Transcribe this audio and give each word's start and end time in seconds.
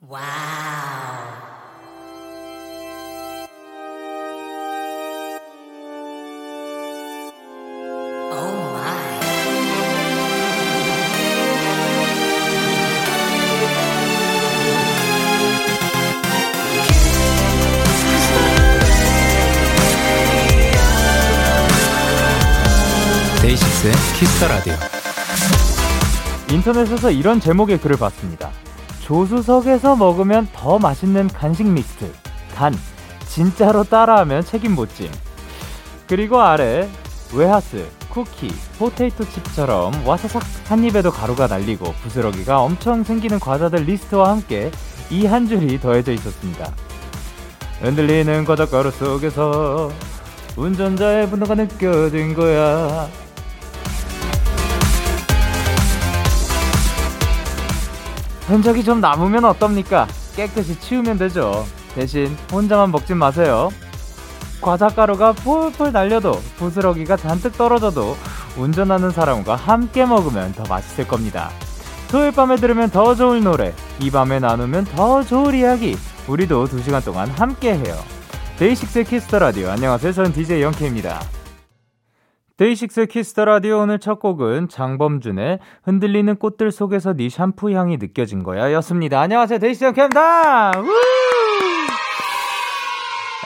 와우. 0.00 0.22
데이식스의 23.42 23.92
키스터 24.16 24.46
라디오. 24.46 24.74
인터넷에서 26.50 27.10
이런 27.10 27.40
제목의 27.40 27.80
글을 27.80 27.96
봤습니다. 27.96 28.50
조수석에서 29.08 29.96
먹으면 29.96 30.48
더 30.52 30.78
맛있는 30.78 31.28
간식 31.28 31.66
믹스. 31.66 32.12
단, 32.54 32.74
진짜로 33.26 33.82
따라하면 33.82 34.44
책임 34.44 34.74
못 34.74 34.94
짐. 34.94 35.10
그리고 36.06 36.42
아래, 36.42 36.86
웨하스, 37.32 37.88
쿠키, 38.10 38.48
포테이토 38.78 39.24
칩처럼 39.24 40.06
와사삭 40.06 40.42
한 40.66 40.84
입에도 40.84 41.10
가루가 41.10 41.46
날리고 41.46 41.94
부스러기가 42.02 42.60
엄청 42.60 43.02
생기는 43.02 43.40
과자들 43.40 43.84
리스트와 43.84 44.28
함께 44.28 44.70
이 45.10 45.24
한 45.24 45.48
줄이 45.48 45.80
더해져 45.80 46.12
있었습니다. 46.12 46.70
흔들리는 47.80 48.44
과자 48.44 48.66
가루 48.66 48.90
속에서 48.90 49.90
운전자의 50.54 51.30
분노가 51.30 51.54
느껴진 51.54 52.34
거야. 52.34 53.08
흔적이 58.48 58.82
좀 58.82 59.00
남으면 59.00 59.44
어떻습니까? 59.44 60.06
깨끗이 60.34 60.80
치우면 60.80 61.18
되죠. 61.18 61.66
대신 61.94 62.34
혼자만 62.50 62.90
먹진 62.90 63.18
마세요. 63.18 63.68
과자가루가 64.62 65.32
폴폴 65.32 65.92
날려도 65.92 66.32
부스러기가 66.56 67.16
잔뜩 67.16 67.56
떨어져도 67.58 68.16
운전하는 68.56 69.10
사람과 69.10 69.54
함께 69.54 70.06
먹으면 70.06 70.54
더 70.54 70.64
맛있을 70.68 71.06
겁니다. 71.06 71.50
토요일 72.10 72.32
밤에 72.32 72.56
들으면 72.56 72.88
더 72.90 73.14
좋을 73.14 73.44
노래, 73.44 73.74
이 74.00 74.10
밤에 74.10 74.38
나누면 74.38 74.86
더 74.86 75.22
좋을 75.22 75.54
이야기, 75.54 75.96
우리도 76.26 76.68
두 76.68 76.82
시간 76.82 77.02
동안 77.02 77.28
함께 77.28 77.74
해요. 77.74 77.96
데이식스의 78.58 79.04
키스 79.04 79.25
더 79.25 79.38
라디오. 79.38 79.68
안녕하세요. 79.68 80.12
저는 80.12 80.32
DJ 80.32 80.62
영케이입니다. 80.62 81.37
데이식스 82.58 83.06
키스 83.06 83.30
더 83.30 83.44
라디오 83.44 83.78
오늘 83.78 84.00
첫 84.00 84.18
곡은 84.18 84.68
장범준의 84.68 85.60
흔들리는 85.84 86.34
꽃들 86.36 86.72
속에서 86.72 87.12
네 87.14 87.28
샴푸 87.28 87.70
향이 87.70 87.98
느껴진 87.98 88.42
거야 88.42 88.72
였습니다. 88.72 89.20
안녕하세요. 89.20 89.60
데이식스. 89.60 89.84
우! 89.86 90.88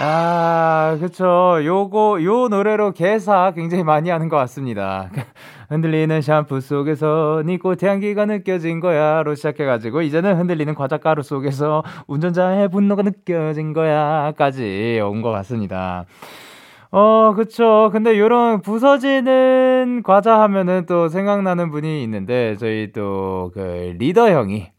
아, 0.00 0.96
그쵸. 0.98 1.58
요거, 1.62 2.24
요 2.24 2.48
노래로 2.48 2.92
개사 2.92 3.52
굉장히 3.55 3.84
많이 3.84 4.08
하는 4.08 4.30
것 4.30 4.38
같습니다. 4.38 5.10
흔들리는 5.68 6.22
샴푸 6.22 6.62
속에서 6.62 7.42
네 7.44 7.58
꽃향기가 7.58 8.24
느껴진 8.24 8.80
거야 8.80 9.22
로 9.22 9.34
시작해가지고 9.34 10.00
이제는 10.00 10.38
흔들리는 10.38 10.74
과자가루 10.74 11.22
속에서 11.22 11.83
운전자의 12.06 12.70
분노가 12.70 13.02
느껴진 13.02 13.74
거야 13.74 14.33
까지 14.38 15.00
온 15.05 15.20
것 15.20 15.30
같습니다. 15.33 16.06
어, 16.94 17.32
그쵸. 17.34 17.88
근데 17.92 18.18
요런 18.18 18.60
부서지는 18.60 20.02
과자 20.04 20.40
하면은 20.42 20.84
또 20.86 21.08
생각나는 21.08 21.70
분이 21.70 22.02
있는데, 22.04 22.56
저희 22.58 22.92
또 22.92 23.50
그 23.54 23.94
리더 23.98 24.30
형이 24.30 24.70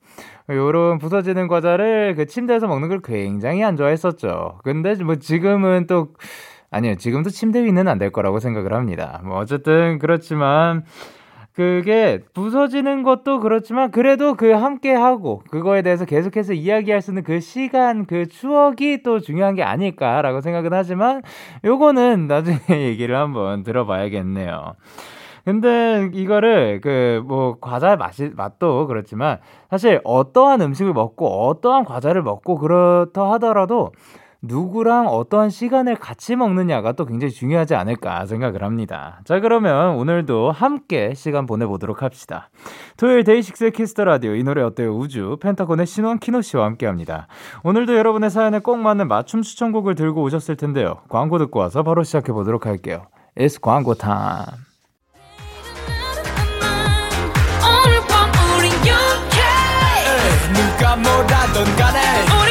요런 0.50 1.00
부서지는 1.00 1.48
과자를 1.48 2.14
그 2.16 2.26
침대에서 2.28 2.68
먹는 2.68 2.90
걸 2.90 3.02
굉장히 3.02 3.64
안 3.64 3.78
좋아했었죠. 3.78 4.60
근데 4.64 4.94
뭐 5.04 5.16
지금은 5.16 5.88
또, 5.88 6.10
아니요. 6.72 6.96
지금도 6.96 7.30
침대 7.32 7.64
위는 7.64 7.88
안 7.88 7.98
될 8.00 8.12
거라고 8.12 8.40
생각을 8.40 8.74
합니다. 8.74 9.22
뭐 9.26 9.38
어쨌든 9.40 9.98
그렇지만, 10.00 10.84
그게 11.56 12.20
부서지는 12.34 13.04
것도 13.04 13.40
그렇지만 13.40 13.92
그래도 13.92 14.34
그 14.34 14.52
함께 14.52 14.92
하고 14.94 15.44
그거에 15.52 15.84
대해서 15.84 16.04
계속해서 16.06 16.54
이야기할 16.54 17.02
수 17.02 17.12
있는 17.12 17.24
그 17.24 17.40
시간 17.40 18.06
그 18.06 18.28
추억이 18.28 19.04
또 19.04 19.20
중요한 19.20 19.54
게 19.54 19.62
아닐까라고 19.64 20.42
생각은 20.42 20.74
하지만 20.74 21.22
요거는 21.64 22.28
나중에 22.28 22.58
얘기를 22.90 23.16
한번 23.16 23.64
들어봐야겠네요. 23.64 24.74
근데 25.46 26.10
이거를 26.14 26.80
그 26.82 27.22
뭐 27.26 27.58
과자의 27.60 27.98
맛이 27.98 28.32
맛도 28.36 28.88
그렇지만 28.88 29.40
사실 29.70 30.00
어떠한 30.04 30.62
음식을 30.62 30.94
먹고 30.94 31.48
어떠한 31.50 31.86
과자를 31.86 32.22
먹고 32.24 32.58
그렇다 32.58 33.32
하더라도 33.34 33.92
누구랑 34.44 35.08
어떠한 35.08 35.50
시간을 35.50 35.96
같이 35.96 36.36
먹느냐가 36.36 36.92
또 36.92 37.06
굉장히 37.06 37.32
중요하지 37.32 37.76
않을까 37.76 38.26
생각을 38.26 38.62
합니다. 38.62 39.22
자, 39.24 39.40
그러면 39.40 39.96
오늘도 39.96 40.52
함께 40.52 41.14
시간 41.16 41.46
보내보도록 41.46 42.04
합시다. 42.04 42.50
토요일 42.98 43.24
데이식스의 43.24 43.72
키스 43.72 43.92
더 43.92 44.04
라디오 44.04 44.36
이 44.36 44.44
노래 44.44 44.62
어때요? 44.62 44.96
우주 44.96 45.38
펜타곤의 45.42 45.86
신원 45.86 46.20
키노 46.20 46.42
씨와 46.42 46.66
함께 46.66 46.86
합니다. 46.86 47.28
오늘도 47.64 47.96
여러분의 47.96 48.30
사연에 48.30 48.60
꼭 48.60 48.80
맞는 48.80 49.08
맞춤 49.08 49.42
추천곡을 49.42 49.96
들고 49.96 50.22
오셨을 50.22 50.58
텐데요. 50.58 50.98
광고 51.08 51.38
듣고 51.38 51.60
와서 51.60 51.84
바로 51.84 52.04
시작해 52.04 52.34
보도록 52.34 52.66
할게요. 52.66 53.08
It's 53.38 53.60
광고 53.62 53.94
타임. 53.96 54.46
누가 60.54 60.96
뭐라던 60.98 61.76
간에 61.78 62.43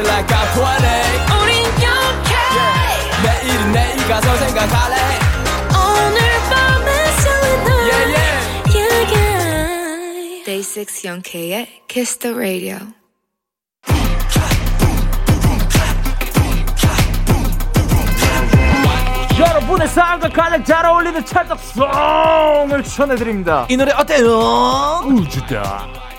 party 0.00 0.08
like 0.08 0.26
I'm 0.32 0.48
20 0.54 0.64
우린 1.42 1.64
영케 1.82 2.32
내일은 3.24 3.72
내일 3.72 4.08
가서 4.08 4.36
생각할래. 4.36 4.96
오늘 5.74 6.18
밤에 6.50 6.88
설레는 7.20 7.68
Yeah 7.90 8.06
yeah. 8.14 8.40
yeah 8.74 10.44
Day 10.44 10.62
6 10.62 11.04
영케의 11.04 11.82
Kiss 11.88 12.18
the 12.18 12.34
Radio. 12.34 12.78
여러분의 19.38 19.88
삶과 19.88 20.28
가장 20.28 20.62
잘 20.64 20.84
어울리는 20.84 21.24
찰떡송을 21.24 22.82
추천해드립니다. 22.84 23.66
이 23.70 23.76
노래 23.76 23.92
어때요? 23.92 25.00
우주다. 25.06 26.09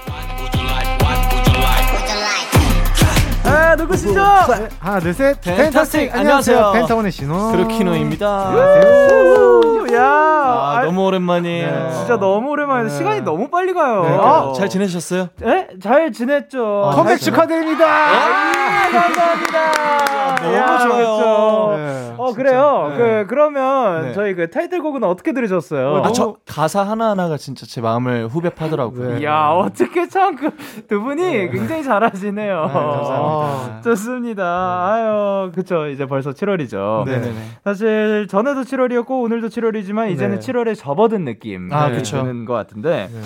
아 3.72 3.76
누구시죠? 3.76 4.14
네, 4.14 4.68
하나 4.80 5.00
둘셋. 5.00 5.40
펜타스틱. 5.40 5.58
펜타스틱. 5.58 6.16
안녕하세요. 6.16 6.58
안녕하세요. 6.58 6.72
펜타곤의 6.82 7.12
신호 7.14 7.52
그루키노입니다. 7.54 8.50
우, 8.50 9.51
야, 9.94 10.04
아, 10.04 10.78
아, 10.78 10.86
너무 10.86 11.06
오랜만이에요 11.06 11.72
네. 11.72 11.92
진짜 11.92 12.18
너무 12.18 12.50
오랜만에 12.52 12.84
네. 12.84 12.90
시간이 12.90 13.22
너무 13.22 13.50
빨리 13.50 13.74
가요. 13.74 14.02
그러니까요. 14.02 14.50
아, 14.50 14.54
잘 14.54 14.70
지내셨어요? 14.70 15.30
예? 15.46 15.68
잘 15.82 16.12
지냈죠. 16.12 16.92
컴백 16.94 17.20
잘 17.20 17.20
축하드립니다 17.20 17.86
아, 17.88 18.90
감사합니다. 18.92 20.36
너무 20.42 20.56
야, 20.56 20.78
좋아요. 20.80 21.78
네, 21.78 22.14
어. 22.18 22.34
그래요. 22.34 22.88
네. 22.92 22.98
그 22.98 23.26
그러면 23.28 24.02
네. 24.08 24.14
저희 24.14 24.34
그 24.34 24.50
타이틀곡은 24.50 25.04
어떻게 25.04 25.34
들으셨어요? 25.34 26.02
아, 26.04 26.12
저 26.12 26.36
가사 26.48 26.82
하나 26.84 27.12
하나가 27.12 27.38
진짜 27.38 27.66
제 27.68 27.82
마음을 27.82 28.28
후벼 28.28 28.50
파더라고요. 28.52 29.16
네. 29.20 29.24
야 29.26 29.50
어떻게 29.50 30.08
참 30.08 30.36
그 30.36 30.52
두 30.88 31.02
분이 31.02 31.50
굉장히 31.52 31.84
잘하시네요. 31.84 32.58
아, 32.58 32.68
감사합니다. 32.68 33.82
좋습니다. 33.84 34.44
아유 34.92 35.52
그쵸 35.54 35.88
이제 35.88 36.06
벌써 36.06 36.32
7월이죠. 36.32 37.06
네. 37.06 37.18
네네네. 37.18 37.36
사실 37.64 38.28
전에도 38.30 38.62
7월이었고 38.62 39.10
오늘도 39.24 39.48
7월이 39.50 39.81
지만 39.84 40.10
이제는 40.10 40.40
네. 40.40 40.52
7월에 40.54 40.76
접어든 40.76 41.26
느낌 41.26 41.72
아, 41.72 41.90
네. 41.90 42.02
드는 42.02 42.46
것 42.46 42.54
같은데 42.54 43.10
네. 43.12 43.22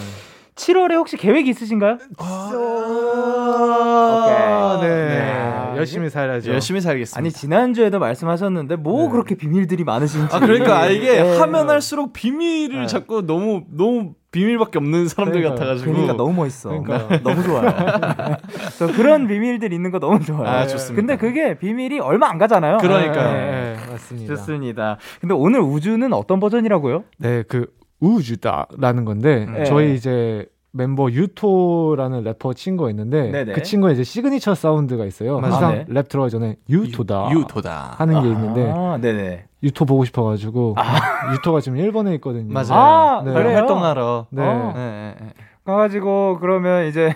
7월에 0.56 0.94
혹시 0.94 1.18
계획 1.18 1.48
있으신가요? 1.48 1.98
아, 2.18 2.52
오케이. 4.80 4.90
네. 4.90 5.55
네. 5.76 5.80
열심히 5.80 6.10
살아야죠 6.10 6.52
열심히 6.52 6.82
살겠습니다. 6.82 7.20
아니 7.20 7.32
지난주에도 7.32 8.00
말씀하셨는데 8.00 8.76
뭐 8.78 9.04
네. 9.04 9.10
그렇게 9.12 9.36
비밀들이 9.36 9.84
많으신지 9.84 10.36
아 10.36 10.40
그러니까 10.40 10.80
아, 10.80 10.88
이게 10.88 11.22
네. 11.22 11.38
하면 11.38 11.70
할수록 11.70 12.14
비밀을 12.14 12.82
네. 12.82 12.88
자꾸 12.88 13.22
너무 13.26 13.64
너무 13.70 14.14
비밀밖에 14.32 14.80
없는 14.80 15.08
사람들 15.08 15.42
그러니까요. 15.42 15.60
같아가지고. 15.60 15.92
그러니까 15.94 16.18
너무 16.18 16.34
멋있어. 16.34 16.70
그러니까요. 16.70 17.22
너무 17.24 17.42
좋아요. 17.42 17.74
저 18.78 18.88
그런 18.88 19.28
비밀들 19.28 19.72
있는 19.72 19.92
거 19.92 20.00
너무 20.00 20.20
좋아요. 20.20 20.46
아, 20.46 20.68
좋습니다. 20.68 20.96
근데 20.96 21.16
그게 21.16 21.58
비밀이 21.58 22.00
얼마 22.02 22.30
안 22.30 22.38
가잖아요. 22.38 22.78
그러니까요. 22.78 23.32
네. 23.32 23.52
네, 23.78 23.92
맞습니다 23.92 24.36
좋습니다. 24.36 24.98
근데 25.22 25.34
오늘 25.34 25.62
우주는 25.62 26.12
어떤 26.12 26.42
버전이라고요? 26.42 27.06
네, 27.20 27.44
그 27.48 27.68
우주다라는 28.02 29.06
건데 29.06 29.46
네. 29.50 29.64
저희 29.64 29.96
이제 29.96 30.46
멤버 30.78 31.10
유토라는 31.10 32.24
래퍼 32.24 32.54
친구가 32.54 32.90
있는데 32.90 33.32
네네. 33.32 33.54
그 33.54 33.64
친구의 33.64 33.94
이제 33.94 34.04
signature 34.04 34.56
sound가 34.56 35.06
있어요. 35.06 35.40
맞아요. 35.40 35.54
항상 35.54 35.70
아, 35.70 35.74
네. 35.74 35.86
랩 35.88 36.10
들어가기 36.10 36.32
전에 36.32 36.58
유토다 36.70 37.30
유토다. 37.32 37.96
하는 37.98 38.22
게 38.22 38.28
있는데 38.28 38.72
아, 38.76 38.98
네네. 39.00 39.46
유토 39.64 39.86
보고 39.86 40.04
싶어가지고 40.04 40.76
유토가 41.34 41.62
지금 41.62 41.78
일본에 41.78 42.14
있거든요. 42.16 42.54
맞아요. 42.54 42.74
아, 42.74 43.24
네. 43.26 43.34
그래요? 43.34 43.58
활동하러. 43.58 44.28
네. 44.30 44.42
어. 44.44 44.74
네, 44.76 44.82
네, 44.82 45.16
네. 45.22 45.30
가가지고 45.64 46.38
그러면 46.42 46.86
이제 46.86 47.16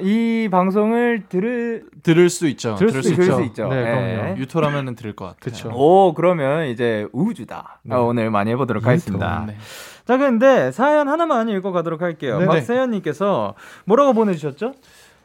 이 0.00 0.48
방송을 0.50 1.24
들을 1.28 1.84
들을 2.02 2.28
수 2.28 2.48
있죠. 2.48 2.74
들을 2.74 2.90
수 3.02 3.10
들을 3.14 3.22
있죠. 3.24 3.36
수 3.36 3.42
있죠. 3.44 3.68
네, 3.68 3.76
예. 3.78 4.16
그럼요. 4.16 4.38
유토라면은 4.38 4.96
들을 4.96 5.14
것 5.14 5.26
같아요. 5.26 5.38
그쵸. 5.38 5.70
오 5.72 6.12
그러면 6.14 6.66
이제 6.66 7.06
우주다 7.12 7.80
네. 7.84 7.94
어, 7.94 8.02
오늘 8.02 8.30
많이 8.30 8.50
해보도록 8.50 8.84
하겠습니다. 8.84 9.44
네. 9.46 9.54
자 10.06 10.16
근데 10.18 10.70
사연 10.72 11.08
하나만 11.08 11.48
읽어가도록 11.48 12.02
할게요. 12.02 12.38
네네. 12.38 12.46
박세현님께서 12.46 13.54
뭐라고 13.86 14.12
보내주셨죠? 14.12 14.74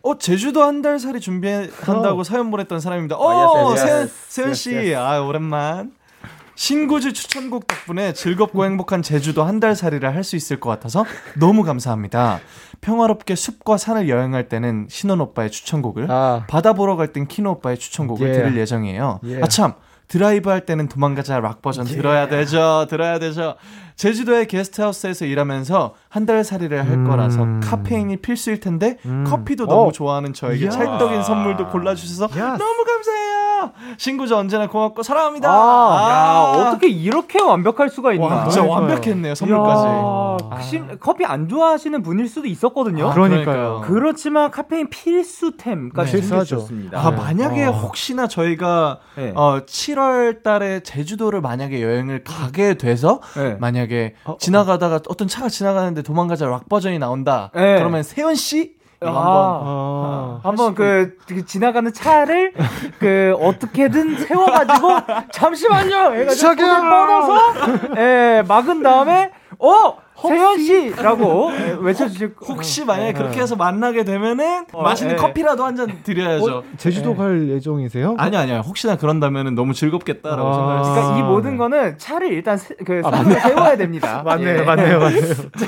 어 0.02 0.18
제주도 0.18 0.64
한 0.64 0.81
달 0.81 0.98
살이 1.00 1.20
준비한다고 1.20 2.24
사연 2.24 2.50
보냈던 2.52 2.80
사람입니다. 2.80 3.18
어, 3.18 3.22
어, 3.22 3.70
yes, 3.72 3.81
yes, 3.81 3.86
세연. 3.86 4.08
세연 4.30 4.48
Yes, 4.48 4.62
씨, 4.64 4.76
yes. 4.76 4.96
아 4.96 5.22
오랜만. 5.22 5.92
신고지 6.56 7.14
추천곡 7.14 7.68
덕분에 7.68 8.12
즐겁고 8.12 8.66
행복한 8.66 9.02
제주도 9.02 9.44
한 9.46 9.62
달 9.62 9.76
살이를 9.78 10.14
할 10.14 10.24
수 10.26 10.36
있을 10.36 10.60
것 10.60 10.70
같아서 10.70 11.06
너무 11.38 11.64
감사합니다. 11.64 12.40
평화롭게 12.82 13.36
숲과 13.36 13.78
산을 13.78 14.10
여행할 14.10 14.50
때는 14.50 14.88
신원 14.90 15.22
오빠의 15.22 15.52
추천곡을, 15.52 16.12
아, 16.12 16.44
바다 16.50 16.74
보러 16.74 16.96
갈 16.98 17.14
땐 17.14 17.28
키노 17.28 17.52
오빠의 17.52 17.78
추천곡을 17.78 18.28
Yeah. 18.28 18.44
들을 18.50 18.58
예정이에요. 18.62 19.20
Yeah. 19.24 19.42
아참 19.44 19.74
드라이브 20.10 20.50
할 20.50 20.66
때는 20.66 20.90
도망가자 20.90 21.40
락 21.40 21.62
버전 21.62 21.86
들어야 21.86 22.28
되죠. 22.28 22.88
들어야 22.90 23.20
되죠. 23.20 23.56
제주도의 24.04 24.48
게스트하우스에서 24.48 25.25
일하면서 25.25 25.94
한 26.07 26.25
달 26.30 26.44
살이를 26.44 26.86
할 26.88 26.92
음. 26.94 27.07
거라서 27.07 27.46
카페인이 27.63 28.18
필수일 28.18 28.60
텐데 28.60 28.98
음. 29.06 29.24
커피도 29.28 29.66
너무 29.66 29.88
어. 29.88 29.92
좋아하는 29.92 30.31
저에게 30.34 30.68
야. 30.68 30.69
찰떡인 30.69 31.24
선물도 31.24 31.69
골라주셔서 31.69 32.40
야. 32.40 32.56
너무 32.57 32.84
감사해요. 32.86 33.72
신구주 33.98 34.36
언제나 34.38 34.68
고맙고 34.68 35.01
사랑합니다. 35.04 35.50
아, 35.51 36.10
야 36.12 36.60
어떻게 36.68 36.88
이렇게 36.88 37.42
완벽할 37.42 37.90
수가 37.90 38.13
있나? 38.13 38.25
와, 38.25 38.44
진짜 38.44 38.62
그러니까요. 38.62 38.69
완벽했네요 38.90 39.36
선물까지. 39.36 39.86
야, 39.86 40.38
혹시 40.51 40.81
커피 41.00 41.25
안 41.25 41.48
좋아하시는 41.50 42.01
분일 42.04 42.28
수도 42.30 42.48
있었거든요. 42.48 43.10
아, 43.10 43.13
그러니까요. 43.13 43.81
그렇지만 43.86 44.51
카페인 44.51 44.90
필수템까지 44.90 46.12
네. 46.13 46.22
챙겨주셨습니다. 46.22 47.00
아 47.00 47.10
네. 47.12 47.16
만약에 47.18 47.66
어. 47.66 47.72
혹시나 47.72 48.28
저희가 48.28 49.00
네. 49.16 49.31
어 49.36 49.62
7월 49.66 50.44
달에 50.44 50.81
제주도를 50.81 51.42
만약에 51.42 51.81
여행을 51.81 52.24
가게 52.24 52.75
돼서 52.75 53.19
네. 53.36 53.56
만약에 53.89 54.15
어, 54.24 54.38
지나가다가 54.39 55.01
어떤 55.07 55.27
차가 55.27 55.50
지나가는데 55.50 56.03
도망가자 56.03 56.45
락 56.45 56.69
버전이 56.69 57.00
나온다. 57.00 57.51
네. 57.53 57.77
그러면 57.80 58.03
세연 58.03 58.36
씨? 58.36 58.77
아. 59.01 59.07
한번 59.07 59.24
아, 59.25 60.39
한번 60.44 60.75
그, 60.75 61.18
그 61.25 61.45
지나가는 61.45 61.91
차를 61.91 62.53
그 63.00 63.33
어떻게든 63.39 64.18
세워가지고 64.18 64.89
잠시만요. 65.31 66.15
해가지고 66.15 66.56
뻗어서 66.56 67.97
예 67.97 68.44
막은 68.47 68.83
다음에 68.83 69.31
어 69.57 69.97
세현 70.27 70.60
씨라고 70.60 71.51
예, 71.54 71.77
외쳐주실 71.80 72.36
거- 72.36 72.45
혹시 72.54 72.83
만약에 72.86 73.13
그렇게 73.13 73.42
해서 73.42 73.56
만나게 73.56 74.04
되면은 74.04 74.66
어, 74.74 74.81
맛있는 74.83 75.16
네. 75.16 75.21
커피라도 75.21 75.63
한 75.66 75.75
잔 75.75 76.01
드려야죠. 76.04 76.57
어, 76.57 76.63
제주도 76.77 77.16
갈 77.16 77.48
예정이세요? 77.50 78.16
아니 78.18 78.36
아니요. 78.36 78.62
혹시나 78.66 78.98
그런다면은 78.98 79.56
너무 79.56 79.74
즐겁겠다라고 79.74 80.50
아. 80.50 80.54
생각했어요. 80.54 80.94
그러니까 80.94 81.18
이 81.18 81.21
아, 81.21 81.25
모든 81.25 81.51
네. 81.51 81.57
거는 81.57 81.98
차를 81.98 82.33
일단 82.33 82.57
세, 82.57 82.75
그 82.86 83.01
산에 83.01 83.39
세워야 83.39 83.77
됩니다. 83.77 84.24
예. 84.39 84.62
맞네요. 84.63 85.00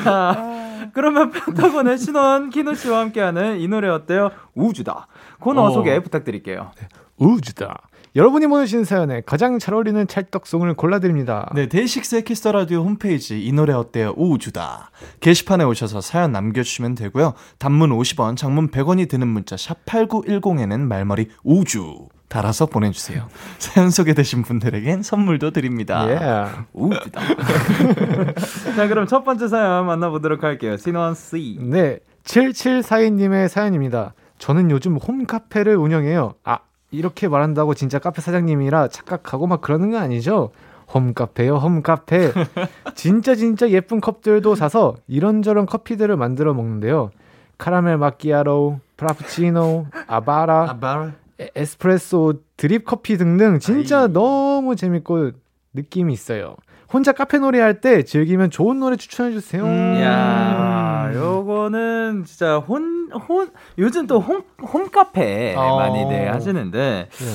자, 0.04 0.90
그러면 0.94 1.32
펜타곤의 1.32 1.98
신원 1.98 2.50
키노 2.50 2.74
씨와 2.74 3.00
함께하는 3.00 3.60
이 3.60 3.68
노래 3.68 3.88
어때요? 3.90 4.32
우주다. 4.56 5.08
코너 5.40 5.64
어. 5.64 5.72
소개 5.72 5.98
부탁드릴게요. 6.02 6.72
우주다. 7.18 7.82
여러분이 8.14 8.48
보내주신 8.48 8.84
사연에 8.84 9.22
가장 9.26 9.58
잘 9.58 9.74
어울리는 9.74 10.06
찰떡송을 10.06 10.74
골라드립니다. 10.74 11.50
네, 11.56 11.68
데이식스의 11.68 12.26
키스 12.26 12.42
더 12.42 12.52
라디오 12.52 12.82
홈페이지 12.82 13.42
이 13.42 13.54
노래 13.54 13.72
어때요? 13.72 14.14
우주다. 14.18 14.92
게시판에 15.22 15.64
오셔서 15.64 16.02
사연 16.02 16.34
남겨주시면 16.34 16.96
되고요. 16.96 17.36
단문 17.58 17.92
50원, 17.92 18.36
장문 18.36 18.70
100원이 18.70 19.08
드는 19.08 19.30
문자 19.30 19.56
샵 19.56 19.86
#8910에는 19.86 20.82
말머리 20.82 21.30
우주 21.46 22.10
달아서 22.28 22.66
보내주세요. 22.66 23.30
사연 23.60 23.90
소개되신 23.90 24.44
분들에겐 24.44 25.04
선물도 25.04 25.52
드립니다. 25.52 26.10
예. 26.10 26.64
우주다. 26.74 27.22
자, 28.76 28.88
그럼 28.90 29.08
첫 29.08 29.24
번째 29.24 29.48
사연 29.48 29.86
만나보도록 29.86 30.44
할게요. 30.44 30.76
신원 30.76 31.16
씨. 31.16 31.58
네, 31.62 32.00
7742님의 32.26 33.48
사연입니다. 33.48 34.16
저는 34.38 34.70
요즘 34.70 34.98
홈카페를 34.98 35.78
운영해요. 35.78 36.34
아, 36.44 36.60
이렇게 36.92 37.28
말한다고 37.28 37.74
진짜 37.74 38.00
카페 38.00 38.22
사장님이라 38.22 38.90
착각하고 38.90 39.48
막 39.48 39.62
그러는 39.62 39.92
거 39.92 39.98
아니죠? 39.98 40.52
홈카페요, 40.94 41.56
홈카페. 41.56 42.32
진짜 42.96 43.34
진짜 43.36 43.70
예쁜 43.70 44.02
컵들도 44.02 44.56
사서 44.56 44.96
이런저런 45.08 45.66
커피들을 45.66 46.16
만들어 46.18 46.54
먹는데요. 46.54 47.12
카라멜 47.58 47.96
마끼아로, 47.98 48.80
프라푸치노, 48.98 49.88
아바라, 50.08 50.70
아바라. 50.72 51.12
에- 51.40 51.50
에스프레소, 51.56 52.34
드립 52.58 52.84
커피 52.86 53.18
등등 53.18 53.60
진짜 53.60 54.08
너무 54.08 54.76
재밌고 54.76 55.32
느낌이 55.74 56.12
있어요. 56.12 56.56
혼자 56.92 57.14
카페 57.14 57.38
놀이 57.40 57.58
할 57.60 57.80
때 57.80 58.04
즐기면 58.04 58.50
좋은 58.50 58.80
노래 58.82 58.98
추천해 58.98 59.32
주세요. 59.32 59.64
음. 59.64 60.02
야, 60.02 61.10
요거는 61.16 62.26
진짜 62.26 62.58
혼, 62.58 63.01
혼, 63.14 63.50
요즘 63.78 64.08
또 64.08 64.20
홈, 64.20 64.44
홈카페 64.62 65.56
어. 65.56 65.78
많이들 65.78 66.34
하시는데, 66.34 67.08
네. 67.10 67.26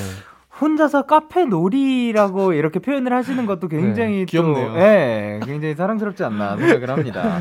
혼자서 0.59 1.03
카페 1.03 1.45
놀이라고 1.45 2.53
이렇게 2.53 2.79
표현을 2.79 3.13
하시는 3.13 3.45
것도 3.45 3.67
굉장히 3.67 4.25
네, 4.25 4.25
또, 4.25 4.31
귀엽네요. 4.43 4.73
예, 4.77 5.39
굉장히 5.45 5.75
사랑스럽지 5.75 6.23
않나 6.23 6.57
생각을 6.57 6.89
합니다. 6.89 7.39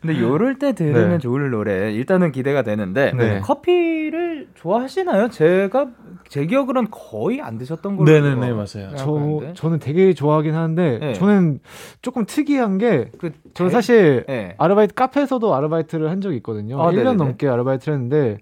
근데 0.00 0.18
요럴 0.18 0.58
때 0.58 0.72
들으면 0.72 1.10
네. 1.10 1.18
좋을 1.18 1.50
노래, 1.50 1.92
일단은 1.92 2.32
기대가 2.32 2.62
되는데, 2.62 3.12
네. 3.14 3.40
커피를 3.40 4.48
좋아하시나요? 4.54 5.28
제가, 5.28 5.88
제 6.28 6.46
기억으로는 6.46 6.88
거의 6.90 7.40
안 7.40 7.58
드셨던 7.58 7.96
걸로. 7.96 8.10
네네네 8.10 8.52
맞아요. 8.52 8.66
저 8.66 8.96
생각하는데. 8.96 9.54
저는 9.54 9.78
되게 9.78 10.12
좋아하긴 10.14 10.54
하는데 10.54 10.98
네. 10.98 11.12
저는 11.14 11.60
조금 12.02 12.24
특이한 12.26 12.78
게 12.78 13.10
그, 13.18 13.32
저는 13.54 13.70
대- 13.70 13.72
사실 13.74 14.24
예. 14.28 14.54
아르바이트 14.58 14.94
카페에서도 14.94 15.54
아르바이트를 15.54 16.10
한 16.10 16.20
적이 16.20 16.36
있거든요. 16.36 16.80
아, 16.82 16.90
1년 16.90 16.96
네네네. 16.96 17.16
넘게 17.16 17.48
아르바이트를 17.48 17.94
했는데 17.94 18.38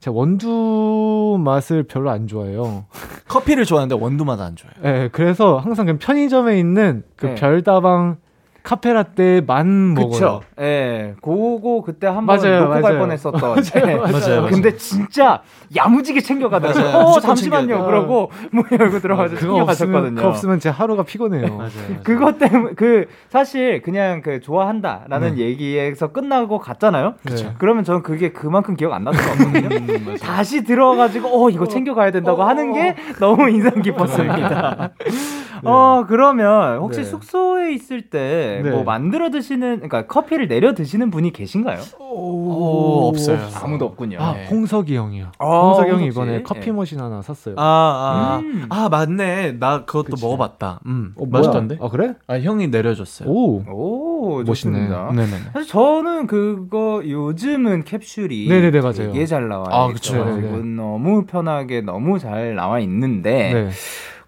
제가 0.00 0.16
원두 0.16 1.38
맛을 1.42 1.82
별로 1.82 2.10
안 2.10 2.26
좋아해요. 2.26 2.84
커피를 3.28 3.64
좋아하는데 3.64 4.00
원두 4.02 4.24
맛 4.24 4.40
안 4.40 4.54
좋아해요. 4.56 5.04
예, 5.04 5.08
그래서 5.12 5.58
항상 5.58 5.86
그 5.86 5.96
편의점에 5.98 6.58
있는 6.58 7.02
그 7.16 7.26
네. 7.26 7.34
별다방 7.34 8.16
카페라떼 8.64 9.42
만 9.46 9.92
먹어요. 9.92 10.10
그쵸. 10.10 10.40
예. 10.58 11.14
그거 11.20 11.82
그때 11.84 12.06
한번 12.06 12.38
맞아요, 12.38 12.60
놓고 12.60 12.72
갈 12.72 12.82
맞아요. 12.82 12.98
뻔했었던. 12.98 13.40
맞아요, 13.42 13.96
맞아요. 13.98 14.12
맞아요. 14.12 14.46
근데 14.46 14.74
진짜 14.76 15.42
야무지게 15.76 16.20
챙겨가더라고요. 16.22 16.82
맞아요. 16.84 17.04
어, 17.06 17.20
잠시만요. 17.20 17.66
챙겨야. 17.68 17.86
그러고 17.86 18.30
문 18.50 18.64
열고 18.72 19.00
들어가서 19.00 19.36
그거 19.36 19.56
없으면, 19.56 19.74
챙겨가셨거든요. 19.74 20.14
그거 20.16 20.28
없으면 20.28 20.60
제 20.60 20.70
하루가 20.70 21.02
피곤해요. 21.02 21.58
그것 22.02 22.38
때문에 22.38 22.74
그 22.74 23.06
사실 23.28 23.82
그냥 23.82 24.22
그 24.22 24.40
좋아한다라는 24.40 25.36
얘기에서 25.38 26.08
끝나고 26.12 26.58
갔잖아요. 26.58 27.14
네. 27.24 27.34
그러면 27.58 27.84
저는 27.84 28.02
그게 28.02 28.32
그만큼 28.32 28.76
기억 28.76 28.94
안 28.94 29.04
같거든요. 29.04 29.68
음, 29.76 30.02
맞아요. 30.06 30.16
다시 30.16 30.64
들어가지고 30.64 31.28
어 31.44 31.50
이거 31.50 31.68
챙겨가야 31.68 32.12
된다고 32.12 32.42
하는 32.42 32.72
게 32.72 32.96
너무 33.20 33.50
인상 33.50 33.82
깊었습니다. 33.82 34.90
어 35.64 36.04
그러면 36.08 36.78
혹시 36.78 37.00
네. 37.00 37.04
숙소에 37.04 37.72
있을 37.72 38.02
때 38.10 38.53
네. 38.62 38.70
뭐 38.70 38.84
만들어 38.84 39.30
드시는 39.30 39.76
그러니까 39.76 40.06
커피를 40.06 40.48
내려 40.48 40.74
드시는 40.74 41.10
분이 41.10 41.32
계신가요? 41.32 41.80
오, 42.00 43.08
없어요. 43.08 43.38
아무도 43.62 43.86
없군요. 43.86 44.18
아, 44.20 44.34
네. 44.34 44.46
홍석이 44.46 44.96
형이요. 44.96 45.32
어, 45.38 45.66
홍석이 45.68 45.90
형이. 45.90 46.06
이번에 46.06 46.42
커피 46.42 46.68
예. 46.68 46.72
머신 46.72 47.00
하나 47.00 47.22
샀어요. 47.22 47.54
아, 47.58 47.62
아, 47.62 48.38
음. 48.42 48.66
아, 48.70 48.88
맞네. 48.88 49.52
나 49.58 49.84
그것도 49.84 50.10
그치. 50.12 50.24
먹어봤다. 50.24 50.80
음, 50.86 51.14
어? 51.16 51.26
맛있던데? 51.26 51.78
아, 51.80 51.88
그래? 51.88 52.14
아, 52.26 52.38
형이 52.38 52.68
내려줬어요. 52.68 53.28
오. 53.28 53.62
오 53.68 54.42
멋있네. 54.44 54.88
네네네. 54.88 55.36
사실 55.52 55.68
저는 55.68 56.26
그거 56.26 57.02
요즘은 57.04 57.84
캡슐이 57.84 58.48
네네네, 58.48 58.80
맞아요. 58.80 58.92
되게 58.94 59.26
잘 59.26 59.48
나와 59.48 59.66
아, 59.70 59.88
그쵸. 59.88 60.24
네네. 60.24 60.50
너무 60.76 61.24
편하게 61.26 61.80
너무 61.80 62.18
잘 62.18 62.54
나와 62.54 62.78
있는데 62.80 63.52
네. 63.52 63.70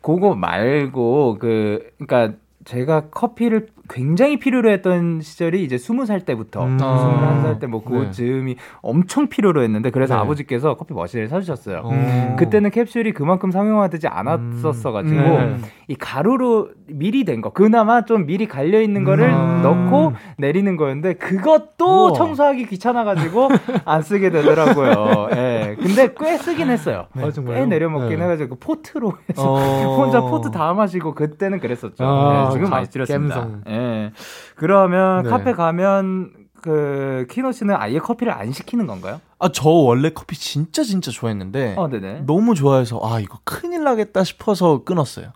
그거 0.01 0.35
말고 0.35 1.39
그 1.41 1.91
그러니까 1.99 2.37
제가 2.67 3.03
커피를 3.13 3.69
굉장히 3.89 4.41
필요로 4.41 4.69
했던 4.71 5.21
시절이 5.21 5.63
이제 5.63 5.79
스무 5.79 6.05
살 6.07 6.23
때부터 6.25 6.65
음. 6.65 6.77
스물한 6.77 7.43
살때뭐 7.43 7.85
네. 7.89 7.99
그쯤이 8.07 8.57
엄청 8.83 9.29
필요로 9.29 9.63
했는데 9.63 9.91
그래서 9.91 10.15
네. 10.17 10.21
아버지께서 10.21 10.75
커피 10.75 10.93
머신을 10.93 11.29
사주셨어요. 11.29 11.89
음. 11.89 12.37
그때는 12.37 12.71
캡슐이 12.71 13.13
그만큼 13.13 13.53
상용화되지 13.53 14.09
않았었어가지고 14.09 15.21
음. 15.21 15.63
이 15.87 15.95
가루로 15.95 16.71
미리 16.89 17.25
된 17.25 17.41
거 17.41 17.51
그나마 17.51 18.05
좀 18.05 18.27
미리 18.27 18.49
갈려 18.49 18.81
있는 18.81 19.05
거를 19.05 19.29
음. 19.31 19.63
넣고 19.63 20.15
내리는 20.39 20.77
거였는데 20.77 21.15
그것도 21.15 22.07
우와. 22.09 22.13
청소하기 22.15 22.67
귀찮아가지고 22.67 23.49
안 23.85 24.03
쓰게 24.03 24.31
되더라고요. 24.31 25.29
예. 25.37 25.56
근데 25.77 26.15
꽤 26.19 26.39
쓰긴 26.39 26.71
했어요. 26.71 27.07
아, 27.15 27.31
정말요? 27.31 27.59
꽤 27.61 27.67
내려먹긴 27.67 28.19
네. 28.19 28.25
해가지고 28.25 28.57
그 28.57 28.67
포트로 28.67 29.13
해서 29.29 29.43
어... 29.53 29.57
혼자 29.97 30.21
포트 30.21 30.51
다 30.51 30.73
마시고 30.73 31.15
그때는 31.15 31.61
그랬었죠. 31.61 32.05
아, 32.05 32.45
네, 32.49 32.53
지금 32.53 32.65
가- 32.65 32.77
많이 32.77 32.89
줄였습니다. 32.89 33.49
예. 33.69 34.13
그러면 34.57 35.25
네. 35.25 35.31
카페 35.31 35.53
가면 35.53 36.31
그 36.63 37.27
키노 37.31 37.53
씨는 37.53 37.77
아예 37.77 37.99
커피를 37.99 38.33
안 38.33 38.53
시키는 38.53 38.87
건가요? 38.87 39.21
아, 39.39 39.49
저 39.53 39.69
원래 39.69 40.11
커피 40.11 40.37
진짜 40.37 40.83
진짜 40.83 41.11
좋아했는데 41.11 41.75
어. 41.79 41.89
너무 42.27 42.55
좋아해서 42.55 43.01
아, 43.03 43.21
이거 43.21 43.39
큰일 43.45 43.85
나겠다 43.85 44.25
싶어서 44.25 44.83
끊었어요. 44.83 45.33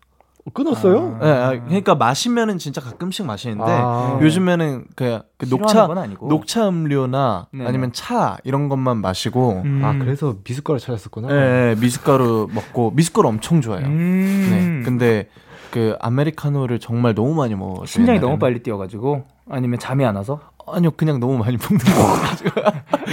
끊었어요? 0.52 1.18
예, 1.22 1.26
아, 1.26 1.50
그러니까 1.50 1.94
마시면은 1.94 2.58
진짜 2.58 2.80
가끔씩 2.80 3.26
마시는데 3.26 3.64
아. 3.66 4.18
요즘에는 4.22 4.84
그, 4.96 5.20
그 5.36 5.46
녹차. 5.48 5.88
녹차 6.22 6.68
음료나 6.68 7.48
네네. 7.52 7.68
아니면 7.68 7.92
차 7.92 8.38
이런 8.44 8.68
것만 8.68 8.98
마시고 8.98 9.62
음. 9.64 9.82
아 9.84 9.96
그래서 9.98 10.36
미숫가루 10.46 10.78
찾았었구나. 10.78 11.28
예, 11.30 11.70
예, 11.70 11.80
미숫가루 11.80 12.48
먹고 12.52 12.92
미숫가루 12.92 13.28
엄청 13.28 13.60
좋아해요. 13.60 13.86
음. 13.86 14.48
네. 14.50 14.84
근데 14.84 15.28
그 15.70 15.96
아메리카노를 16.00 16.80
정말 16.80 17.14
너무 17.14 17.34
많이 17.34 17.54
먹어요. 17.54 17.86
심장이 17.86 18.18
너무 18.18 18.38
빨리 18.38 18.62
뛰어가지고 18.62 19.24
아니면 19.48 19.78
잠이 19.78 20.04
안 20.04 20.16
와서? 20.16 20.40
아니요, 20.66 20.90
그냥 20.96 21.18
너무 21.20 21.36
많이 21.38 21.56
먹는 21.56 21.78
거. 21.78 22.60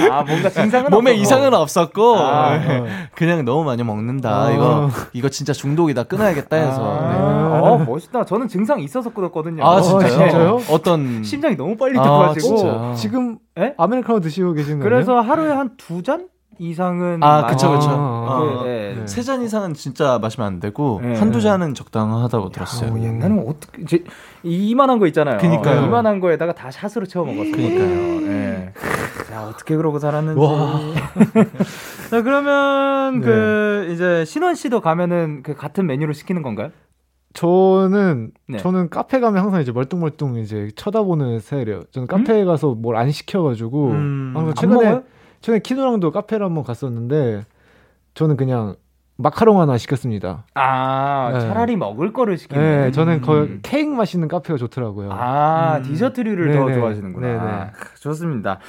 아 0.13 0.24
뭔가 0.24 0.50
증상은 0.50 0.89
몸에 0.92 1.12
없었고. 1.12 1.22
이상은 1.22 1.54
없었고 1.54 2.16
아, 2.18 2.56
예. 2.56 2.84
그냥 3.16 3.46
너무 3.46 3.63
많이 3.63 3.84
먹는다. 3.84 4.30
아. 4.46 4.51
이거 4.51 4.89
이거 5.13 5.30
진짜 5.30 5.54
중독이다. 5.54 6.04
끊어야겠다 6.04 6.56
해서. 6.56 7.00
아, 7.00 7.12
네. 7.13 7.20
어 7.68 7.77
멋있다. 7.80 8.25
저는 8.25 8.48
증상 8.48 8.80
있어서 8.80 9.12
끊었거든요. 9.12 9.66
아 9.66 9.82
진짜요? 9.82 10.10
진짜요? 10.10 10.60
어떤 10.70 11.24
심장이 11.24 11.56
너무 11.56 11.75
빨리 11.77 11.98
아, 11.98 12.04
뛰어가지고. 12.04 12.58
진짜. 12.58 12.94
지금 12.96 13.38
예? 13.60 13.74
아메리카노 13.77 14.20
드시고 14.20 14.54
계신 14.54 14.80
거예요? 14.80 14.84
그래서 14.84 15.20
하루에 15.20 15.51
한 15.51 15.75
두 15.77 16.01
잔 16.04 16.27
이상은 16.60 17.24
아, 17.24 17.46
그쵸, 17.48 17.72
그쵸. 17.72 17.90
아. 17.92 18.62
네. 18.64 19.02
세잔 19.06 19.42
이상은 19.44 19.74
진짜 19.74 20.18
마시면 20.20 20.48
안 20.48 20.60
되고 20.60 21.00
네. 21.04 21.16
한두 21.18 21.42
잔은 21.42 21.74
적당하다고 21.76 22.50
들었어요. 22.50 22.94
어, 22.94 23.00
옛날에는 23.00 23.46
어떻게 23.48 23.82
이제 23.82 24.04
이만한 24.44 25.00
거 25.00 25.08
있잖아요. 25.08 25.38
그니까요. 25.38 25.86
이만한 25.86 26.20
거에다가 26.20 26.54
다 26.54 26.72
샷으로 26.72 27.06
채워 27.06 27.26
먹었어요. 27.26 27.52
그니까요. 27.52 28.32
예. 28.32 28.74
자 29.30 29.48
어떻게 29.48 29.76
그러고 29.76 30.00
살았는지. 30.00 30.40
와. 30.40 30.80
자 32.10 32.22
그러면 32.22 33.20
네. 33.20 33.26
그 33.26 33.90
이제 33.94 34.26
신원 34.26 34.56
씨도 34.56 34.82
가면은 34.82 35.44
그 35.44 35.56
같은 35.56 35.86
메뉴를 35.86 36.14
시키는 36.14 36.42
건가요? 36.42 36.70
저는 37.34 38.32
네. 38.48 38.58
저는 38.58 38.90
카페 38.90 39.20
가면 39.20 39.44
항상 39.44 39.62
이제 39.62 39.72
멀뚱멀뚱 39.72 40.38
이제 40.38 40.70
쳐다보는 40.76 41.40
스타일이에요. 41.40 41.82
저는 41.92 42.08
카페에 42.08 42.46
가서 42.46 42.74
뭘 42.74 42.96
안 42.98 43.12
시켜가지고 43.12 43.90
음, 43.92 44.54
최근에 44.56 45.02
최근에 45.41 45.60
키노랑도 45.60 46.12
카페를 46.12 46.46
한번 46.46 46.63
갔었는데 46.63 47.46
저는 48.13 48.38
그냥 48.38 48.75
마카롱 49.17 49.60
하나 49.60 49.77
시켰습니다. 49.77 50.46
아 50.53 51.32
네. 51.34 51.39
차라리 51.39 51.75
먹을 51.75 52.13
거를 52.13 52.38
시키는. 52.38 52.62
네, 52.62 52.91
저는 52.91 53.22
거 53.22 53.41
음. 53.41 53.60
케이크 53.63 53.89
맛있는 53.89 54.27
카페가 54.27 54.58
좋더라고요. 54.58 55.10
아, 55.12 55.77
음. 55.77 55.84
디저트류를 55.84 56.53
더 56.53 56.65
네네. 56.65 56.79
좋아하시는구나. 56.79 57.27
네네. 57.27 57.72
크, 57.74 58.00
좋습니다. 58.00 58.60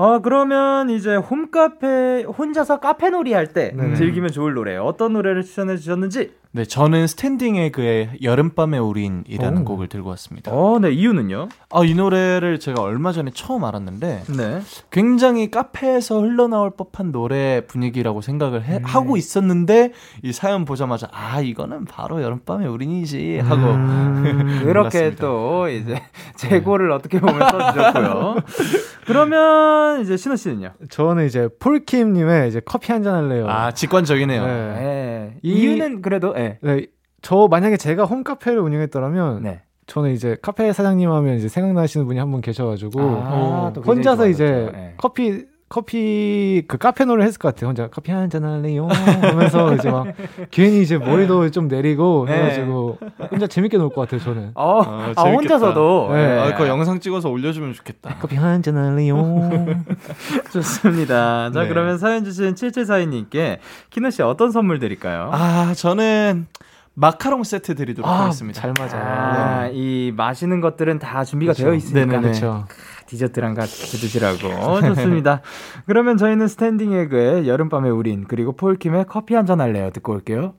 어, 0.00 0.20
그러면 0.20 0.90
이제 0.90 1.16
홈카페, 1.16 2.22
혼자서 2.22 2.78
카페 2.78 3.10
놀이 3.10 3.32
할 3.32 3.48
때. 3.48 3.74
즐기면 3.96 4.30
좋을 4.30 4.54
노래. 4.54 4.76
어떤 4.76 5.12
노래를 5.12 5.42
추천해 5.42 5.76
주셨는지? 5.76 6.30
네, 6.50 6.64
저는 6.64 7.06
스탠딩 7.08 7.56
에그의 7.56 8.10
여름밤의 8.22 8.80
우린이라는 8.80 9.62
오. 9.62 9.64
곡을 9.64 9.88
들고 9.88 10.08
왔습니다. 10.10 10.50
어, 10.52 10.78
네, 10.80 10.90
이유는요? 10.92 11.48
아, 11.70 11.84
이 11.84 11.94
노래를 11.94 12.58
제가 12.58 12.80
얼마 12.80 13.12
전에 13.12 13.32
처음 13.34 13.64
알았는데 13.64 14.22
네. 14.36 14.60
굉장히 14.90 15.50
카페에서 15.50 16.20
흘러나올 16.20 16.70
법한 16.70 17.12
노래 17.12 17.66
분위기라고 17.66 18.22
생각을 18.22 18.60
음. 18.60 18.64
해- 18.64 18.80
하고 18.82 19.16
있었는데 19.18 19.92
이 20.22 20.32
사연 20.32 20.64
보자마자 20.64 21.08
아, 21.12 21.40
이거는 21.42 21.84
바로 21.84 22.22
여름밤의 22.22 22.66
우린이지 22.68 23.40
하고 23.40 23.62
음, 23.72 24.60
그렇게 24.64 24.98
골랐습니다. 25.10 25.20
또 25.20 25.68
이제 25.68 26.00
재고를 26.36 26.92
어떻게 26.92 27.20
보면 27.20 27.40
써주셨고요. 27.50 28.36
그러면 29.06 29.87
이제 29.96 30.16
신호 30.16 30.36
씨는요? 30.36 30.70
저는 30.90 31.26
이제 31.26 31.48
폴킴님의 31.60 32.48
이제 32.48 32.60
커피 32.64 32.92
한 32.92 33.02
잔 33.02 33.14
할래요. 33.14 33.46
아, 33.48 33.72
직관적이네요. 33.72 34.44
네. 34.46 34.52
네. 34.74 35.38
이- 35.42 35.52
이유는 35.52 36.02
그래도, 36.02 36.32
네. 36.34 36.58
네, 36.62 36.86
저 37.22 37.48
만약에 37.50 37.76
제가 37.76 38.04
홈카페를 38.04 38.58
운영했더라면 38.60 39.42
네. 39.42 39.62
저는 39.86 40.10
이제 40.12 40.36
카페 40.42 40.72
사장님 40.72 41.10
하면 41.10 41.36
이제 41.36 41.48
생각나시는 41.48 42.06
분이 42.06 42.18
한 42.18 42.30
분 42.30 42.40
계셔가지고 42.40 43.00
아, 43.00 43.72
혼자서 43.86 44.28
이제 44.28 44.46
좋아하셨죠. 44.46 44.76
네. 44.76 44.94
커피 44.98 45.44
커피 45.68 46.62
그 46.66 46.78
카페 46.78 47.04
노래 47.04 47.24
했을 47.24 47.38
것 47.38 47.48
같아요. 47.54 47.68
혼자 47.68 47.88
커피 47.88 48.10
한 48.10 48.30
잔 48.30 48.44
할래요 48.44 48.88
하면서 48.88 49.74
이제 49.76 49.90
막 49.90 50.06
괜히 50.50 50.80
이제 50.82 50.96
머리도 50.98 51.50
좀 51.50 51.68
내리고 51.68 52.24
네. 52.26 52.34
해가지고 52.36 52.98
혼자 53.30 53.46
재밌게 53.46 53.76
놀 53.76 53.90
것 53.90 54.00
같아요. 54.02 54.20
저는 54.20 54.52
어, 54.54 54.80
아, 54.82 55.12
아, 55.16 55.22
재밌겠다. 55.24 55.54
혼자서도. 55.54 56.10
네. 56.14 56.38
아, 56.40 56.52
그거 56.52 56.68
영상 56.68 57.00
찍어서 57.00 57.28
올려주면 57.28 57.74
좋겠다. 57.74 58.16
커피 58.20 58.36
한 58.36 58.62
잔 58.62 58.76
할래요. 58.76 59.16
좋습니다. 60.52 61.50
자, 61.52 61.62
네. 61.62 61.68
그러면 61.68 61.98
사연 61.98 62.24
주신 62.24 62.54
7742님께 62.54 63.58
키노 63.90 64.10
씨 64.10 64.22
어떤 64.22 64.50
선물 64.50 64.78
드릴까요? 64.78 65.30
아, 65.32 65.72
저는 65.76 66.46
마카롱 66.94 67.44
세트 67.44 67.76
드리도록 67.76 68.10
아, 68.10 68.22
하겠습니다. 68.24 68.60
잘 68.60 68.74
맞아. 68.76 68.96
아, 68.98 69.70
이 69.72 70.12
마시는 70.16 70.60
것들은 70.60 70.98
다 70.98 71.22
준비가 71.24 71.52
그쵸. 71.52 71.64
되어 71.64 71.74
있으니까 71.74 72.06
네네네. 72.06 72.22
그렇죠. 72.22 72.64
디저트랑 73.08 73.54
같이 73.54 73.96
드시라고 73.98 74.80
좋습니다. 74.82 75.40
그러면 75.86 76.16
저희는 76.18 76.46
스탠딩 76.46 76.92
에그의 76.92 77.48
여름밤의 77.48 77.90
우린 77.90 78.24
그리고 78.28 78.52
폴킴의 78.52 79.06
커피 79.08 79.34
한 79.34 79.46
잔 79.46 79.60
할래요 79.60 79.90
듣고 79.90 80.12
올게요. 80.12 80.54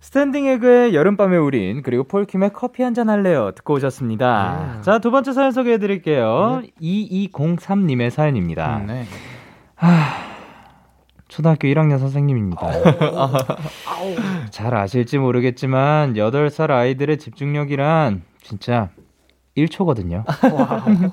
스탠딩 0.00 0.46
에그의 0.46 0.94
여름밤의 0.94 1.38
우린 1.38 1.82
그리고 1.82 2.02
폴킴의 2.04 2.50
커피 2.54 2.82
한 2.82 2.94
잔 2.94 3.08
할래요 3.08 3.52
듣고 3.54 3.74
오셨습니다. 3.74 4.72
네. 4.76 4.80
자 4.82 4.96
두 4.96 5.10
번째 5.10 5.32
사연 5.32 5.52
소개해 5.52 5.78
드릴게요. 5.78 6.62
2203님의 6.80 8.10
사연입니다. 8.10 8.78
음, 8.78 8.86
네. 8.86 9.04
초등학교 11.28 11.68
1학년 11.68 11.98
선생님입니다. 11.98 12.66
잘 14.50 14.74
아실지 14.74 15.18
모르겠지만 15.18 16.14
8살 16.14 16.70
아이들의 16.70 17.18
집중력이란 17.18 18.22
진짜 18.42 18.90
1초거든요. 19.56 20.24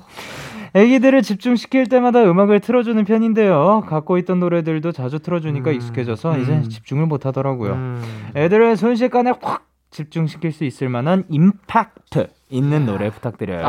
애기들을 0.74 1.22
집중시킬 1.22 1.88
때마다 1.88 2.22
음악을 2.22 2.60
틀어주는 2.60 3.04
편인데요. 3.04 3.82
갖고 3.88 4.18
있던 4.18 4.38
노래들도 4.38 4.92
자주 4.92 5.18
틀어주니까 5.18 5.70
음, 5.70 5.74
익숙해져서 5.76 6.38
이제 6.38 6.52
음. 6.52 6.68
집중을 6.68 7.06
못 7.06 7.26
하더라고요. 7.26 7.72
음. 7.72 8.02
애들을 8.36 8.76
순식간에 8.76 9.32
확 9.42 9.66
집중시킬 9.90 10.52
수 10.52 10.62
있을 10.64 10.88
만한 10.88 11.24
임팩트 11.28 12.28
있는 12.50 12.86
노래 12.86 13.10
부탁드려요. 13.10 13.62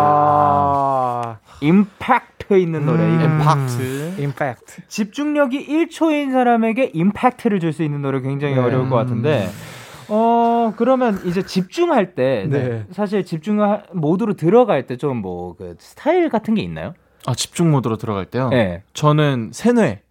아. 0.00 1.38
임팩트 1.60 2.56
있는 2.58 2.86
노래. 2.86 3.02
음. 3.02 3.20
엠팍트. 3.20 4.14
임팩트. 4.20 4.82
집중력이 4.88 5.66
1초인 5.66 6.30
사람에게 6.32 6.90
임팩트를 6.94 7.58
줄 7.60 7.72
수 7.72 7.82
있는 7.84 8.02
노래 8.02 8.20
굉장히 8.20 8.54
네. 8.54 8.60
어려울 8.60 8.88
것 8.88 8.96
같은데 8.96 9.48
어 10.10 10.74
그러면 10.76 11.20
이제 11.24 11.42
집중할 11.42 12.14
때 12.14 12.46
네. 12.48 12.84
사실 12.92 13.24
집중 13.24 13.58
모드로 13.92 14.34
들어갈 14.34 14.86
때 14.86 14.96
좀 14.96 15.22
뭐 15.22 15.54
그 15.56 15.76
스타일 15.78 16.28
같은 16.28 16.54
게 16.54 16.62
있나요? 16.62 16.94
아, 17.26 17.34
집중 17.34 17.70
모드로 17.70 17.96
들어갈 17.96 18.26
때요? 18.26 18.48
네. 18.48 18.82
저는 18.94 19.50
세뇌. 19.52 20.02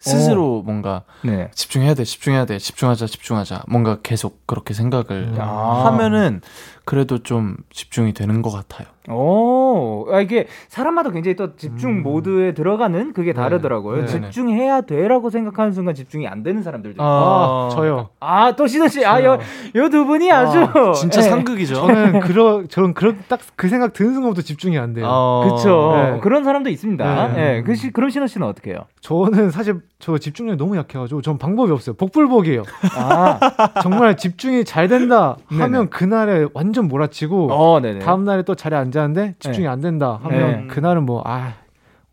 스스로 0.00 0.60
뭔가 0.62 1.04
네. 1.22 1.50
집중해야 1.54 1.94
돼, 1.94 2.04
집중해야 2.04 2.44
돼, 2.44 2.58
집중하자, 2.58 3.06
집중하자. 3.06 3.62
뭔가 3.68 3.98
계속 4.02 4.46
그렇게 4.46 4.74
생각을 4.74 5.32
음. 5.34 5.36
아. 5.40 5.86
하면은 5.86 6.42
그래도 6.84 7.22
좀 7.22 7.56
집중이 7.70 8.12
되는 8.12 8.42
것 8.42 8.50
같아요. 8.50 8.86
오, 9.10 10.06
아, 10.10 10.20
이게 10.20 10.46
사람마다 10.68 11.10
굉장히 11.10 11.36
또 11.36 11.56
집중 11.56 11.90
음. 11.90 12.02
모드에 12.02 12.52
들어가는 12.54 13.12
그게 13.12 13.32
네. 13.32 13.40
다르더라고요. 13.40 14.00
네. 14.02 14.06
집중해야 14.06 14.80
돼라고 14.82 15.28
생각하는 15.30 15.72
순간 15.72 15.94
집중이 15.94 16.26
안 16.26 16.42
되는 16.42 16.62
사람들도 16.62 16.94
있고. 16.94 17.02
아, 17.04 17.68
저요. 17.72 18.08
아, 18.20 18.52
또 18.56 18.66
시선 18.66 18.88
씨, 18.88 19.04
아. 19.04 19.22
요, 19.24 19.38
요 19.76 19.88
두 19.88 20.06
분이 20.06 20.32
아 20.32 20.44
주 20.50 20.66
진짜 20.94 21.20
예. 21.20 21.24
상극이죠. 21.24 21.74
저는 21.74 22.20
그러 22.20 22.64
저는 22.66 22.94
그런 22.94 23.18
딱 23.28 23.40
그 23.56 23.68
생각 23.68 23.92
드는 23.92 24.14
순간부터 24.14 24.42
집중이 24.42 24.78
안 24.78 24.92
돼요. 24.94 25.06
어, 25.08 25.48
그쵸. 25.56 25.92
네. 25.96 26.20
그런 26.20 26.42
사람도 26.44 26.70
있습니다. 26.70 27.28
네. 27.34 27.56
예. 27.58 27.62
그 27.62 27.74
시, 27.74 27.90
그럼 27.92 28.10
신호 28.10 28.26
씨는 28.26 28.46
어떻게 28.46 28.70
해요? 28.72 28.80
저는 29.00 29.50
사실 29.50 29.80
저 29.98 30.18
집중력이 30.18 30.58
너무 30.58 30.76
약해가지고 30.76 31.22
전 31.22 31.38
방법이 31.38 31.70
없어요. 31.70 31.94
복불복이에요. 31.96 32.62
아, 32.96 33.38
정말 33.82 34.16
집중이 34.16 34.64
잘 34.64 34.88
된다 34.88 35.36
하면 35.48 35.72
네네. 35.72 35.86
그날에 35.90 36.46
완전 36.54 36.88
몰아치고 36.88 37.52
어, 37.52 37.80
네네. 37.80 38.00
다음 38.00 38.24
날에 38.24 38.42
또 38.42 38.54
자리에 38.54 38.78
앉 38.78 38.93
집중이 39.40 39.64
네. 39.66 39.68
안 39.68 39.80
된다 39.80 40.18
하면 40.22 40.38
네. 40.40 40.66
그날은 40.68 41.04
뭐 41.04 41.22
아 41.26 41.54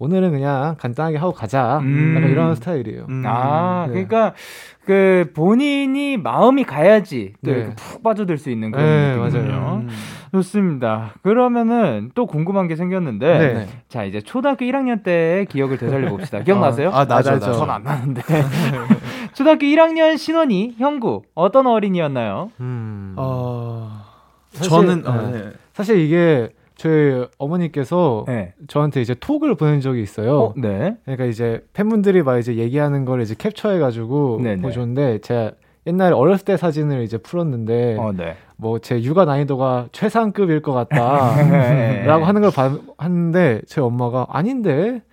오늘은 0.04 0.32
그냥 0.32 0.76
간단하게 0.80 1.18
하고 1.18 1.32
가자. 1.32 1.78
음. 1.78 2.16
약간 2.18 2.32
이런 2.32 2.56
스타일이에요. 2.56 3.06
음, 3.08 3.24
아, 3.28 3.86
네. 3.86 3.94
그러니까 3.94 4.34
그 4.84 5.32
본인이 5.36 6.18
마음이 6.18 6.64
가야지 6.64 7.34
또 7.46 7.52
네. 7.52 7.58
이렇게 7.60 7.76
푹 7.76 8.02
빠져들 8.02 8.40
수 8.40 8.50
있는 8.50 8.72
그런 8.72 8.84
네, 8.84 9.16
느낌이군요. 9.16 9.52
맞아요. 9.60 9.76
음. 9.84 9.90
좋습니다. 10.32 11.14
그러면은 11.22 12.10
또 12.16 12.26
궁금한 12.26 12.68
게 12.68 12.76
생겼는데 12.76 13.38
네. 13.38 13.54
네. 13.54 13.68
자 13.90 14.04
이제 14.04 14.22
초등학교 14.22 14.66
1학년 14.66 15.04
때의 15.04 15.46
기억을 15.46 15.78
되살려 15.78 16.10
봅시다. 16.10 16.40
기억나세요? 16.44 16.90
아, 16.92 17.06
나죠, 17.06 17.34
나죠. 17.34 17.54
전안 17.54 17.84
나는데. 17.84 18.24
초등학교 19.36 19.68
1학년 19.68 20.18
신원이 20.18 20.78
형구 20.80 21.22
어떤 21.36 21.68
어린이였나요? 21.68 22.50
음. 22.60 23.14
어, 23.18 24.02
사실- 24.54 24.70
저는 24.72 25.08
어, 25.08 25.30
네. 25.30 25.32
네. 25.42 25.50
사실 25.74 26.00
이게 26.00 26.50
저희 26.82 27.28
어머니께서 27.38 28.26
네. 28.28 28.56
저한테 28.68 29.02
이제 29.02 29.14
톡을 29.14 29.54
보낸 29.54 29.82
적이 29.82 30.02
있어요. 30.02 30.40
어, 30.40 30.54
네. 30.58 30.98
그러니까 31.06 31.26
이제 31.26 31.64
팬분들이 31.74 32.24
막 32.24 32.40
이제 32.40 32.56
얘기하는 32.56 33.06
걸 33.06 33.22
이제 33.22 33.36
capture해가지고 33.40 34.40
네네. 34.42 34.62
보여줬는데 34.64 35.20
제가 35.20 35.52
옛날에 35.86 36.16
어렸을 36.16 36.44
때 36.44 36.58
사진을 36.58 37.04
이제 37.04 37.20
풀었는데 37.20 37.98
어, 38.00 38.14
네. 38.14 38.36
뭐제 38.58 39.04
육아 39.04 39.26
난이도가 39.26 39.90
최상급일 39.92 40.64
것 40.64 40.74
같다라고 40.74 41.38
네. 41.52 42.08
하는 42.08 42.42
걸 42.42 42.50
봐, 42.50 42.76
하는데 42.98 43.62
제 43.68 43.80
엄마가 43.80 44.26
아닌데 44.30 45.04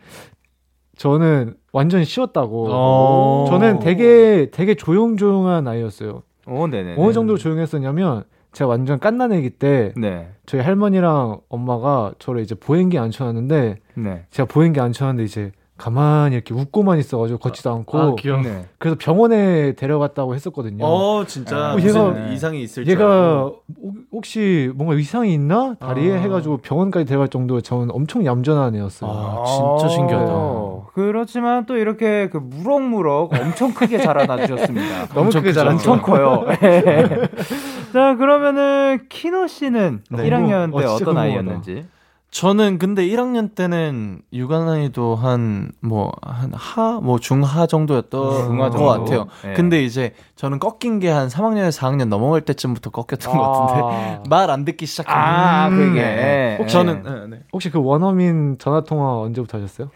저는 0.97 1.55
완전 1.75 2.03
쉬웠다고. 2.03 2.69
어. 2.71 3.45
저는 3.51 3.81
되게 3.81 4.49
되게 4.53 4.75
조용조용한 4.75 5.69
아이였어요. 5.69 6.23
오, 6.47 6.67
네네. 6.67 6.95
어느 6.97 7.13
정도로 7.13 7.37
조용했었냐면 7.37 8.25
제가 8.59 8.69
완전 8.69 8.99
깐난애기 8.99 9.50
때 9.50 9.93
네. 9.97 10.33
저희 10.45 10.61
할머니랑 10.62 11.38
엄마가 11.49 12.15
저를 12.19 12.43
이제 12.43 12.57
보행기 12.57 12.99
앉혀놨는데 12.99 13.77
네. 13.95 14.27
제가 14.33 14.49
보행기 14.49 14.81
앉혀놨는데 14.81 15.25
이제 15.25 15.53
가만히 15.79 16.35
이렇게 16.35 16.53
웃고만 16.53 16.99
있어가지고 16.99 17.39
걷지도 17.39 17.71
않고 17.71 17.99
아, 17.99 18.15
귀여워. 18.19 18.43
네. 18.43 18.67
그래서 18.79 18.97
병원에 18.99 19.73
데려갔다고 19.75 20.35
했었거든요. 20.35 20.85
어, 20.85 21.25
진짜 21.27 21.73
어, 21.73 21.77
무슨 21.77 22.01
얘가- 22.01 22.33
이상이 22.33 22.63
있을 22.63 22.85
줄 22.85 22.93
얘가 22.93 23.05
알고. 23.05 23.63
혹- 23.83 23.95
혹시 24.13 24.71
뭔가 24.75 24.95
이상이 24.97 25.33
있나 25.33 25.75
다리에 25.79 26.17
아. 26.17 26.21
해가지고 26.21 26.59
병원까지 26.59 27.07
데려갈 27.07 27.29
정도로 27.29 27.61
저는 27.61 27.91
엄청 27.93 28.27
얌전한 28.27 28.75
애였어요. 28.75 29.11
아, 29.11 29.45
진짜 29.47 29.89
신기하다. 29.95 30.27
어, 30.29 30.87
그렇지만 30.95 31.65
또 31.67 31.77
이렇게 31.77 32.29
그 32.29 32.39
무럭무럭 32.39 33.33
엄청 33.33 33.73
크게 33.73 33.99
자라나 33.99 34.45
주셨습니다. 34.47 35.07
너무 35.15 35.27
엄청 35.27 35.43
크게. 35.43 35.53
자랐죠. 35.53 35.93
엄청 35.93 36.03
커요. 36.03 36.45
자, 37.93 38.17
그러면은 38.17 39.01
키노 39.09 39.47
씨는 39.47 40.03
네. 40.11 40.29
1학년 40.29 40.71
때 40.77 40.85
어, 40.85 40.91
어떤 40.95 40.99
궁금하다. 40.99 41.21
아이였는지. 41.21 41.87
저는 42.31 42.79
근데 42.79 43.07
1학년 43.07 43.55
때는 43.55 44.21
육아 44.35 44.63
난이도 44.65 45.17
한 45.17 45.73
뭐 45.83 46.11
한 46.23 46.53
하 46.53 47.01
뭐 47.01 47.19
중하 47.19 47.67
정도였던 47.67 48.45
중하 48.47 48.69
것 48.69 48.77
정도? 48.77 48.87
같아요. 48.87 49.27
네. 49.43 49.55
근데 49.55 49.83
이제 49.83 50.13
저는 50.37 50.59
꺾인 50.59 50.99
게 51.01 51.09
한 51.09 51.29
3학년에서 51.29 51.81
4학년 51.81 52.09
넘어갈 52.09 52.43
때쯤부터 52.43 52.91
꺾였던 52.91 53.33
것 53.37 53.51
같은데 53.51 53.83
아, 53.83 54.23
말안 54.29 54.65
듣기 54.67 54.85
시작한. 54.85 55.17
아, 55.17 55.69
음. 55.69 55.77
그게. 55.77 56.03
네. 56.03 56.57
네. 56.61 56.67
저는 56.67 57.03
네, 57.03 57.27
네. 57.39 57.43
혹시 57.53 57.71
그 57.71 57.81
원어민 57.83 58.57
전화 58.59 58.83
통화 58.83 59.19
언제부터 59.21 59.57
하셨어요? 59.59 59.91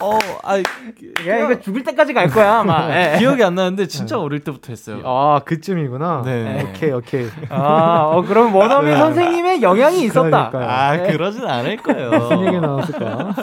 어, 0.00 0.18
아 0.42 0.56
야, 0.58 1.38
이거 1.38 1.60
죽을 1.60 1.82
때까지 1.84 2.14
갈 2.14 2.28
거야, 2.28 2.60
아마. 2.60 2.88
예. 2.96 3.18
기억이 3.18 3.44
안 3.44 3.54
나는데 3.54 3.86
진짜 3.86 4.18
어릴 4.18 4.40
때부터 4.40 4.68
했어요. 4.70 5.02
아 5.04 5.40
그쯤이구나. 5.44 6.22
네. 6.24 6.66
오케이 6.70 6.90
오케이. 6.90 7.28
아, 7.50 8.10
어, 8.14 8.22
그럼 8.22 8.54
원어민 8.54 8.92
네. 8.92 8.96
선생님의 8.96 9.62
영향이 9.62 10.02
있었다. 10.04 10.50
그러니까요. 10.50 10.68
아, 10.68 10.96
그러진 11.06 11.44
않을 11.44 11.76
거예요. 11.78 12.10
무슨 12.18 12.46
얘기 12.46 12.60
나왔을까? 12.60 13.34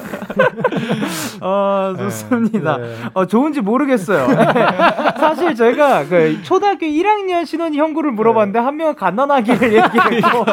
어, 1.41 1.93
좋습니다. 1.97 2.77
네. 2.77 2.95
어, 3.13 3.25
좋은지 3.25 3.61
모르겠어요. 3.61 4.27
사실 5.19 5.53
저희가 5.55 6.05
그 6.07 6.41
초등학교 6.43 6.85
1학년 6.85 7.45
신혼이 7.45 7.77
형구를 7.77 8.11
물어봤는데 8.11 8.59
한 8.59 8.77
명은 8.77 8.95
갓난아기를 8.95 9.73
얘기했고. 9.73 10.45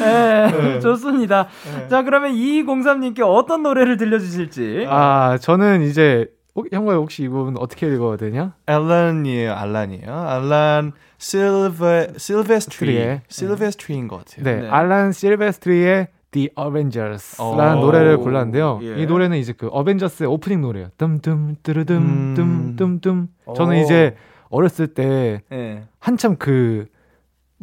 네, 0.00 0.80
좋습니다. 0.80 1.48
자, 1.90 2.02
그러면 2.02 2.32
2203님께 2.32 3.20
어떤 3.22 3.62
노래를 3.62 3.96
들려주실지. 3.96 4.69
아 4.88 5.38
저는 5.40 5.82
이제 5.82 6.26
어, 6.54 6.62
형과 6.72 6.94
혹시 6.94 7.22
이 7.24 7.28
부분 7.28 7.56
어떻게 7.58 7.86
읽어야 7.86 8.16
되냐? 8.16 8.54
알란이에요, 8.66 9.54
알란이에요. 9.54 10.12
알란 10.12 10.92
실베 11.18 12.08
실베스트리 12.16 12.92
스트리의. 12.92 13.20
실베스트리인 13.28 14.08
것 14.08 14.18
같아요. 14.24 14.44
네, 14.44 14.62
네. 14.62 14.68
알란 14.68 15.12
실베스트리의 15.12 16.08
The 16.32 16.50
Avengers라는 16.58 17.78
오. 17.78 17.80
노래를 17.80 18.18
골랐는데요. 18.18 18.80
예. 18.82 19.02
이 19.02 19.06
노래는 19.06 19.36
이제 19.38 19.52
그 19.52 19.66
어벤져스의 19.68 20.28
오프닝 20.28 20.60
노래예요. 20.60 20.88
뜸뜸 20.96 21.56
뜨르듬 21.62 21.96
음. 21.96 22.34
뜸뜸뜸. 22.76 23.28
저는 23.56 23.76
오. 23.76 23.80
이제 23.80 24.16
어렸을 24.48 24.88
때 24.88 25.42
네. 25.50 25.84
한참 25.98 26.36
그 26.36 26.86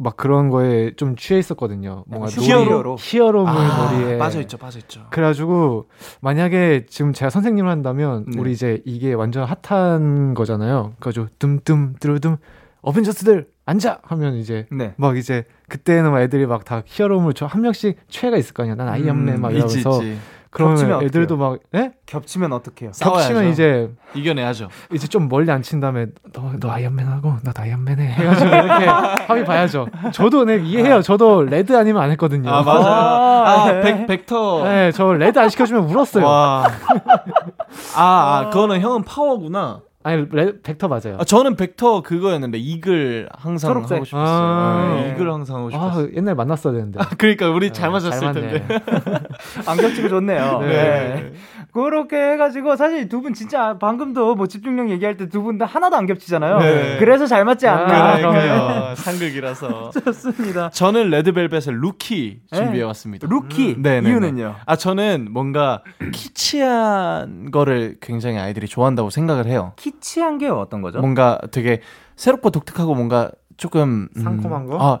막 0.00 0.16
그런 0.16 0.48
거에 0.48 0.92
좀 0.96 1.16
취해 1.16 1.40
있었거든요. 1.40 2.04
뭔가 2.06 2.28
히어로? 2.28 2.96
히어로물 3.00 3.50
아, 3.52 4.16
빠져 4.18 4.40
있죠, 4.42 4.56
빠져 4.56 4.78
있죠. 4.78 5.02
그래가지고 5.10 5.88
만약에 6.20 6.86
지금 6.88 7.12
제가 7.12 7.30
선생님을 7.30 7.68
한다면 7.70 8.24
네. 8.28 8.40
우리 8.40 8.52
이제 8.52 8.80
이게 8.84 9.12
완전 9.12 9.44
핫한 9.44 10.34
거잖아요. 10.34 10.92
그래가지고 11.00 11.26
뜸뜸 11.38 11.94
뜨르듬 11.98 12.36
어벤져스들 12.82 13.48
앉아 13.66 13.98
하면 14.02 14.34
이제 14.36 14.66
네. 14.70 14.94
막 14.96 15.16
이제 15.18 15.44
그때는 15.68 16.12
막 16.12 16.20
애들이 16.22 16.46
막 16.46 16.64
다 16.64 16.82
히어로물 16.86 17.34
저 17.34 17.46
한 17.46 17.60
명씩 17.62 17.98
최가 18.08 18.36
있을 18.38 18.54
거 18.54 18.62
아니야. 18.62 18.76
난 18.76 18.88
아이언맨 18.88 19.40
막 19.40 19.50
있지, 19.52 19.80
이러면서 19.80 20.02
있지. 20.04 20.18
그러면 20.50 21.02
애들도 21.02 21.36
막 21.36 21.58
예? 21.74 21.92
겹치면 22.06 22.52
어떡해요? 22.52 22.92
싸워야죠. 22.92 23.28
겹치면 23.28 23.52
이제 23.52 23.90
이겨내야죠. 24.14 24.68
이제 24.92 25.06
좀 25.06 25.28
멀리 25.28 25.50
앉힌 25.50 25.80
다음에 25.80 26.06
너, 26.32 26.52
너 26.58 26.70
아이언맨하고 26.70 27.36
나도 27.42 27.62
아이언맨해 27.62 28.06
해가지고 28.06 28.48
이렇게 28.48 28.86
합의 29.26 29.44
봐야죠. 29.44 29.86
저도 30.12 30.44
네, 30.44 30.56
이해해요. 30.58 31.02
저도 31.02 31.42
레드 31.42 31.76
아니면 31.76 32.02
안 32.02 32.10
했거든요. 32.12 32.50
아, 32.50 32.62
맞아. 32.62 32.88
아, 32.88 33.44
아, 33.64 33.72
네. 33.72 33.80
백, 33.82 34.06
벡터. 34.06 34.64
네, 34.64 34.92
저 34.92 35.12
레드 35.12 35.38
안 35.38 35.48
시켜주면 35.50 35.84
울었어요. 35.84 36.24
와. 36.24 36.66
아, 37.94 38.02
아, 38.46 38.50
그거는 38.50 38.80
형은 38.80 39.04
파워구나. 39.04 39.80
아니 40.04 40.24
레, 40.30 40.52
벡터 40.62 40.86
맞아요. 40.88 41.16
아, 41.18 41.24
저는 41.24 41.56
벡터 41.56 42.02
그거였는데 42.02 42.56
이글 42.56 43.28
항상 43.36 43.70
초록색. 43.72 43.96
하고 43.96 44.04
싶었어요. 44.04 44.26
아. 44.28 44.94
네, 45.02 45.12
이글 45.12 45.30
항상 45.32 45.56
하고 45.56 45.70
싶었어요. 45.70 46.06
아, 46.06 46.10
옛날 46.16 46.34
만났어야 46.36 46.72
되는데. 46.78 47.00
그러니까 47.18 47.50
우리 47.50 47.72
잘 47.72 47.90
맞았을 47.90 48.10
잘 48.12 48.32
맞네. 48.32 48.40
텐데. 48.40 48.80
안 49.66 49.76
겹치고 49.76 50.08
좋네요. 50.08 50.60
네. 50.60 50.68
네. 50.68 51.32
그렇게 51.72 52.16
해가지고 52.16 52.76
사실 52.76 53.08
두 53.08 53.20
분 53.20 53.34
진짜 53.34 53.76
방금도 53.78 54.36
뭐 54.36 54.46
집중력 54.46 54.88
얘기할 54.90 55.16
때 55.16 55.26
두 55.28 55.42
분 55.42 55.58
다 55.58 55.66
하나도 55.66 55.96
안 55.96 56.06
겹치잖아요. 56.06 56.58
네. 56.60 56.96
그래서 57.00 57.26
잘 57.26 57.44
맞지 57.44 57.66
않나. 57.66 58.12
아, 58.14 58.16
그러니까요. 58.18 58.94
상극이라서. 58.94 59.90
좋습니다. 60.04 60.70
저는 60.70 61.10
레드벨벳의 61.10 61.62
루키 61.80 62.40
네. 62.52 62.56
준비해 62.56 62.84
왔습니다. 62.84 63.26
루키 63.28 63.74
음. 63.84 64.06
이유는요? 64.06 64.54
아 64.64 64.76
저는 64.76 65.28
뭔가 65.32 65.82
키치한 66.12 67.50
거를 67.50 67.96
굉장히 68.00 68.38
아이들이 68.38 68.66
좋아한다고 68.68 69.10
생각을 69.10 69.46
해요. 69.46 69.72
키치한 69.76 70.38
게 70.38 70.48
어떤 70.48 70.82
거죠? 70.82 71.00
뭔가 71.00 71.38
되게 71.50 71.80
새롭고 72.16 72.50
독특하고 72.50 72.94
뭔가 72.94 73.30
조금 73.56 74.08
음, 74.16 74.22
상콤한 74.22 74.66
거? 74.66 74.78
아, 74.80 74.98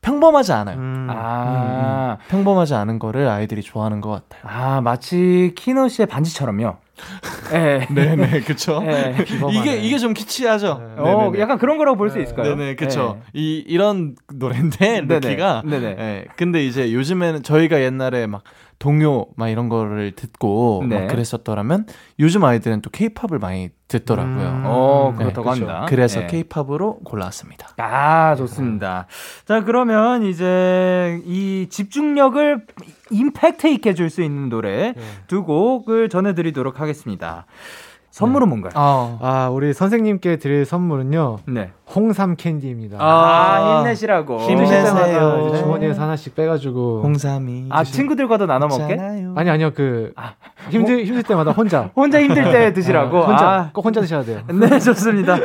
평범하지 0.00 0.52
않아요. 0.52 0.76
음. 0.78 1.08
아, 1.10 2.18
평범하지 2.28 2.74
않은 2.74 2.98
거를 3.00 3.28
아이들이 3.28 3.62
좋아하는 3.62 4.00
것 4.00 4.10
같아요. 4.28 4.42
아 4.44 4.80
마치 4.80 5.52
키노 5.56 5.88
씨의 5.88 6.06
반지처럼요. 6.06 6.76
네. 7.52 7.86
네네, 7.90 8.40
그쵸. 8.42 8.80
네. 8.80 9.22
비범하네. 9.24 9.58
이게 9.58 9.76
이게 9.76 9.98
좀 9.98 10.14
키치하죠. 10.14 10.78
네. 10.78 11.02
어. 11.02 11.32
약간 11.38 11.58
그런 11.58 11.76
거라고 11.76 11.96
볼 11.98 12.08
수 12.10 12.20
있을까요? 12.20 12.54
네 12.54 12.66
네, 12.66 12.74
그쵸. 12.76 13.20
이 13.34 13.62
이런 13.66 14.14
노래인데. 14.32 15.02
루키가. 15.02 15.62
네네. 15.66 15.86
예, 15.98 16.24
근데 16.36 16.64
이제 16.64 16.92
요즘에는 16.92 17.42
저희가 17.42 17.80
옛날에 17.82 18.26
막 18.26 18.42
동요 18.78 19.26
막 19.36 19.48
이런 19.48 19.68
거를 19.68 20.12
듣고 20.12 20.84
네. 20.88 21.00
막 21.00 21.06
그랬었더라면 21.08 21.86
요즘 22.18 22.44
아이들은 22.44 22.82
또 22.82 22.90
케이팝을 22.90 23.38
많이 23.38 23.70
듣더라고요. 23.88 24.48
음. 24.48 24.62
어, 24.64 25.14
네, 25.16 25.24
그렇다고 25.24 25.50
그쵸. 25.50 25.50
합니다. 25.50 25.86
그래서 25.88 26.20
네. 26.20 26.26
케이팝으로 26.26 26.98
골라왔습니다. 27.04 27.68
아, 27.78 28.34
좋습니다. 28.36 29.06
자, 29.44 29.62
그러면 29.64 30.24
이제 30.24 31.20
이 31.24 31.68
집중력을 31.70 32.66
임팩트 33.10 33.68
있게 33.68 33.94
줄 33.94 34.10
수 34.10 34.22
있는 34.22 34.48
노래 34.48 34.92
네. 34.92 35.02
두 35.26 35.44
곡을 35.44 36.08
전해 36.08 36.34
드리도록 36.34 36.80
하겠습니다. 36.80 37.46
선물은 38.16 38.48
뭔가요? 38.48 38.72
아, 38.74 39.18
아, 39.20 39.48
우리 39.50 39.74
선생님께 39.74 40.36
드릴 40.36 40.64
선물은요. 40.64 41.40
네. 41.48 41.72
홍삼 41.94 42.34
캔디입니다. 42.34 42.96
아, 42.98 43.80
힘내시라고. 43.80 44.40
힘내세요. 44.40 44.86
힘들 44.86 45.04
때마다 45.04 45.36
네. 45.36 45.48
이제 45.48 45.58
주머니에서 45.58 46.02
하나씩 46.02 46.34
빼가지고. 46.34 47.02
홍삼이 47.02 47.66
아, 47.68 47.84
친구들과도 47.84 48.46
나눠 48.46 48.68
먹게? 48.68 48.98
아니 49.34 49.50
아니요 49.50 49.72
그 49.74 50.14
힘들 50.70 51.04
힘들 51.04 51.24
때마다 51.24 51.50
혼자. 51.50 51.90
혼자 51.94 52.22
힘들 52.22 52.42
때 52.52 52.72
드시라고. 52.72 53.20
혼자 53.20 53.50
아, 53.50 53.70
꼭 53.74 53.84
혼자 53.84 54.00
드셔야 54.00 54.22
돼요. 54.22 54.40
네, 54.48 54.78
좋습니다. 54.78 55.36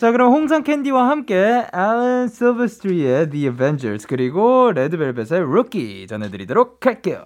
자, 0.00 0.10
그럼 0.10 0.32
홍삼 0.32 0.64
캔디와 0.64 1.08
함께 1.08 1.64
앨런 1.72 2.26
실베스트리의 2.26 3.30
The 3.30 3.46
Avengers 3.50 4.04
그리고 4.08 4.72
레드벨벳의 4.72 5.42
Rookie 5.42 6.08
전해드리도록 6.08 6.84
할게요. 6.86 7.22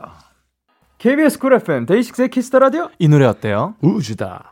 KBS 0.98 1.38
쿨 1.38 1.54
FM 1.54 1.86
데이식스의 1.86 2.28
키스 2.28 2.47
더 2.47 2.58
라디오 2.58 2.90
이 2.98 3.08
노래 3.08 3.24
어때요? 3.24 3.76
우주다. 3.80 4.49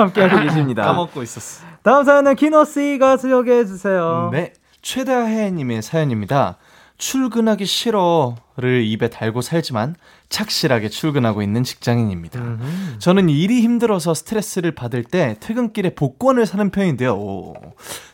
함께하고 0.00 0.40
계십니다. 0.44 0.82
까먹고 0.82 1.22
있었어. 1.22 1.64
다음 1.82 2.04
사연은 2.04 2.36
키노 2.36 2.64
씨가 2.64 3.16
소개해 3.16 3.64
주세요. 3.66 4.30
네, 4.32 4.52
최다혜님의 4.82 5.82
사연입니다. 5.82 6.56
출근하기 6.98 7.64
싫어를 7.64 8.82
입에 8.84 9.08
달고 9.08 9.40
살지만 9.40 9.96
착실하게 10.28 10.90
출근하고 10.90 11.40
있는 11.40 11.64
직장인입니다. 11.64 12.38
음. 12.38 12.96
저는 12.98 13.30
일이 13.30 13.62
힘들어서 13.62 14.12
스트레스를 14.12 14.72
받을 14.74 15.02
때 15.02 15.36
퇴근길에 15.40 15.94
복권을 15.94 16.44
사는 16.44 16.68
편인데요. 16.70 17.14
오. 17.14 17.54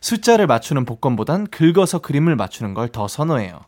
숫자를 0.00 0.46
맞추는 0.46 0.84
복권보단 0.84 1.48
긁어서 1.48 1.98
그림을 1.98 2.36
맞추는 2.36 2.74
걸 2.74 2.88
더 2.92 3.08
선호해요. 3.08 3.58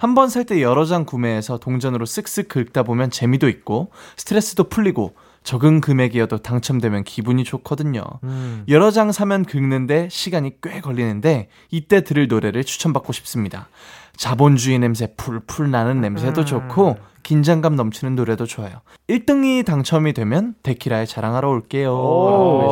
한번 0.00 0.28
살 0.28 0.44
때 0.44 0.60
여러 0.60 0.84
장 0.84 1.04
구매해서 1.04 1.58
동전으로 1.58 2.04
쓱쓱 2.04 2.48
긁다 2.48 2.82
보면 2.82 3.10
재미도 3.10 3.48
있고 3.48 3.92
스트레스도 4.16 4.64
풀리고 4.64 5.14
적은 5.44 5.80
금액이어도 5.80 6.38
당첨되면 6.38 7.04
기분이 7.04 7.44
좋거든요. 7.44 8.02
음. 8.24 8.64
여러 8.68 8.90
장 8.90 9.12
사면 9.12 9.44
긁는데 9.44 10.08
시간이 10.10 10.54
꽤 10.62 10.80
걸리는데 10.80 11.48
이때 11.70 12.02
들을 12.02 12.26
노래를 12.26 12.64
추천받고 12.64 13.12
싶습니다. 13.12 13.68
자본주의 14.16 14.78
냄새 14.78 15.14
풀풀 15.16 15.70
나는 15.70 16.00
냄새도 16.00 16.40
음. 16.40 16.46
좋고 16.46 16.96
긴장감 17.22 17.76
넘치는 17.76 18.16
노래도 18.16 18.46
좋아요. 18.46 18.80
1등이 19.08 19.66
당첨이 19.66 20.14
되면 20.14 20.54
데키라에 20.62 21.04
자랑하러 21.06 21.48
올게요. 21.50 21.92
오, 21.92 22.66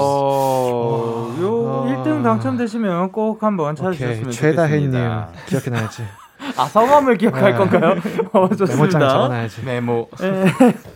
요 1.41 1.85
아. 1.87 2.03
1등 2.03 2.23
당첨되시면 2.23 3.13
꼭 3.13 3.43
한번 3.43 3.77
찾아주셨으면 3.77 4.31
최다혜님 4.31 4.93
좋겠습니다. 4.93 5.31
기억해놔야지. 5.47 6.03
아 6.57 6.65
성함을 6.67 7.17
기억할 7.19 7.53
네. 7.53 7.59
건가요? 7.59 7.91
어, 8.33 8.41
메모장 8.49 8.57
좋습니다. 8.67 9.29
메모. 9.65 10.09
네. 10.21 10.45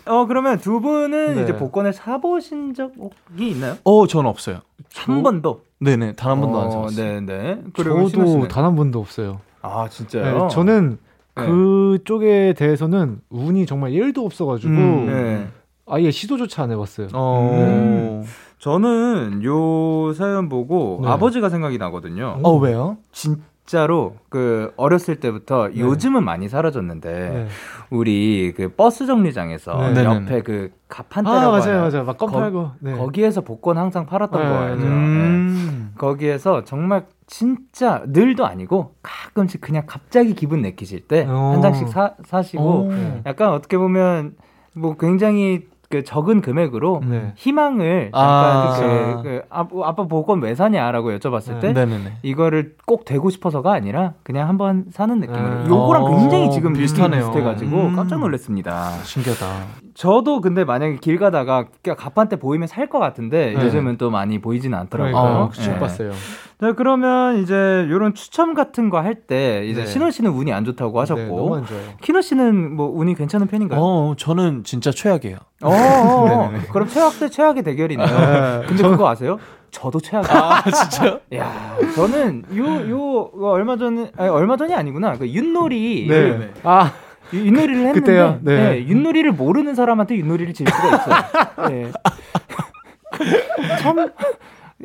어 0.07 0.27
그러면 0.27 0.59
두 0.59 0.81
분은 0.81 1.37
네. 1.37 1.43
이제 1.43 1.57
복권을 1.57 1.93
사보신 1.93 2.75
적이 2.75 3.51
있나요? 3.51 3.77
어, 3.85 4.07
전 4.07 4.27
없어요. 4.27 4.61
한 4.95 5.23
번도. 5.23 5.63
네네, 5.79 6.13
단 6.15 6.33
한 6.33 6.41
번도 6.41 6.61
안 6.61 6.67
어, 6.67 6.71
사봤어요. 6.71 6.97
네네. 7.27 7.61
저도? 7.75 8.49
단 8.49 8.65
한 8.65 8.77
번도 8.77 8.99
없어요. 8.99 9.41
아 9.63 9.85
네, 9.85 9.91
진짜요? 9.91 10.49
저는 10.49 10.99
네. 11.37 11.45
그쪽에 11.47 12.55
대해서는 12.57 13.21
운이 13.31 13.67
정말 13.67 13.91
1도 13.93 14.25
없어가지고 14.25 14.73
음. 14.73 15.07
네. 15.07 15.49
아예 15.89 16.11
시도조차 16.11 16.65
안 16.65 16.71
해봤어요. 16.73 17.09
어, 17.13 18.25
저는 18.59 19.43
요 19.45 20.13
사연 20.15 20.49
보고 20.49 21.01
네. 21.03 21.09
아버지가 21.09 21.49
생각이 21.51 21.79
나거든요. 21.79 22.39
어, 22.43 22.57
왜요? 22.57 22.97
진 23.13 23.37
짜로 23.67 24.17
그 24.29 24.73
어렸을 24.77 25.17
때부터 25.21 25.69
네. 25.69 25.81
요즘은 25.81 26.25
많이 26.25 26.49
사라졌는데 26.49 27.11
네. 27.13 27.47
우리 27.91 28.53
그 28.57 28.69
버스 28.75 29.07
정류장에서 29.07 29.91
네. 29.93 30.05
옆에 30.05 30.43
그 30.43 30.71
갑판 30.89 31.27
아 31.27 31.51
맞아요? 31.51 31.83
맞아요 31.83 32.05
막껌 32.05 32.31
거- 32.31 32.39
팔고 32.41 32.71
네. 32.81 32.97
거기에서 32.97 33.41
복권 33.43 33.77
항상 33.77 34.07
팔았던 34.07 34.41
네, 34.43 34.49
거 34.49 34.55
알죠? 34.57 34.81
네. 34.85 34.87
음. 34.89 35.93
거기에서 35.99 36.65
정말 36.65 37.07
진짜 37.27 38.03
늘도 38.07 38.47
아니고 38.47 38.95
가끔씩 39.03 39.61
그냥 39.61 39.83
갑자기 39.87 40.35
기분 40.35 40.63
내키실 40.63 41.09
때한 41.09 41.35
어. 41.35 41.61
장씩 41.61 41.89
사, 41.89 42.15
사시고 42.25 42.63
오. 42.63 42.93
네. 42.93 43.23
약간 43.27 43.51
어떻게 43.51 43.77
보면 43.77 44.35
뭐 44.75 44.97
굉장히 44.97 45.67
그 45.89 46.03
적은 46.03 46.41
금액으로 46.41 47.03
네. 47.07 47.33
희망을 47.37 48.11
아. 48.13 48.77
약간 48.77 49.23
그, 49.23 49.23
그 49.23 49.43
아, 49.51 49.67
아빠 49.85 50.07
복권 50.07 50.41
왜 50.43 50.55
사냐라고 50.55 51.11
여쭤봤을 51.13 51.61
때 51.61 51.73
네네네. 51.73 52.19
이거를 52.23 52.75
꼭 52.87 53.05
되고 53.05 53.31
싶어서가 53.31 53.73
아니라 53.73 54.15
그냥 54.23 54.49
한번 54.49 54.87
사는 54.91 55.19
느낌으로 55.19 55.43
음. 55.43 55.67
요거랑 55.69 56.05
어, 56.05 56.17
굉장히 56.17 56.51
지금 56.51 56.73
비슷하네요. 56.73 57.27
비슷해가지고 57.27 57.77
음. 57.77 57.97
깜짝 57.97 58.19
놀랐습니다. 58.19 58.91
신기하다. 59.05 59.86
저도 59.97 60.43
근데 60.43 60.63
만약에 60.65 60.97
길 61.01 61.19
가다가 61.19 61.65
갑판대 61.97 62.37
보이면 62.37 62.69
살 62.69 62.87
것 62.87 62.99
같은데 62.99 63.55
네. 63.57 63.65
요즘은 63.65 63.97
또 63.97 64.11
많이 64.11 64.39
보이지는 64.41 64.79
않더라고요. 64.79 65.17
어, 65.17 65.49
그쵸. 65.49 65.63
네. 65.63 65.71
못 65.71 65.81
봤어요. 65.81 66.13
자, 66.61 66.73
그러면 66.75 67.39
이제 67.43 67.55
요런 67.91 68.15
추첨 68.15 68.53
같은 68.55 68.91
거 68.91 68.99
할 69.01 69.15
때 69.27 69.65
이제 69.67 69.81
네. 69.81 69.87
신원 69.87 70.11
씨는 70.11 70.31
운이 70.31 70.53
안 70.53 70.65
좋다고 70.67 70.93
네, 70.93 70.99
하셨고 71.01 71.37
너무 71.37 71.57
안 71.57 71.67
좋아요. 71.67 71.83
키노 72.03 72.21
씨는 72.21 72.77
뭐 72.77 72.89
운이 72.95 73.15
괜찮은 73.15 73.47
편인가요? 73.47 73.81
어, 73.81 74.15
저는 74.19 74.63
진짜 74.65 74.91
최악이에요. 74.91 75.37
어, 75.63 75.69
어, 75.71 75.73
어. 75.73 76.29
네네네. 76.29 76.67
그럼 76.73 76.89
최악 76.89 77.19
대 77.19 77.29
최악의 77.31 77.63
대결이네요. 77.63 78.07
네. 78.07 78.67
근데 78.67 78.83
그거 78.83 79.09
아세요? 79.09 79.39
저도 79.71 79.99
최악이에요. 80.01 80.39
아, 80.39 80.63
진짜요? 80.63 81.21
야, 81.35 81.77
저는 81.95 82.45
요, 82.55 82.65
요, 82.91 83.31
요 83.41 83.49
얼마 83.51 83.77
전에, 83.77 84.13
아니, 84.17 84.29
얼마 84.29 84.57
전이 84.59 84.75
아니구나. 84.75 85.15
그 85.19 85.27
윷놀이. 85.29 86.07
네. 86.09 86.53
아 86.63 86.93
윷- 87.33 87.47
윷놀이를 87.47 87.77
했는데. 87.77 88.01
그때요? 88.01 88.39
네. 88.43 88.57
네, 88.71 88.87
윷놀이를 88.89 89.33
모르는 89.33 89.75
사람한테 89.75 90.17
윷놀이를 90.17 90.55
질 90.55 90.67
수가 90.69 90.97
있어요. 90.97 91.69
네. 91.71 91.93
참. 93.81 94.11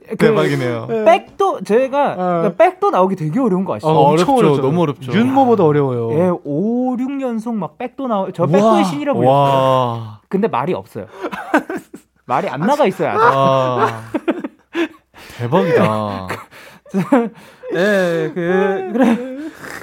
그 0.10 0.16
대박이네요. 0.18 0.88
백도, 1.06 1.62
제가, 1.64 2.16
어. 2.18 2.42
그 2.44 2.56
백도 2.56 2.92
나오기 2.92 3.16
되게 3.18 3.40
어려운 3.40 3.66
거 3.66 3.76
아시죠? 3.76 3.90
어, 3.90 4.10
엄청 4.12 4.36
어렵죠. 4.36 4.48
어렵죠. 4.54 4.62
너무 4.62 4.82
어렵죠. 4.84 5.12
윤모보다 5.12 5.66
어려워요. 5.66 6.12
예, 6.14 6.30
5, 6.44 6.96
6연속 6.98 7.54
막 7.56 7.78
백도 7.78 8.08
나오, 8.08 8.32
저 8.32 8.46
백도의 8.48 8.86
신이라고 8.86 9.20
불렸어요. 9.20 9.38
와. 9.38 10.22
근데 10.30 10.48
말이 10.48 10.74
없어요. 10.74 11.08
말이 12.26 12.48
안 12.48 12.62
나가 12.62 12.86
있어요, 12.88 13.10
아직. 13.10 13.20
와. 13.20 14.02
대박이다. 15.38 16.28
예, 17.74 18.32
그, 18.34 18.90
그래. 18.94 19.18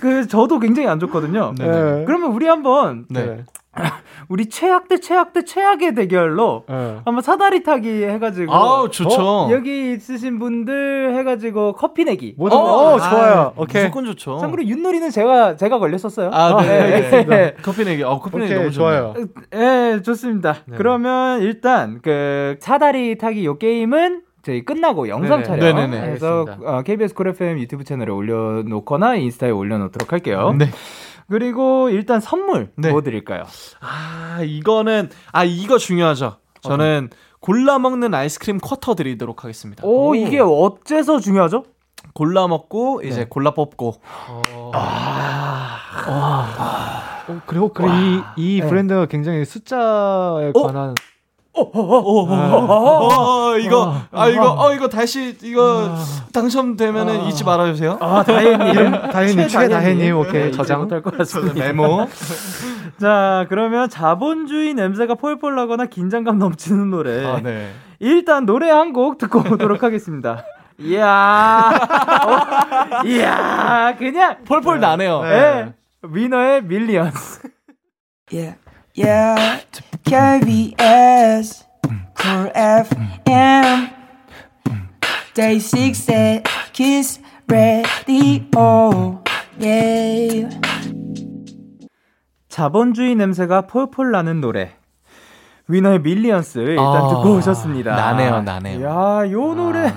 그, 0.01 0.27
저도 0.27 0.59
굉장히 0.59 0.89
안 0.89 1.01
좋거든요. 1.01 1.55
네. 1.59 1.67
네. 1.67 2.05
그러면 2.07 2.33
우리 2.33 2.47
한번, 2.47 3.07
네. 3.09 3.45
우리 4.29 4.47
최악 4.49 4.89
대 4.89 4.99
최악 4.99 5.33
대 5.33 5.45
최악의 5.45 5.95
대결로 5.95 6.65
네. 6.69 6.99
한번 7.05 7.23
사다리 7.23 7.63
타기 7.63 8.05
해가지고. 8.05 8.53
아우, 8.53 8.91
좋죠. 8.91 9.21
어, 9.21 9.49
여기 9.53 9.93
있으신 9.93 10.39
분들 10.39 11.17
해가지고 11.17 11.75
커피 11.75 12.05
내기. 12.05 12.35
뭐든 12.37 12.57
어, 12.57 12.61
어, 12.61 12.99
아, 12.99 13.11
좋아요. 13.11 13.53
오케이. 13.57 13.85
무조건 13.85 14.05
좋죠. 14.07 14.39
참고로 14.39 14.65
윷놀이는 14.65 15.11
제가, 15.11 15.57
제가 15.57 15.79
걸렸었어요. 15.79 16.31
아, 16.33 16.61
네. 16.63 16.69
네, 16.69 16.81
알겠습니다. 16.81 17.63
커피 17.63 17.85
내기. 17.85 18.03
어, 18.03 18.19
커피 18.19 18.39
내기 18.39 18.53
오케이 18.53 18.59
너무 18.59 18.71
좋아요. 18.71 19.15
예, 19.55 20.01
좋습니다. 20.03 20.57
네. 20.67 20.77
그러면 20.77 21.43
일단 21.43 22.01
그 22.03 22.57
사다리 22.61 23.17
타기 23.17 23.45
요 23.45 23.59
게임은 23.59 24.23
저희 24.49 24.65
끝나고 24.65 25.09
영상 25.11 25.43
네네. 25.43 25.61
촬영 25.61 25.77
네네네. 25.77 26.11
해서 26.11 26.39
알겠습니다. 26.39 26.73
어, 26.79 26.83
KBS 26.83 27.13
쿨 27.13 27.29
FM 27.29 27.59
유튜브 27.59 27.85
채널에 27.85 28.11
올려놓거나 28.11 29.17
인스타에 29.17 29.51
올려놓도록 29.51 30.11
할게요. 30.11 30.55
네. 30.57 30.71
그리고 31.29 31.91
일단 31.91 32.21
선물 32.21 32.71
네. 32.75 32.91
뭐 32.91 33.03
드릴까요? 33.03 33.45
아, 33.81 34.39
이거는 34.43 35.11
아, 35.33 35.45
이거 35.45 35.77
중요하죠. 35.77 36.39
저는 36.63 37.11
골라 37.41 37.79
먹는 37.79 38.15
아이스크림 38.15 38.57
쿼터 38.59 38.95
드리도록 38.95 39.45
하겠습니다. 39.45 39.83
오, 39.85 40.15
이게 40.15 40.41
어째서 40.41 41.21
중요하죠? 41.21 41.65
골라 42.15 42.49
먹고 42.49 43.03
이제 43.03 43.21
네. 43.21 43.27
골라 43.29 43.53
뽑고. 43.53 44.01
어, 44.31 44.73
그리고 47.45 47.69
그리고 47.75 47.93
이, 47.93 48.23
이 48.37 48.61
네. 48.63 48.67
브랜드가 48.67 49.05
굉장히 49.07 49.45
숫자에 49.45 50.53
어? 50.55 50.63
관한 50.63 50.91
어, 50.91 50.95
어, 51.61 53.57
이거 53.59 53.95
아 54.13 54.29
이거 54.29 54.53
어 54.59 54.73
이거 54.73 54.89
다시 54.89 55.37
이거 55.43 55.95
당첨되면은 56.33 57.25
잊지 57.27 57.45
말아 57.45 57.67
주세요. 57.67 57.97
아. 58.01 58.25
이름 58.29 58.93
다혜님 59.11 59.49
최다혜님 59.49 60.17
오케이 60.17 60.45
네, 60.45 60.51
저장. 60.51 60.81
못할 60.83 61.03
것 61.03 61.17
같습니다. 61.19 61.55
메모. 61.55 62.07
자, 63.01 63.47
그러면 63.49 63.89
자본주의 63.89 64.75
냄새가 64.75 65.15
폴폴 65.15 65.55
나거나 65.55 65.87
긴장감 65.87 66.39
넘치는 66.39 66.91
노래. 66.91 67.25
아, 67.25 67.41
네. 67.41 67.73
일단 68.01 68.45
노래 68.47 68.71
한 68.71 68.93
곡 68.93 69.19
듣고 69.19 69.41
오도록 69.53 69.83
하겠습니다. 69.83 70.45
이야, 70.81 71.71
어, 72.25 73.07
이야, 73.07 73.95
그냥 73.99 74.39
폴폴 74.45 74.81
나네요. 74.81 75.23
예, 75.25 75.73
위너의 76.03 76.63
Millions. 76.63 77.41
Yeah, 78.33 78.57
yeah. 78.97 79.65
KBS 80.05 81.65
Cool 82.17 82.51
FM 82.55 83.91
DAY6의 85.35 86.45
Kiss 86.73 87.00
the 87.00 87.21
Radio. 87.49 89.23
Yeah. 89.61 90.59
자본주의 92.49 93.15
냄새가 93.15 93.63
폴폴 93.63 94.11
나는 94.11 94.41
노래. 94.41 94.73
위너의 95.69 96.01
Millions 96.01 96.59
일단 96.61 96.85
아, 96.87 97.09
듣고 97.09 97.37
오셨습니다. 97.37 97.95
나네요, 97.95 98.43
나네요. 98.43 98.83
야, 98.85 99.31
요 99.31 99.55
노래 99.55 99.93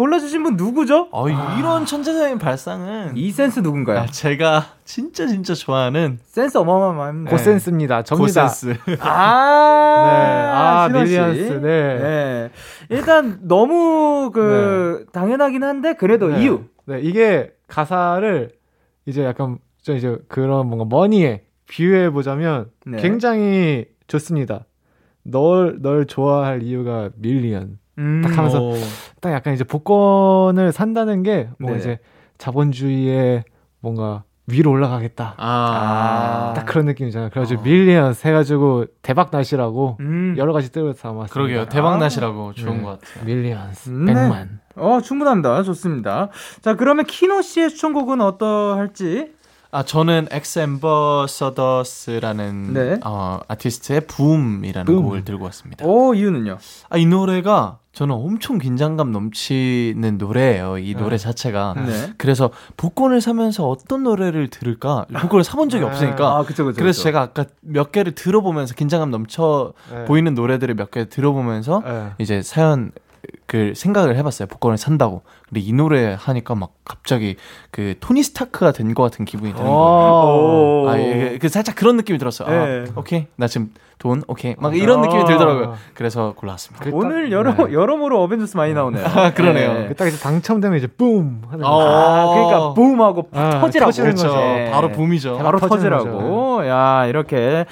골라주신 0.00 0.42
분 0.42 0.56
누구죠? 0.56 1.08
어, 1.12 1.28
이런 1.28 1.84
천재적인 1.84 2.38
발상은 2.38 3.18
이 3.18 3.30
센스 3.30 3.60
누군가요? 3.60 3.98
아, 3.98 4.06
제가 4.06 4.64
진짜 4.86 5.26
진짜 5.26 5.52
좋아하는 5.52 6.18
센스 6.24 6.56
어마어마합니다. 6.56 7.30
고센스입니다. 7.30 8.02
접니다. 8.04 8.44
고센스. 8.44 8.78
아, 9.00 10.88
네. 10.88 10.88
아. 10.88 10.88
Millions. 10.90 11.52
네. 11.60 11.98
네. 11.98 12.50
일단 12.88 13.40
너무 13.42 14.30
그 14.32 15.04
당연하긴 15.12 15.62
한데 15.64 15.92
그래도 15.92 16.28
네. 16.28 16.44
이유. 16.44 16.64
네, 16.86 17.00
이게 17.02 17.52
가사를 17.68 18.52
이제 19.04 19.22
약간 19.22 19.58
저 19.82 19.94
이제 19.94 20.16
그런 20.28 20.66
뭔가 20.66 20.86
money에 20.86 21.42
비유해 21.68 22.08
보자면 22.08 22.70
네. 22.86 23.02
굉장히 23.02 23.84
좋습니다. 24.06 24.64
널, 25.24 25.82
널 25.82 26.06
좋아할 26.06 26.62
이유가 26.62 27.10
million. 27.16 27.78
음. 28.00 28.22
딱 28.22 28.36
하면서 28.36 28.62
오. 28.62 28.74
딱 29.20 29.32
약간 29.32 29.54
이제 29.54 29.62
복권을 29.64 30.72
산다는 30.72 31.22
게 31.22 31.48
뭔가 31.58 31.76
네. 31.76 31.80
이제 31.80 31.98
자본주의의 32.38 33.44
뭔가 33.80 34.24
위로 34.46 34.72
올라가겠다. 34.72 35.34
아, 35.36 36.52
딱 36.56 36.66
그런 36.66 36.86
느낌이잖아요. 36.86 37.30
그래가지고 37.30 37.62
Millions 37.62 38.26
해가지고 38.26 38.86
대박 39.02 39.30
나시라고 39.30 39.98
음. 40.00 40.34
여러 40.36 40.52
가지 40.52 40.72
뜻을 40.72 40.94
담았습니다. 40.94 41.32
그러게요. 41.32 41.66
대박 41.68 41.98
나시라고 41.98 42.52
좋은 42.54 42.78
네. 42.78 42.82
것 42.82 43.00
같아요. 43.00 43.24
Millions 43.24 43.90
네. 43.90 44.12
100만. 44.12 44.48
어, 44.76 45.00
충분합니다. 45.00 45.62
좋습니다. 45.62 46.30
자, 46.62 46.74
그러면 46.74 47.04
키노 47.04 47.42
씨의 47.42 47.70
추천곡은 47.70 48.20
어떠할지? 48.20 49.32
아 49.72 49.84
저는 49.84 50.26
X 50.32 50.58
Ambassadors라는 50.58 52.72
네. 52.74 53.00
어, 53.04 53.38
아티스트의 53.46 54.00
Boom이라는 54.08 54.84
Boom. 54.84 55.02
곡을 55.04 55.24
들고 55.24 55.44
왔습니다. 55.44 55.86
오, 55.86 56.12
이유는요? 56.12 56.58
아, 56.88 56.96
이 56.96 57.06
노래가 57.06 57.78
저는 57.92 58.12
엄청 58.12 58.58
긴장감 58.58 59.12
넘치는 59.12 60.18
노래예요. 60.18 60.78
이 60.78 60.94
노래 60.94 61.10
네. 61.10 61.18
자체가. 61.18 61.74
네. 61.86 62.12
그래서 62.18 62.50
복권을 62.76 63.20
사면서 63.20 63.68
어떤 63.68 64.02
노래를 64.02 64.48
들을까? 64.48 65.06
복권을 65.12 65.44
사본 65.44 65.68
적이 65.68 65.84
네. 65.84 65.90
없으니까. 65.90 66.36
아, 66.38 66.42
그쵸, 66.42 66.64
그쵸. 66.64 66.76
그래서 66.76 66.98
그쵸. 66.98 67.02
제가 67.04 67.20
아까 67.22 67.44
몇 67.60 67.92
개를 67.92 68.16
들어보면서 68.16 68.74
긴장감 68.74 69.10
넘쳐 69.12 69.72
네. 69.92 70.04
보이는 70.04 70.34
노래들을 70.34 70.74
몇 70.74 70.90
개 70.90 71.08
들어보면서 71.08 71.82
네. 71.84 72.10
이제 72.18 72.42
사연 72.42 72.90
그 73.50 73.72
생각을 73.74 74.16
해봤어요. 74.16 74.46
복권을 74.46 74.78
산다고. 74.78 75.22
근데 75.48 75.58
이 75.60 75.72
노래 75.72 76.16
하니까 76.16 76.54
막 76.54 76.70
갑자기 76.84 77.34
그 77.72 77.96
토니 77.98 78.22
스타크가 78.22 78.70
된 78.70 78.94
것 78.94 79.02
같은 79.02 79.24
기분이 79.24 79.52
드는 79.52 79.64
거예요. 79.66 79.76
오. 79.80 80.88
아, 80.88 80.96
이게 80.96 81.36
그 81.38 81.48
살짝 81.48 81.74
그런 81.74 81.96
느낌이 81.96 82.16
들었어요. 82.20 82.48
네. 82.48 82.84
아, 82.88 82.92
오케이. 83.00 83.26
나 83.34 83.48
지금 83.48 83.70
돈, 83.98 84.22
오케이. 84.28 84.54
막 84.58 84.74
이런 84.76 85.00
느낌이 85.02 85.22
아. 85.22 85.24
들더라고요. 85.26 85.74
그래서 85.94 86.32
골라왔습니다. 86.36 86.84
그 86.84 86.90
오늘 86.94 87.24
딱- 87.28 87.32
여러, 87.32 87.52
네. 87.54 87.72
여러모로 87.72 88.22
어벤져스 88.22 88.56
많이 88.56 88.72
나오네요. 88.72 89.04
아, 89.04 89.34
그러네요. 89.34 89.74
네. 89.74 89.88
그딱 89.88 90.08
이제 90.08 90.16
당첨되면 90.18 90.78
이제 90.78 90.86
뿜 90.86 91.42
하는 91.50 91.64
어. 91.64 91.68
거. 91.70 91.82
아, 91.82 92.26
그러니까 92.34 92.74
붐하고 92.74 93.28
아, 93.34 93.60
터지라고. 93.60 93.90
터지는 93.90 94.10
그렇죠. 94.14 94.28
거죠. 94.28 94.38
네. 94.40 94.70
바로 94.70 94.88
붐이죠. 94.92 95.38
바로 95.38 95.58
터지라고. 95.58 96.66
야, 96.68 97.04
이렇게 97.06 97.66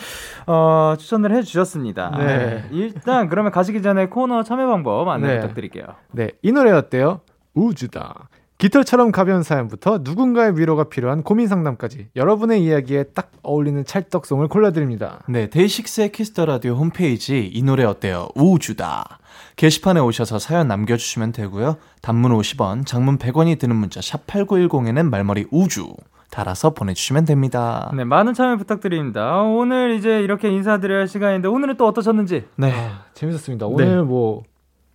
어, 0.47 0.95
추천을 0.99 1.35
해 1.35 1.43
주셨습니다. 1.43 2.11
네. 2.19 2.65
일단 2.73 3.29
그러면 3.29 3.53
가시기 3.53 3.81
전에 3.83 4.07
코너 4.07 4.43
참여 4.43 4.67
방법 4.67 5.09
안내 5.09 5.29
네. 5.29 5.41
부탁드 5.41 5.61
릴게요. 5.69 5.85
네, 6.13 6.31
이 6.43 6.53
노래 6.53 6.71
어때요? 6.73 7.21
우주다. 7.55 8.29
깃털처럼 8.59 9.13
가벼운 9.13 9.45
사연부터 9.45 10.01
누군가의 10.03 10.59
위로가 10.59 10.85
필요한 10.85 11.23
고민 11.23 11.47
상담까지 11.47 12.09
여러분의 12.17 12.65
이야기에 12.65 13.05
딱 13.15 13.31
어울리는 13.43 13.85
찰떡송을 13.85 14.49
골라드립니다. 14.49 15.21
네, 15.29 15.49
데이식스의 15.49 16.11
키스 16.11 16.32
더 16.32 16.45
라디오 16.45 16.75
홈페이지 16.75 17.47
이 17.47 17.63
노래 17.63 17.85
어때요? 17.85 18.29
우주다. 18.35 19.21
게시판에 19.55 20.01
오셔서 20.01 20.41
사연 20.41 20.67
남겨주시면 20.67 21.33
되고요. 21.33 21.77
단문 22.03 22.33
50원, 22.33 22.85
장문 22.85 23.19
100원이 23.19 23.61
드는 23.61 23.77
문자 23.77 24.01
샵 24.01 24.27
#8910에는 24.27 25.09
말머리 25.09 25.47
우주 25.53 25.95
달아서 26.31 26.71
보내주시면 26.71 27.27
됩니다. 27.27 27.93
네, 27.95 28.05
많은 28.05 28.35
참여 28.35 28.57
부탁드립니다. 28.57 29.41
오늘 29.43 29.93
이제 29.93 30.21
이렇게 30.21 30.51
인사드려야 30.51 31.01
할 31.01 31.09
시간인데 31.09 31.47
오늘은 31.47 31.77
또 31.77 31.87
어떠셨는지? 31.87 32.45
네. 32.57 32.73
아, 32.73 33.05
재밌었습니다. 33.15 33.67
오늘 33.67 34.03
뭐 34.03 34.43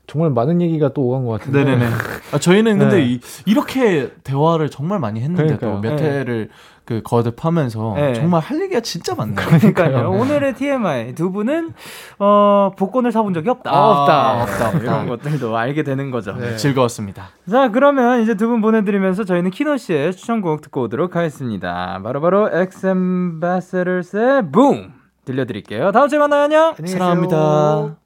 정말 0.06 0.32
많은 0.32 0.62
얘기가 0.62 0.94
또 0.94 1.02
오간 1.04 1.26
것 1.26 1.40
같은데. 1.40 1.64
네네네. 1.64 1.86
아, 2.34 2.38
저희는 2.38 2.78
근데 2.80 2.98
네. 2.98 3.06
이, 3.06 3.20
이렇게 3.46 4.12
대화를 4.24 4.70
정말 4.70 5.00
많이 5.00 5.22
했는데도. 5.22 5.80
몇 5.80 5.96
네. 5.96 6.04
회를 6.04 6.50
그 6.86 7.02
거듭하면서 7.02 7.94
네. 7.96 8.14
정말 8.14 8.42
할 8.42 8.62
얘기가 8.62 8.82
진짜 8.82 9.16
많네요. 9.16 9.36
그러니까요. 9.36 10.12
오늘의 10.12 10.56
TMI 10.56 11.16
두 11.16 11.32
분은 11.32 11.72
어, 12.20 12.72
복권을 12.78 13.14
사본 13.14 13.34
적이 13.34 13.50
없다. 13.52 13.72
아, 13.72 14.02
없다. 14.02 14.42
없다, 14.44 14.68
없다. 14.68 14.80
이런 14.80 15.08
것들도 15.08 15.56
알게 15.56 15.84
되는 15.84 16.12
거죠. 16.12 16.34
네. 16.34 16.58
즐거웠습니다. 16.58 17.30
자, 17.50 17.70
그러면 17.72 18.22
이제 18.22 18.36
두 18.36 18.50
분 18.50 18.60
보내드리면서 18.62 19.24
저희는 19.24 19.52
키노 19.52 19.78
씨의 19.78 20.12
추천곡 20.14 20.60
듣고 20.62 20.82
오도록 20.84 21.16
하겠습니다. 21.16 22.02
바로바로 22.04 22.50
X 22.52 22.88
Ambassadors의 22.88 24.52
붐 24.52 24.92
들려드릴게요. 25.24 25.94
다음 25.94 26.10
주에 26.10 26.20
만나요. 26.20 26.44
안녕. 26.44 26.74
사랑합니다. 26.86 28.03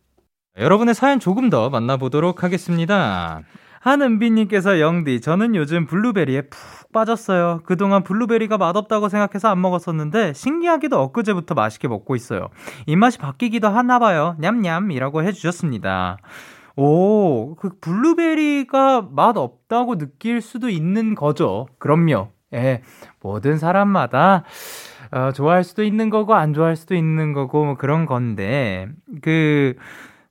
여러분의 0.58 0.96
사연 0.96 1.20
조금 1.20 1.50
더 1.50 1.70
만나보도록 1.70 2.43
하겠습니다. 2.43 3.41
한은비님께서 3.80 4.80
영디, 4.80 5.22
저는 5.22 5.56
요즘 5.56 5.86
블루베리에 5.86 6.41
푹 6.50 6.91
빠졌어요. 6.91 7.62
그동안 7.63 8.04
블루베리가 8.04 8.58
맛없다고 8.58 9.08
생각해서 9.08 9.50
안 9.50 9.62
먹었었는데 9.62 10.34
신기하게도 10.34 11.00
엊그제부터 11.00 11.54
맛있게 11.54 11.88
먹고 11.88 12.15
있어요. 12.15 12.50
입맛이 12.88 13.20
바뀌기도 13.20 13.67
하나 13.67 14.00
봐요. 14.00 14.36
냠냠이라고 14.39 15.24
해주셨습니다. 15.24 16.17
오, 16.76 17.56
그 17.56 17.70
블루베리가 17.80 19.10
맛 19.12 19.38
없다고 19.38 19.98
느낄 19.98 20.41
수도 20.41 20.70
있는 20.70 21.13
거죠. 21.13 21.67
그럼요. 21.78 22.30
예, 22.54 22.82
모든 23.22 23.58
사람마다 23.58 24.43
어, 25.12 25.32
좋아할 25.32 25.63
수도 25.63 25.84
있는 25.84 26.10
거고 26.10 26.34
안 26.34 26.54
좋아할 26.54 26.76
수도 26.76 26.96
있는 26.96 27.34
거고 27.34 27.63
뭐 27.63 27.76
그런 27.76 28.06
건데 28.06 28.89
그 29.22 29.76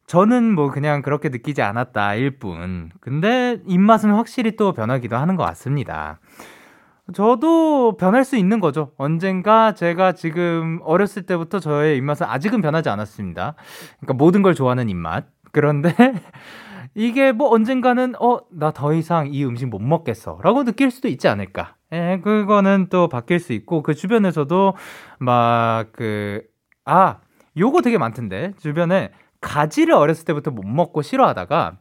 저는 0.07 0.55
뭐 0.55 0.71
그냥 0.71 1.03
그렇게 1.03 1.29
느끼지 1.29 1.63
않았다 1.63 2.15
일 2.15 2.39
뿐. 2.39 2.91
근데 3.01 3.59
입맛은 3.67 4.11
확실히 4.13 4.57
또 4.57 4.73
변하기도 4.73 5.17
하는 5.17 5.37
것 5.37 5.45
같습니다. 5.45 6.21
저도 7.15 7.97
변할 7.97 8.25
수 8.25 8.37
있는 8.37 8.59
거죠. 8.61 8.93
언젠가 8.99 9.75
제가 9.75 10.13
지금 10.13 10.81
어렸을 10.83 11.23
때부터 11.23 11.61
저의 11.61 11.97
입맛은 11.99 12.27
아직은 12.27 12.63
변하지 12.63 12.89
않았습니다. 12.89 13.55
그러니까 14.01 14.15
모든 14.15 14.43
걸 14.43 14.55
좋아하는 14.55 14.89
입맛. 14.89 15.27
그런데 15.53 15.95
이게 16.95 17.33
뭐 17.33 17.51
언젠가는 17.51 18.15
어, 18.21 18.39
나 18.51 18.73
더 18.73 18.93
이상 18.95 19.29
이 19.33 19.45
음식 19.45 19.67
못 19.67 19.81
먹겠어. 19.81 20.41
라고 20.43 20.65
느낄 20.65 20.91
수도 20.91 21.09
있지 21.09 21.29
않을까. 21.29 21.75
예, 21.93 22.21
그거는 22.25 22.89
또 22.91 23.09
바뀔 23.09 23.39
수 23.39 23.53
있고 23.53 23.83
그 23.83 23.95
주변에서도 23.95 24.75
막 25.21 25.93
그, 25.93 26.43
아, 26.85 27.19
요거 27.57 27.83
되게 27.83 27.99
많던데. 27.99 28.53
주변에 28.59 29.11
가지를 29.41 29.95
어렸을 29.95 30.25
때부터 30.25 30.51
못 30.51 30.65
먹고 30.67 31.03
싫어하다가 31.03 31.79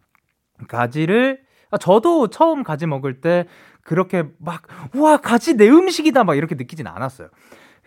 가지를 0.67 1.41
아, 1.71 1.77
저도 1.77 2.27
처음 2.29 2.63
가지 2.63 2.85
먹을 2.87 3.21
때 3.21 3.45
그렇게 3.81 4.23
막 4.39 4.63
우와 4.95 5.17
가지 5.17 5.55
내 5.55 5.69
음식이다 5.69 6.23
막 6.23 6.35
이렇게 6.35 6.55
느끼진 6.55 6.87
않았어요. 6.87 7.29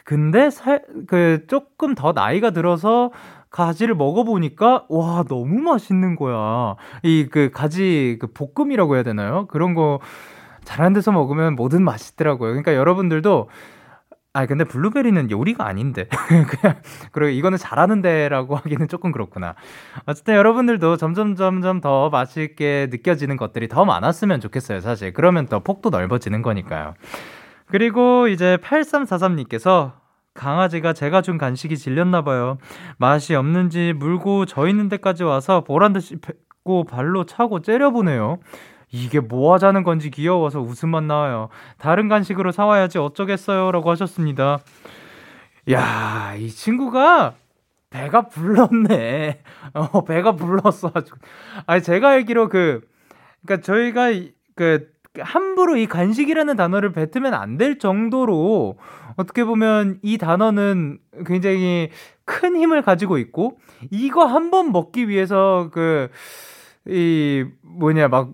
근데 0.05 0.51
살, 0.51 0.85
그 1.07 1.45
조금 1.49 1.95
더 1.95 2.13
나이가 2.13 2.51
들어서 2.51 3.11
가지를 3.51 3.95
먹어보니까 3.95 4.87
와 4.89 5.25
너무 5.29 5.61
맛있는 5.61 6.17
거야. 6.17 6.77
이 7.03 7.29
그 7.31 7.51
가지 7.53 8.19
그 8.21 8.29
볶음이라고 8.33 8.95
해야 8.95 9.03
되나요? 9.03 9.47
그런 9.49 9.75
거 9.75 10.01
잘하는 10.65 10.93
데서 10.93 11.13
먹으면 11.13 11.57
뭐든 11.57 11.83
맛있더라고요. 11.83 12.51
그러니까 12.51 12.75
여러분들도 12.75 13.49
아 14.35 14.47
근데 14.47 14.65
블루베리는 14.65 15.31
요리가 15.31 15.67
아닌데 15.67 16.07
그냥 16.49 16.81
그리고 17.13 17.31
이거는 17.31 17.59
잘하는데라고 17.59 18.57
하기는 18.57 18.89
조금 18.89 19.11
그렇구나. 19.11 19.55
어쨌든 20.07 20.35
여러분들도 20.35 20.97
점점 20.97 21.35
점점 21.35 21.81
더 21.81 22.11
맛있게 22.11 22.89
느껴지는 22.91 23.37
것들이 23.37 23.69
더 23.69 23.85
많았으면 23.85 24.41
좋겠어요. 24.41 24.81
사실 24.81 25.13
그러면 25.13 25.47
더 25.47 25.61
폭도 25.61 25.91
넓어지는 25.91 26.43
거니까요. 26.43 26.95
그리고 27.67 28.29
이제 28.29 28.59
8343님께서 28.63 29.93
강아지가 30.35 30.93
제가 30.93 31.21
준 31.21 31.37
간식이 31.37 31.77
질렸나 31.77 32.23
봐요. 32.23 32.59
맛이 32.99 33.35
없는지 33.35 33.93
물고 33.97 34.47
저 34.47 34.69
있는 34.69 34.89
데까지 34.89 35.25
와서 35.25 35.65
보란 35.65 35.93
듯이 35.93 36.17
뱉고 36.21 36.85
발로 36.85 37.25
차고 37.25 37.61
째려보네요. 37.63 38.39
이게 38.91 39.21
뭐 39.21 39.53
하자는 39.55 39.83
건지 39.83 40.11
귀여워서 40.11 40.61
웃음만 40.61 41.07
나와요. 41.07 41.49
다른 41.79 42.09
간식으로 42.09 42.53
사와야지 42.53 42.99
어쩌겠어요. 42.99 43.71
라고 43.73 43.91
하셨습니다. 43.91 44.59
야, 45.71 46.35
이 46.39 46.49
친구가 46.49 47.35
배가 47.91 48.29
불렀네. 48.29 49.41
어, 49.75 50.05
배가 50.05 50.33
불렀어. 50.33 50.91
아주. 50.95 51.15
아니, 51.67 51.83
제가 51.83 52.11
알기로 52.11 52.49
그, 52.49 52.81
그니까 53.45 53.63
저희가 53.63 54.11
이- 54.11 54.33
그, 54.55 54.89
함부로 55.21 55.77
이 55.77 55.87
간식이라는 55.87 56.55
단어를 56.57 56.93
뱉으면 56.93 57.35
안 57.35 57.59
될 57.59 57.79
정도로 57.79 58.79
어떻게 59.17 59.43
보면 59.45 59.99
이 60.03 60.17
단어는 60.17 60.99
굉장히 61.27 61.91
큰 62.25 62.57
힘을 62.57 62.83
가지고 62.83 63.19
있고 63.19 63.59
이거 63.91 64.27
한 64.27 64.51
번 64.51 64.71
먹기 64.71 65.09
위해서 65.09 65.71
그, 65.73 66.09
이, 66.87 67.45
뭐냐, 67.63 68.09
막, 68.09 68.31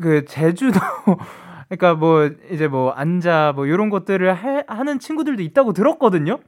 그, 0.00 0.24
제주도, 0.24 0.78
그러니까 1.68 1.94
뭐, 1.94 2.30
이제 2.50 2.68
뭐, 2.68 2.90
앉아, 2.92 3.52
뭐, 3.54 3.68
요런 3.68 3.90
것들을 3.90 4.36
해, 4.36 4.64
하는 4.66 4.98
친구들도 4.98 5.42
있다고 5.42 5.72
들었거든요? 5.72 6.38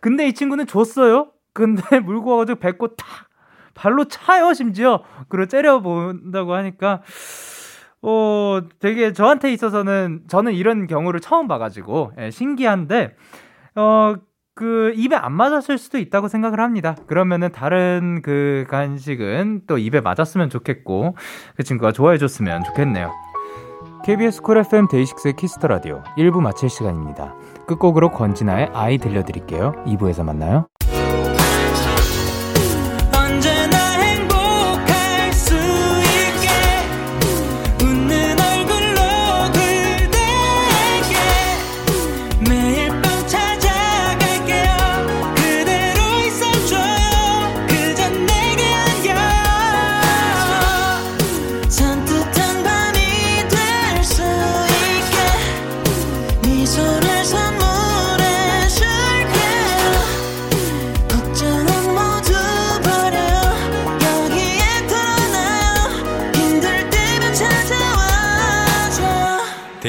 근데 0.00 0.26
이 0.26 0.32
친구는 0.32 0.66
줬어요? 0.66 1.32
근데 1.52 1.82
물고 2.00 2.32
와가지고 2.32 2.58
뱉고 2.60 2.96
탁! 2.96 3.06
발로 3.74 4.06
차요, 4.06 4.54
심지어! 4.54 5.02
그리고 5.28 5.46
째려본다고 5.46 6.54
하니까, 6.54 7.02
어, 8.02 8.60
되게 8.80 9.12
저한테 9.12 9.52
있어서는, 9.52 10.22
저는 10.28 10.52
이런 10.54 10.86
경우를 10.86 11.20
처음 11.20 11.46
봐가지고, 11.48 12.12
예, 12.18 12.30
신기한데, 12.30 13.16
어, 13.76 14.14
그, 14.58 14.92
입에 14.96 15.14
안 15.14 15.34
맞았을 15.34 15.78
수도 15.78 15.98
있다고 15.98 16.26
생각을 16.26 16.58
합니다. 16.58 16.96
그러면은 17.06 17.52
다른 17.52 18.22
그 18.22 18.66
간식은 18.68 19.62
또 19.68 19.78
입에 19.78 20.00
맞았으면 20.00 20.50
좋겠고, 20.50 21.16
그 21.54 21.62
친구가 21.62 21.92
좋아해 21.92 22.18
줬으면 22.18 22.64
좋겠네요. 22.64 23.12
KBS 24.04 24.42
쿨 24.42 24.58
FM 24.58 24.88
데이식스의 24.88 25.36
키스 25.36 25.56
더 25.56 25.68
라디오 25.68 26.02
1부 26.16 26.40
마칠 26.40 26.68
시간입니다. 26.70 27.36
끝곡으로 27.68 28.10
권진아의 28.10 28.70
아이 28.74 28.98
들려드릴게요. 28.98 29.74
2부에서 29.86 30.24
만나요. 30.24 30.66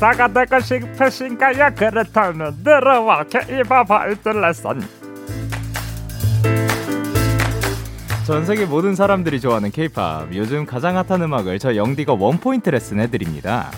인사가 0.00 0.28
되고 0.28 0.58
싶으신가요? 0.58 1.74
그렇다면 1.76 2.64
들어와 2.64 3.22
케이팝 3.24 3.86
발들 3.86 4.40
레슨 4.40 4.80
전 8.24 8.46
세계 8.46 8.64
모든 8.64 8.94
사람들이 8.94 9.42
좋아하는 9.42 9.70
케이팝 9.70 10.34
요즘 10.34 10.64
가장 10.64 10.96
핫한 10.96 11.20
음악을 11.20 11.58
저 11.58 11.76
영디가 11.76 12.14
원포인트 12.14 12.70
레슨 12.70 12.98
해드립니다. 12.98 13.70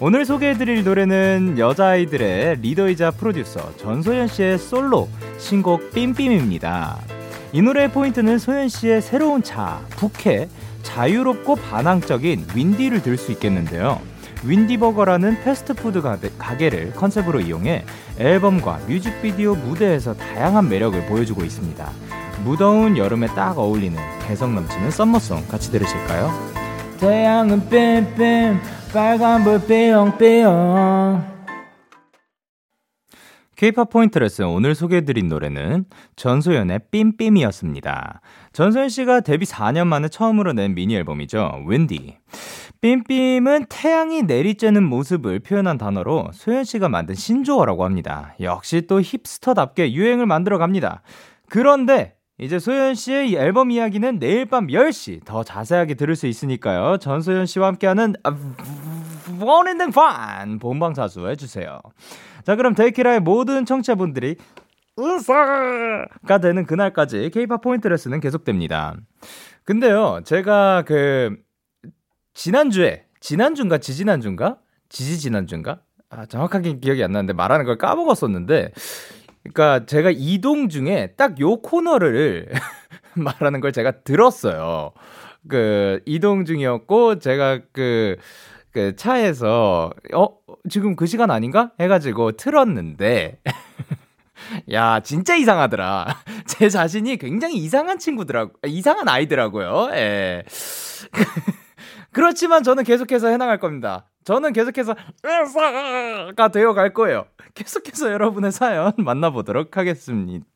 오늘 0.00 0.26
소개해드릴 0.26 0.84
노래는 0.84 1.58
여자아이들의 1.58 2.60
리더이자 2.60 3.12
프로듀서 3.12 3.74
전소연 3.78 4.28
씨의 4.28 4.58
솔로 4.58 5.08
신곡 5.38 5.92
삠삠입니다. 5.92 6.98
이 7.52 7.62
노래의 7.62 7.90
포인트는 7.90 8.38
소연 8.38 8.68
씨의 8.68 9.00
새로운 9.00 9.42
자, 9.42 9.80
부캐, 9.96 10.46
자유롭고 10.82 11.56
반항적인 11.56 12.48
윈디를 12.54 13.00
들 13.00 13.16
수 13.16 13.32
있겠는데요. 13.32 14.02
윈디버거라는 14.46 15.42
패스트푸드 15.42 16.00
가게- 16.02 16.30
가게를 16.38 16.92
컨셉으로 16.94 17.40
이용해 17.40 17.84
앨범과 18.18 18.80
뮤직비디오 18.86 19.54
무대에서 19.54 20.14
다양한 20.14 20.68
매력을 20.68 21.04
보여주고 21.06 21.44
있습니다. 21.44 21.88
무더운 22.44 22.96
여름에 22.96 23.26
딱 23.28 23.58
어울리는 23.58 23.98
개성 24.26 24.54
넘치는 24.54 24.90
summer 24.90 25.24
song 25.24 25.46
같이 25.48 25.70
들으실까요? 25.70 26.30
태양은 27.00 27.68
beam 27.68 28.14
beam 28.14 28.60
빨간불 28.92 29.66
삐용삐용 29.66 31.33
K-팝 33.56 33.88
포인트 33.88 34.18
레슨 34.18 34.46
오늘 34.46 34.74
소개해드린 34.74 35.28
노래는 35.28 35.84
전소연의 36.16 36.80
삠삠이었습니다. 36.90 38.20
전소연 38.52 38.88
씨가 38.88 39.20
데뷔 39.20 39.46
4년 39.46 39.86
만에 39.86 40.08
처음으로 40.08 40.52
낸 40.52 40.74
미니 40.74 40.96
앨범이죠. 40.96 41.64
윈디. 41.66 42.16
삠삠은 42.82 43.66
태양이 43.68 44.22
내리쬐는 44.22 44.82
모습을 44.82 45.38
표현한 45.38 45.78
단어로 45.78 46.30
소연 46.32 46.64
씨가 46.64 46.88
만든 46.88 47.14
신조어라고 47.14 47.84
합니다. 47.84 48.34
역시 48.40 48.82
또 48.88 49.00
힙스터답게 49.00 49.92
유행을 49.92 50.26
만들어 50.26 50.58
갑니다. 50.58 51.02
그런데 51.48 52.16
이제 52.38 52.58
소연 52.58 52.96
씨의 52.96 53.30
이 53.30 53.36
앨범 53.36 53.70
이야기는 53.70 54.18
내일 54.18 54.46
밤 54.46 54.66
10시 54.66 55.24
더 55.24 55.44
자세하게 55.44 55.94
들을 55.94 56.16
수 56.16 56.26
있으니까요. 56.26 56.98
전소연 56.98 57.46
씨와 57.46 57.68
함께하는 57.68 58.14
원인등 59.40 59.92
판 59.92 60.58
본방사수 60.58 61.28
해주세요. 61.28 61.78
자 62.44 62.56
그럼 62.56 62.74
데이키라의 62.74 63.20
모든 63.20 63.64
청취자분들이 63.64 64.36
은사가 64.98 66.38
되는 66.40 66.66
그날까지 66.66 67.30
K-팝 67.32 67.60
포인트 67.60 67.88
레슨은 67.88 68.20
계속됩니다. 68.20 68.96
근데요, 69.64 70.20
제가 70.24 70.84
그 70.86 71.36
지난주에 72.34 73.06
지난주인가 73.20 73.78
지지난주인가 73.78 74.58
지지지난주인가 74.88 75.80
아 76.10 76.26
정확하게 76.26 76.78
기억이 76.80 77.02
안 77.02 77.12
나는데 77.12 77.32
말하는 77.32 77.64
걸 77.64 77.78
까먹었었는데 77.78 78.72
그러니까 79.42 79.86
제가 79.86 80.10
이동 80.14 80.68
중에 80.68 81.14
딱 81.16 81.40
요 81.40 81.56
코너를 81.60 82.50
말하는 83.14 83.60
걸 83.60 83.72
제가 83.72 84.02
들었어요. 84.02 84.92
그 85.48 86.00
이동 86.06 86.44
중이었고 86.44 87.18
제가 87.18 87.60
그, 87.72 88.16
그 88.74 88.96
차에서 88.96 89.92
어 90.12 90.28
지금 90.68 90.96
그 90.96 91.06
시간 91.06 91.30
아닌가 91.30 91.70
해가지고 91.78 92.32
틀었는데 92.32 93.38
야 94.72 94.98
진짜 95.00 95.36
이상하더라. 95.36 96.08
제 96.46 96.68
자신이 96.68 97.16
굉장히 97.18 97.54
이상한 97.54 98.00
친구더라고 98.00 98.52
이상한 98.66 99.08
아이더라고요. 99.08 99.90
예. 99.92 100.42
그렇지만 102.12 102.64
저는 102.64 102.82
계속해서 102.82 103.28
해나갈 103.28 103.60
겁니다. 103.60 104.10
저는 104.24 104.52
계속해서 104.52 104.94
가 106.36 106.48
되어 106.48 106.72
갈 106.72 106.94
거예요. 106.94 107.26
계속해서 107.54 108.10
여러분의 108.10 108.52
사연 108.52 108.92
만나보도록 108.96 109.76
하겠습니다. 109.76 110.46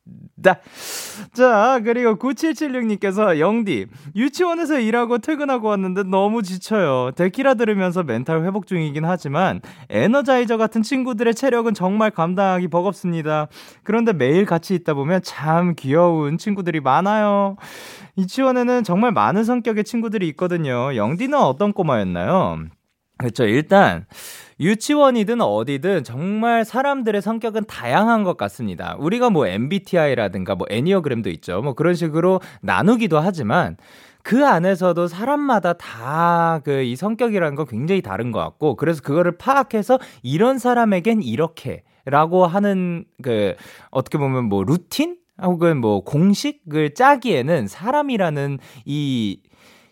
자, 1.34 1.80
그리고 1.84 2.16
9776님께서 2.16 3.38
영디, 3.38 3.86
유치원에서 4.16 4.80
일하고 4.80 5.18
퇴근하고 5.18 5.68
왔는데 5.68 6.04
너무 6.04 6.42
지쳐요. 6.42 7.12
데키라 7.14 7.54
들으면서 7.54 8.02
멘탈 8.02 8.42
회복 8.44 8.66
중이긴 8.66 9.04
하지만 9.04 9.60
에너자이저 9.90 10.56
같은 10.56 10.82
친구들의 10.82 11.34
체력은 11.34 11.74
정말 11.74 12.10
감당하기 12.10 12.68
버겁습니다. 12.68 13.48
그런데 13.82 14.12
매일 14.12 14.46
같이 14.46 14.74
있다 14.74 14.94
보면 14.94 15.20
참 15.22 15.74
귀여운 15.76 16.38
친구들이 16.38 16.80
많아요. 16.80 17.56
유치원에는 18.16 18.82
정말 18.82 19.12
많은 19.12 19.44
성격의 19.44 19.84
친구들이 19.84 20.26
있거든요. 20.28 20.96
영디는 20.96 21.38
어떤 21.38 21.72
꼬마였나요? 21.72 22.64
그렇죠. 23.18 23.44
일단 23.46 24.06
유치원이든 24.60 25.40
어디든 25.40 26.04
정말 26.04 26.64
사람들의 26.64 27.20
성격은 27.22 27.64
다양한 27.66 28.22
것 28.24 28.36
같습니다. 28.36 28.96
우리가 28.98 29.30
뭐 29.30 29.46
MBTI라든가 29.46 30.54
뭐 30.54 30.66
애니어그램도 30.70 31.30
있죠. 31.30 31.60
뭐 31.62 31.74
그런 31.74 31.94
식으로 31.94 32.40
나누기도 32.60 33.18
하지만 33.18 33.76
그 34.22 34.46
안에서도 34.46 35.06
사람마다 35.08 35.72
다 35.74 36.60
그 36.64 36.82
이 36.82 36.96
성격이라는 36.96 37.54
건 37.56 37.66
굉장히 37.66 38.02
다른 38.02 38.30
것 38.32 38.40
같고 38.40 38.76
그래서 38.76 39.02
그거를 39.02 39.32
파악해서 39.38 39.98
이런 40.22 40.58
사람에겐 40.58 41.22
이렇게 41.22 41.82
라고 42.04 42.46
하는 42.46 43.04
그 43.22 43.54
어떻게 43.90 44.18
보면 44.18 44.44
뭐 44.44 44.64
루틴 44.64 45.16
혹은 45.42 45.78
뭐 45.80 46.00
공식을 46.04 46.94
짜기에는 46.94 47.68
사람이라는 47.68 48.58
이 48.86 49.40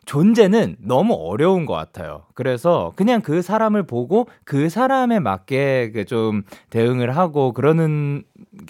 존재는 0.07 0.77
너무 0.79 1.15
어려운 1.15 1.67
것 1.67 1.75
같아요. 1.75 2.23
그래서 2.35 2.93
그냥 2.95 3.21
그 3.21 3.43
사람을 3.43 3.83
보고 3.83 4.29
그 4.45 4.69
사람에 4.69 5.19
맞게 5.19 5.91
그좀 5.93 6.45
대응을 6.71 7.17
하고 7.17 7.53
그러는 7.53 8.23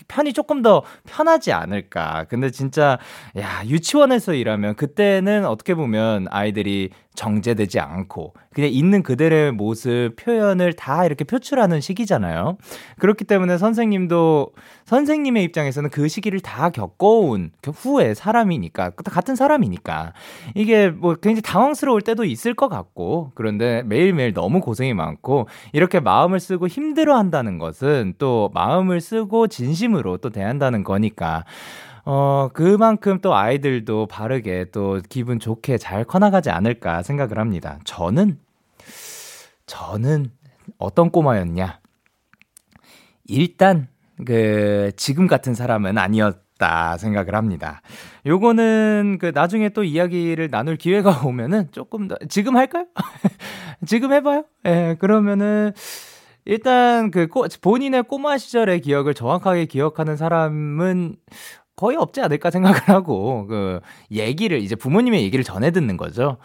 편이 0.09 0.33
조금 0.33 0.63
더 0.63 0.83
편하지 1.07 1.53
않을까. 1.53 2.25
근데 2.29 2.51
진짜, 2.51 2.99
야, 3.39 3.63
유치원에서 3.67 4.33
일하면 4.33 4.75
그때는 4.77 5.45
어떻게 5.45 5.75
보면 5.75 6.27
아이들이 6.31 6.91
정제되지 7.17 7.81
않고 7.81 8.35
그냥 8.53 8.71
있는 8.71 9.03
그대로의 9.03 9.53
모습 9.53 10.13
표현을 10.17 10.75
다 10.75 11.05
이렇게 11.05 11.25
표출하는 11.25 11.81
시기잖아요. 11.81 12.57
그렇기 12.99 13.25
때문에 13.25 13.59
선생님도 13.59 14.53
선생님의 14.85 15.45
입장에서는 15.45 15.91
그 15.91 16.09
시기를 16.09 16.41
다 16.41 16.71
겪어온 16.71 17.51
그 17.61 17.71
후에 17.71 18.15
사람이니까 18.15 18.91
같은 18.91 19.35
사람이니까 19.35 20.13
이게 20.55 20.91
뭐 20.91 21.15
굉장히 21.15 21.43
당황스러울 21.43 22.03
때도 22.03 22.25
있을 22.25 22.55
것 22.55 22.69
같고 22.69 23.33
그런데 23.35 23.83
매일매일 23.85 24.33
너무 24.33 24.61
고생이 24.61 24.95
많고 24.95 25.49
이렇게 25.73 25.99
마음을 26.01 26.39
쓰고 26.39 26.69
힘들어 26.69 27.17
한다는 27.17 27.59
것은 27.59 28.15
또 28.19 28.51
마음을 28.55 29.01
쓰고 29.01 29.49
진심으로 29.49 30.19
또 30.19 30.31
대한다는 30.31 30.85
거니까 30.85 31.45
어, 32.09 32.49
그만큼 32.53 33.19
또 33.21 33.35
아이들도 33.35 34.07
바르게 34.07 34.67
또 34.71 35.01
기분 35.09 35.41
좋게 35.41 35.77
잘 35.77 36.05
커나가지 36.05 36.51
않을까 36.51 37.03
생각을 37.03 37.39
합니다. 37.41 37.81
저는, 37.85 38.39
저는 39.67 40.31
어떤 40.79 41.11
꼬마였냐. 41.11 41.81
일단, 43.27 43.89
그, 44.25 44.93
지금 44.97 45.27
같은 45.27 45.55
사람은 45.55 45.99
아니었다 45.99 46.97
생각을 46.97 47.35
합니다. 47.35 47.83
요거는 48.25 49.19
그 49.21 49.33
나중에 49.35 49.71
또 49.71 49.83
이야기를 49.83 50.49
나눌 50.49 50.77
기회가 50.77 51.11
오면은 51.27 51.73
조금 51.73 52.07
더, 52.07 52.15
지금 52.29 52.57
할까요? 52.57 52.87
지금 53.85 54.13
해봐요? 54.13 54.45
예, 54.65 54.95
그러면은, 55.01 55.73
일단 56.45 57.11
그 57.11 57.27
꼬, 57.27 57.49
본인의 57.61 58.05
꼬마 58.05 58.39
시절의 58.39 58.81
기억을 58.83 59.15
정확하게 59.15 59.65
기억하는 59.65 60.17
사람은 60.17 61.17
거의 61.77 61.97
없지 61.97 62.21
않을까 62.23 62.51
생각을 62.51 62.79
하고 62.89 63.47
그 63.47 63.81
얘기를 64.11 64.59
이제 64.61 64.75
부모님의 64.75 65.23
얘기를 65.23 65.45
전해 65.45 65.71
듣는 65.71 65.97
거죠. 65.97 66.39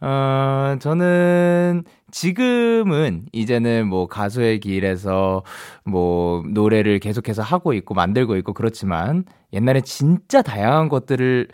어, 0.00 0.76
저는 0.80 1.84
지금은 2.10 3.26
이제는 3.32 3.88
뭐 3.88 4.06
가수의 4.06 4.60
길에서 4.60 5.42
뭐 5.84 6.42
노래를 6.48 6.98
계속해서 7.00 7.42
하고 7.42 7.72
있고 7.74 7.94
만들고 7.94 8.36
있고 8.36 8.52
그렇지만 8.54 9.24
옛날에 9.52 9.80
진짜 9.82 10.40
다양한 10.42 10.88
것들을 10.88 11.48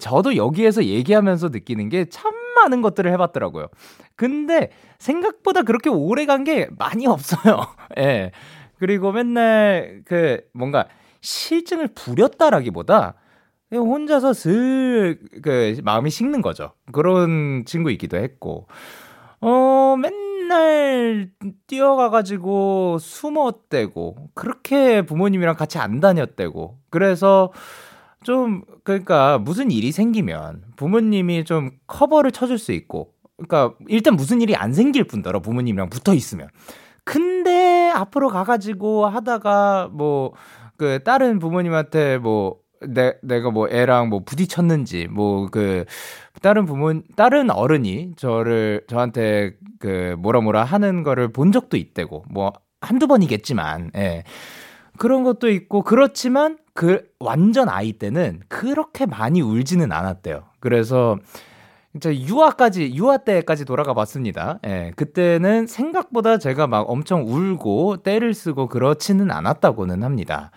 저도 0.00 0.36
여기에서 0.36 0.84
얘기하면서 0.84 1.48
느끼는 1.50 1.88
게 1.90 2.06
참 2.10 2.32
많은 2.56 2.80
것들을 2.80 3.12
해봤더라고요. 3.12 3.68
근데 4.16 4.70
생각보다 4.98 5.62
그렇게 5.62 5.90
오래 5.90 6.24
간 6.24 6.42
게 6.44 6.68
많이 6.78 7.06
없어요. 7.06 7.60
예. 7.98 8.30
그리고 8.78 9.12
맨날 9.12 10.00
그 10.06 10.40
뭔가 10.54 10.86
실증을 11.26 11.88
부렸다라기보다 11.88 13.14
혼자서 13.72 14.32
슬 14.32 15.18
그 15.42 15.76
마음이 15.82 16.10
식는 16.10 16.40
거죠. 16.42 16.72
그런 16.92 17.64
친구이기도 17.66 18.16
했고. 18.16 18.68
어 19.40 19.96
맨날 20.00 21.30
뛰어가가지고 21.66 22.98
숨었대고 23.00 24.30
그렇게 24.34 25.02
부모님이랑 25.02 25.56
같이 25.56 25.78
안 25.78 26.00
다녔대고. 26.00 26.78
그래서 26.90 27.52
좀 28.24 28.62
그러니까 28.84 29.38
무슨 29.38 29.70
일이 29.70 29.92
생기면 29.92 30.62
부모님이 30.76 31.44
좀 31.44 31.70
커버를 31.86 32.32
쳐줄 32.32 32.58
수 32.58 32.72
있고 32.72 33.12
그러니까 33.36 33.76
일단 33.88 34.14
무슨 34.16 34.40
일이 34.40 34.54
안 34.56 34.72
생길 34.72 35.04
뿐더러 35.04 35.40
부모님이랑 35.40 35.90
붙어 35.90 36.14
있으면. 36.14 36.48
근데 37.04 37.90
앞으로 37.94 38.28
가가지고 38.28 39.06
하다가 39.06 39.90
뭐 39.92 40.32
그 40.76 41.02
다른 41.04 41.38
부모님한테 41.38 42.18
뭐 42.18 42.58
내, 42.80 43.14
내가 43.22 43.50
뭐 43.50 43.68
애랑 43.68 44.08
뭐 44.08 44.22
부딪혔는지, 44.24 45.08
뭐 45.08 45.48
그, 45.50 45.84
다른 46.42 46.66
부모, 46.66 46.92
다른 47.16 47.50
어른이 47.50 48.12
저를, 48.16 48.82
저한테 48.88 49.54
그 49.78 50.16
뭐라 50.18 50.40
뭐라 50.40 50.64
하는 50.64 51.02
거를 51.02 51.32
본 51.32 51.52
적도 51.52 51.76
있대고, 51.76 52.24
뭐 52.30 52.52
한두 52.80 53.06
번이겠지만, 53.06 53.92
예. 53.96 54.24
그런 54.98 55.24
것도 55.24 55.50
있고, 55.50 55.82
그렇지만 55.82 56.58
그 56.74 57.02
완전 57.18 57.68
아이 57.68 57.92
때는 57.92 58.40
그렇게 58.48 59.06
많이 59.06 59.40
울지는 59.40 59.92
않았대요. 59.92 60.44
그래서 60.60 61.16
진짜 61.96 62.14
유아까지 62.14 62.94
유아 62.94 63.18
때까지 63.18 63.64
돌아가 63.64 63.94
봤습니다. 63.94 64.58
예. 64.66 64.92
그때는 64.96 65.66
생각보다 65.66 66.36
제가 66.36 66.66
막 66.66 66.90
엄청 66.90 67.26
울고 67.26 67.98
때를 68.02 68.34
쓰고 68.34 68.68
그렇지는 68.68 69.30
않았다고는 69.30 70.02
합니다. 70.02 70.50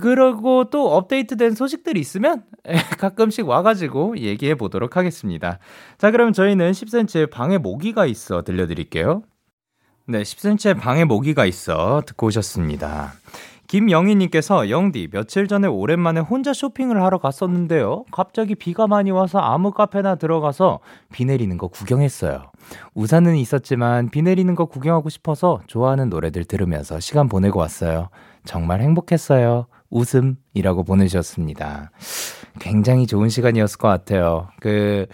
그러고 0.00 0.70
또 0.70 0.94
업데이트된 0.94 1.54
소식들이 1.54 1.98
있으면 1.98 2.44
예, 2.68 2.74
가끔씩 2.98 3.46
와가지고 3.46 4.18
얘기해 4.18 4.54
보도록 4.54 4.96
하겠습니다. 4.96 5.58
자, 5.98 6.12
그럼 6.12 6.32
저희는 6.32 6.70
10cm의 6.70 7.30
방에 7.30 7.58
모기가 7.58 8.06
있어 8.06 8.42
들려드릴게요. 8.42 9.22
네, 10.06 10.22
10cm의 10.22 10.80
방에 10.80 11.04
모기가 11.04 11.44
있어 11.44 12.02
듣고 12.06 12.28
오셨습니다. 12.28 13.14
김영희님께서 13.72 14.68
영디 14.68 15.08
며칠 15.10 15.48
전에 15.48 15.66
오랜만에 15.66 16.20
혼자 16.20 16.52
쇼핑을 16.52 17.02
하러 17.02 17.16
갔었는데요. 17.16 18.04
갑자기 18.12 18.54
비가 18.54 18.86
많이 18.86 19.10
와서 19.10 19.38
아무 19.38 19.70
카페나 19.70 20.16
들어가서 20.16 20.80
비 21.10 21.24
내리는 21.24 21.56
거 21.56 21.68
구경했어요. 21.68 22.52
우산은 22.92 23.36
있었지만 23.36 24.10
비 24.10 24.20
내리는 24.20 24.54
거 24.54 24.66
구경하고 24.66 25.08
싶어서 25.08 25.62
좋아하는 25.68 26.10
노래들 26.10 26.44
들으면서 26.44 27.00
시간 27.00 27.30
보내고 27.30 27.60
왔어요. 27.60 28.10
정말 28.44 28.82
행복했어요. 28.82 29.68
웃음이라고 29.88 30.84
보내주셨습니다. 30.84 31.92
굉장히 32.60 33.06
좋은 33.06 33.30
시간이었을 33.30 33.78
것 33.78 33.88
같아요. 33.88 34.48
그, 34.60 35.06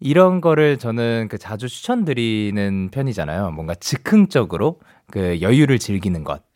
이런 0.00 0.40
거를 0.40 0.78
저는 0.78 1.28
그 1.30 1.36
자주 1.36 1.68
추천드리는 1.68 2.88
편이잖아요. 2.90 3.50
뭔가 3.50 3.74
즉흥적으로 3.74 4.80
그 5.10 5.42
여유를 5.42 5.78
즐기는 5.78 6.24
것. 6.24 6.47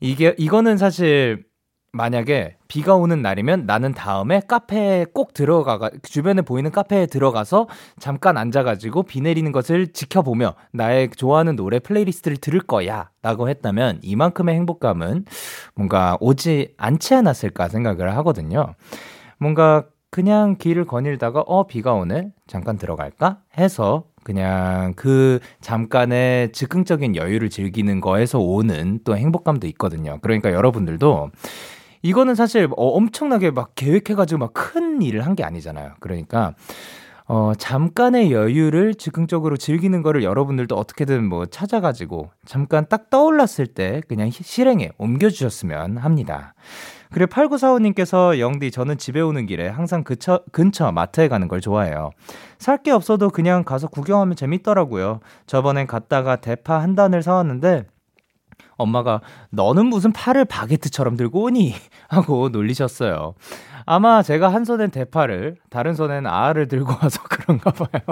이게, 0.00 0.34
이거는 0.38 0.76
사실 0.76 1.44
만약에 1.92 2.56
비가 2.68 2.94
오는 2.94 3.22
날이면 3.22 3.64
나는 3.64 3.94
다음에 3.94 4.42
카페에 4.46 5.06
꼭 5.14 5.32
들어가가 5.32 5.90
주변에 6.02 6.42
보이는 6.42 6.70
카페에 6.70 7.06
들어가서 7.06 7.68
잠깐 7.98 8.36
앉아가지고 8.36 9.04
비 9.04 9.22
내리는 9.22 9.50
것을 9.50 9.92
지켜보며 9.92 10.54
나의 10.72 11.10
좋아하는 11.10 11.56
노래 11.56 11.78
playlist를 11.78 12.36
들을 12.36 12.60
거야라고 12.60 13.48
했다면 13.48 14.00
이만큼의 14.02 14.54
행복감은 14.56 15.24
뭔가 15.74 16.18
오지 16.20 16.74
않지 16.76 17.14
않았을까 17.14 17.68
생각을 17.68 18.14
하거든요. 18.18 18.74
뭔가 19.38 19.86
그냥 20.10 20.56
길을 20.56 20.84
거닐다가 20.86 21.40
어 21.46 21.66
비가 21.66 21.92
오네 21.94 22.30
잠깐 22.46 22.78
들어갈까 22.78 23.38
해서 23.58 24.04
그냥 24.24 24.94
그 24.96 25.38
잠깐의 25.60 26.52
즉흥적인 26.52 27.16
여유를 27.16 27.50
즐기는 27.50 28.00
거에서 28.00 28.38
오는 28.40 28.98
또 29.04 29.16
행복감도 29.16 29.66
있거든요. 29.68 30.18
그러니까 30.22 30.52
여러분들도 30.52 31.30
이거는 32.02 32.34
사실 32.34 32.66
어, 32.76 32.88
엄청나게 32.88 33.50
막 33.52 33.74
계획해가지고 33.74 34.38
막 34.38 34.52
큰 34.54 35.02
일을 35.02 35.24
한 35.26 35.34
게 35.36 35.44
아니잖아요. 35.44 35.92
그러니까 36.00 36.54
어, 37.28 37.52
잠깐의 37.58 38.32
여유를 38.32 38.94
즉흥적으로 38.94 39.56
즐기는 39.56 40.00
거를 40.02 40.22
여러분들도 40.22 40.74
어떻게든 40.76 41.24
뭐 41.28 41.44
찾아가지고 41.46 42.30
잠깐 42.46 42.86
딱 42.88 43.10
떠올랐을 43.10 43.66
때 43.66 44.00
그냥 44.08 44.28
히- 44.28 44.44
실행에 44.44 44.90
옮겨주셨으면 44.98 45.98
합니다. 45.98 46.54
그리고 47.12 47.30
8945님께서 47.30 48.38
영디 48.38 48.70
저는 48.70 48.98
집에 48.98 49.20
오는 49.20 49.46
길에 49.46 49.68
항상 49.68 50.04
그처, 50.04 50.42
근처 50.52 50.90
마트에 50.92 51.28
가는 51.28 51.48
걸 51.48 51.60
좋아해요. 51.60 52.10
살 52.58 52.76
게 52.82 52.90
없어도 52.90 53.30
그냥 53.30 53.64
가서 53.64 53.88
구경하면 53.88 54.36
재밌더라고요. 54.36 55.20
저번엔 55.46 55.86
갔다가 55.86 56.36
대파 56.36 56.80
한 56.80 56.94
단을 56.94 57.22
사왔는데 57.22 57.84
엄마가 58.76 59.22
너는 59.50 59.86
무슨 59.86 60.12
팔을 60.12 60.44
바게트처럼 60.44 61.16
들고 61.16 61.44
오니? 61.44 61.74
하고 62.08 62.48
놀리셨어요. 62.50 63.34
아마 63.86 64.22
제가 64.22 64.52
한 64.52 64.64
손엔 64.64 64.90
대파를 64.90 65.56
다른 65.70 65.94
손엔 65.94 66.26
알을 66.26 66.68
들고 66.68 66.92
와서 67.02 67.22
그런가 67.30 67.70
봐요. 67.70 68.02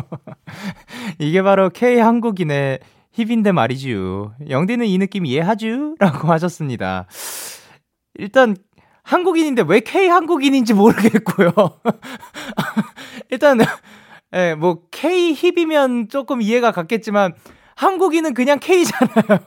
이게 1.19 1.43
바로 1.43 1.69
K 1.69 1.99
한국인의 1.99 2.79
힙인데 3.13 3.53
말이지요. 3.53 4.35
영디는 4.49 4.87
이 4.87 4.99
느낌 4.99 5.27
이해하쥬? 5.27 5.97
라고 5.99 6.29
하셨습니다. 6.29 7.07
일단 8.15 8.57
한국인인데 9.05 9.65
왜 9.69 9.81
K 9.81 10.09
한국인인지 10.09 10.75
모르겠고요. 10.75 11.53
일단 13.31 13.59
예, 14.35 14.55
뭐 14.55 14.83
K 14.91 15.35
힙이면 15.35 16.09
조금 16.09 16.43
이해가 16.43 16.73
갔겠지만 16.73 17.35
한국인은 17.77 18.35
그냥 18.35 18.59
K잖아요. 18.61 19.41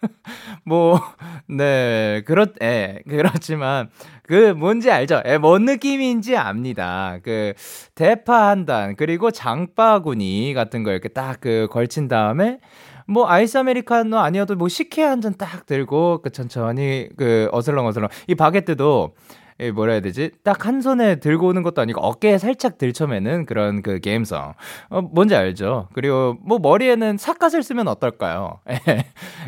뭐, 0.64 1.00
네, 1.48 2.22
그렇, 2.26 2.46
예, 2.62 3.00
그렇지만, 3.08 3.90
그, 4.22 4.52
뭔지 4.52 4.90
알죠? 4.90 5.22
예, 5.26 5.38
뭔 5.38 5.64
느낌인지 5.64 6.36
압니다. 6.36 7.18
그, 7.22 7.52
대파 7.94 8.48
한 8.48 8.66
단, 8.66 8.96
그리고 8.96 9.30
장바구니 9.30 10.54
같은 10.54 10.84
거 10.84 10.92
이렇게 10.92 11.08
딱 11.08 11.40
그 11.40 11.68
걸친 11.70 12.08
다음에, 12.08 12.58
뭐, 13.06 13.28
아이스 13.28 13.58
아메리카노 13.58 14.18
아니어도 14.18 14.54
뭐, 14.56 14.68
식혜 14.68 15.02
한 15.02 15.20
잔 15.20 15.34
딱 15.36 15.66
들고, 15.66 16.22
그, 16.22 16.30
천천히, 16.30 17.08
그, 17.16 17.48
어슬렁 17.52 17.86
어슬렁. 17.86 18.08
이 18.26 18.34
바게트도, 18.34 19.14
예, 19.60 19.70
뭐라 19.72 19.92
해야 19.92 20.00
되지? 20.00 20.30
딱 20.42 20.64
한 20.66 20.80
손에 20.80 21.16
들고 21.16 21.48
오는 21.48 21.62
것도 21.62 21.82
아니고 21.82 22.00
어깨에 22.00 22.38
살짝 22.38 22.78
들쳐매는 22.78 23.44
그런 23.44 23.82
그 23.82 23.98
게임성. 24.00 24.54
어, 24.88 25.02
뭔지 25.02 25.34
알죠? 25.36 25.88
그리고 25.92 26.36
뭐 26.40 26.58
머리에는 26.58 27.18
삿갓을 27.18 27.62
쓰면 27.62 27.86
어떨까요? 27.88 28.60
예. 28.70 29.04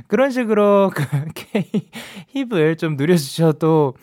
그런 0.09 0.31
식으로 0.31 0.91
그 0.95 1.03
힙을 2.35 2.77
좀 2.77 2.97
누려주셔도 2.97 3.95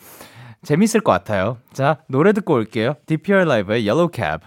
재밌을 0.62 1.00
것 1.00 1.12
같아요. 1.12 1.58
자, 1.72 1.98
노래 2.08 2.32
듣고 2.32 2.54
올게요. 2.54 2.94
DPR 3.06 3.44
라이브의 3.44 3.88
Yellow 3.88 4.10
Cab. 4.12 4.40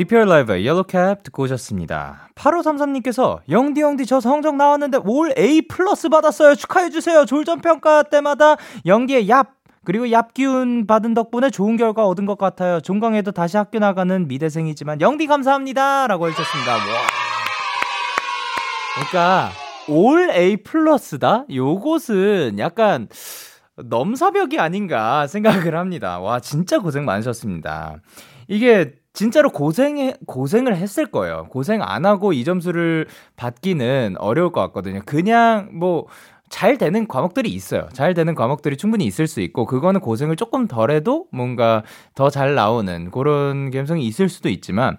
DPR 0.00 0.24
라이브의 0.24 0.66
Yellow 0.66 0.84
Cab 0.90 1.22
듣고 1.24 1.42
오셨습니다. 1.42 2.30
8533님께서 2.34 3.40
영디 3.50 3.82
영디 3.82 4.06
저 4.06 4.18
성적 4.18 4.56
나왔는데 4.56 5.00
올 5.04 5.34
A 5.36 5.60
플러스 5.68 6.08
받았어요. 6.08 6.54
축하해주세요. 6.54 7.26
졸전평가 7.26 8.04
때마다 8.04 8.56
연기의 8.86 9.28
얍 9.28 9.48
그리고 9.84 10.06
얍기운 10.06 10.86
받은 10.86 11.12
덕분에 11.12 11.50
좋은 11.50 11.76
결과 11.76 12.06
얻은 12.06 12.24
것 12.24 12.38
같아요. 12.38 12.80
종강에도 12.80 13.30
다시 13.30 13.58
학교 13.58 13.78
나가는 13.78 14.26
미대생이지만 14.26 15.02
영디 15.02 15.26
감사합니다. 15.26 16.06
라고 16.06 16.28
해주셨습니다. 16.28 16.72
와. 16.72 16.80
그러니까 18.94 19.50
올 19.86 20.30
A 20.30 20.56
플러스다? 20.62 21.44
요것은 21.52 22.58
약간 22.58 23.06
넘사벽이 23.76 24.58
아닌가 24.58 25.26
생각을 25.26 25.76
합니다. 25.76 26.20
와, 26.20 26.40
진짜 26.40 26.78
고생 26.78 27.04
많으셨습니다. 27.04 27.96
이게 28.48 28.99
진짜로 29.20 29.50
고생해, 29.50 30.14
고생을 30.26 30.76
했을 30.76 31.04
거예요. 31.04 31.44
고생 31.50 31.82
안 31.82 32.06
하고 32.06 32.32
이 32.32 32.42
점수를 32.42 33.06
받기는 33.36 34.14
어려울 34.16 34.50
것 34.50 34.62
같거든요. 34.62 35.02
그냥 35.04 35.68
뭐, 35.74 36.06
잘 36.48 36.78
되는 36.78 37.06
과목들이 37.06 37.50
있어요. 37.50 37.86
잘 37.92 38.14
되는 38.14 38.34
과목들이 38.34 38.78
충분히 38.78 39.04
있을 39.04 39.26
수 39.26 39.42
있고, 39.42 39.66
그거는 39.66 40.00
고생을 40.00 40.36
조금 40.36 40.66
덜 40.66 40.90
해도 40.90 41.26
뭔가 41.32 41.82
더 42.14 42.30
잘 42.30 42.54
나오는 42.54 43.10
그런 43.10 43.70
감성이 43.70 44.06
있을 44.06 44.30
수도 44.30 44.48
있지만, 44.48 44.96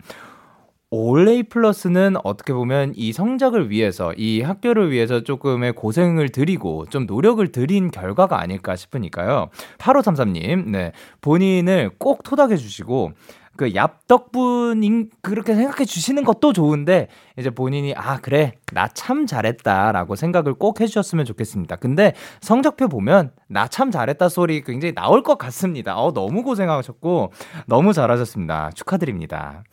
올레이 0.91 1.41
플러스는 1.41 2.17
어떻게 2.24 2.53
보면 2.53 2.93
이 2.95 3.13
성적을 3.13 3.72
위해서, 3.72 4.13
이 4.17 4.41
학교를 4.41 4.91
위해서 4.91 5.24
조금의 5.24 5.74
고생을 5.74 6.30
들이고 6.30 6.86
좀 6.91 7.07
노력을 7.07 7.51
들인 7.51 7.89
결과가 7.89 8.39
아닐까 8.39 8.76
싶으니까요. 8.76 9.47
8533님, 9.80 10.69
네. 10.69 10.91
본인을 11.22 11.91
꼭 11.97 12.22
토닥여 12.22 12.55
주시고, 12.57 13.13
그 13.62 13.74
얍덕분인 13.74 15.12
그렇게 15.22 15.53
생각해 15.53 15.86
주시는 15.86 16.24
것도 16.24 16.51
좋은데 16.51 17.09
이제 17.38 17.51
본인이 17.51 17.93
아 17.95 18.18
그래 18.20 18.53
나 18.74 18.88
참 18.95 19.28
잘했다라고 19.28 20.16
생각을 20.16 20.55
꼭 20.55 20.82
해주셨으면 20.82 21.26
좋겠습니다. 21.26 21.76
근데 21.76 22.14
성적표 22.41 22.88
보면 22.88 23.32
나 23.47 23.68
참 23.68 23.91
잘했다 23.91 24.30
소리 24.30 24.64
굉장히 24.64 24.95
나올 24.95 25.22
것 25.22 25.38
같습니다. 25.38 25.95
어 25.95 26.12
너무 26.12 26.41
고생하셨고 26.41 27.32
너무 27.68 27.93
잘하셨습니다. 27.93 28.72
축하드립니다. 28.74 29.64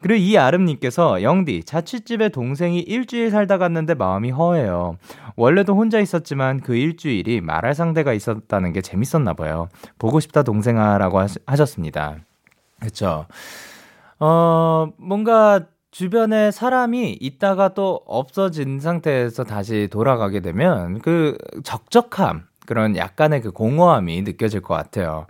그리고 0.00 0.20
이아름님께서 0.22 1.22
영디 1.22 1.64
자취집에 1.64 2.28
동생이 2.28 2.80
일주일 2.80 3.30
살다 3.30 3.56
갔는데 3.56 3.94
마음이 3.94 4.30
허해요. 4.30 4.98
원래도 5.36 5.74
혼자 5.74 5.98
있었지만 6.00 6.60
그 6.60 6.76
일주일이 6.76 7.40
말할 7.40 7.74
상대가 7.74 8.12
있었다는 8.12 8.74
게 8.74 8.82
재밌었나 8.82 9.32
봐요. 9.32 9.68
보고 9.98 10.20
싶다 10.20 10.42
동생아라고 10.42 11.20
하셨습니다. 11.46 12.18
그쵸. 12.80 13.26
어, 14.20 14.88
뭔가 14.98 15.66
주변에 15.90 16.50
사람이 16.50 17.18
있다가 17.20 17.74
또 17.74 18.00
없어진 18.06 18.78
상태에서 18.80 19.44
다시 19.44 19.88
돌아가게 19.90 20.40
되면 20.40 20.98
그 21.00 21.36
적적함, 21.64 22.46
그런 22.66 22.96
약간의 22.96 23.40
그 23.40 23.50
공허함이 23.52 24.22
느껴질 24.22 24.60
것 24.60 24.74
같아요. 24.74 25.26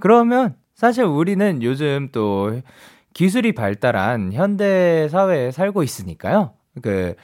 그러면 0.00 0.54
사실 0.74 1.04
우리는 1.04 1.62
요즘 1.62 2.08
또 2.12 2.60
기술이 3.14 3.52
발달한 3.52 4.32
현대 4.32 5.08
사회에 5.10 5.50
살고 5.50 5.82
있으니까요. 5.82 6.52
그 6.82 7.14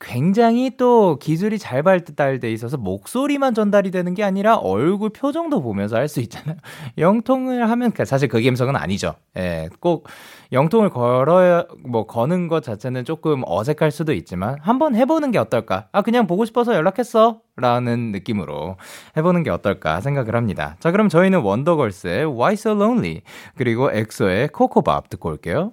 굉장히 0.00 0.76
또 0.76 1.18
기술이 1.18 1.58
잘 1.58 1.82
발달돼 1.82 2.50
있어서 2.52 2.76
목소리만 2.76 3.54
전달이 3.54 3.90
되는 3.90 4.14
게 4.14 4.22
아니라 4.24 4.56
얼굴 4.56 5.10
표정도 5.10 5.62
보면서 5.62 5.96
할 5.96 6.08
수 6.08 6.20
있잖아요. 6.20 6.56
영통을 6.98 7.68
하면 7.70 7.92
그 7.92 8.04
사실 8.04 8.28
그 8.28 8.42
감성은 8.42 8.76
아니죠. 8.76 9.14
예, 9.36 9.68
꼭 9.80 10.08
영통을 10.52 10.88
걸어야 10.90 11.64
뭐 11.86 12.06
거는 12.06 12.48
것 12.48 12.62
자체는 12.62 13.04
조금 13.04 13.42
어색할 13.46 13.90
수도 13.90 14.12
있지만 14.14 14.56
한번 14.62 14.94
해보는 14.94 15.30
게 15.30 15.38
어떨까? 15.38 15.88
아 15.92 16.02
그냥 16.02 16.26
보고 16.26 16.44
싶어서 16.46 16.74
연락했어라는 16.74 18.12
느낌으로 18.12 18.76
해보는 19.16 19.42
게 19.42 19.50
어떨까 19.50 20.00
생각을 20.00 20.34
합니다. 20.34 20.76
자 20.80 20.90
그럼 20.90 21.08
저희는 21.08 21.40
원더걸스의 21.40 22.24
Why 22.24 22.54
So 22.54 22.72
Lonely 22.72 23.20
그리고 23.56 23.92
엑소의 23.92 24.48
코코밥 24.48 25.10
듣고 25.10 25.28
올게요. 25.28 25.72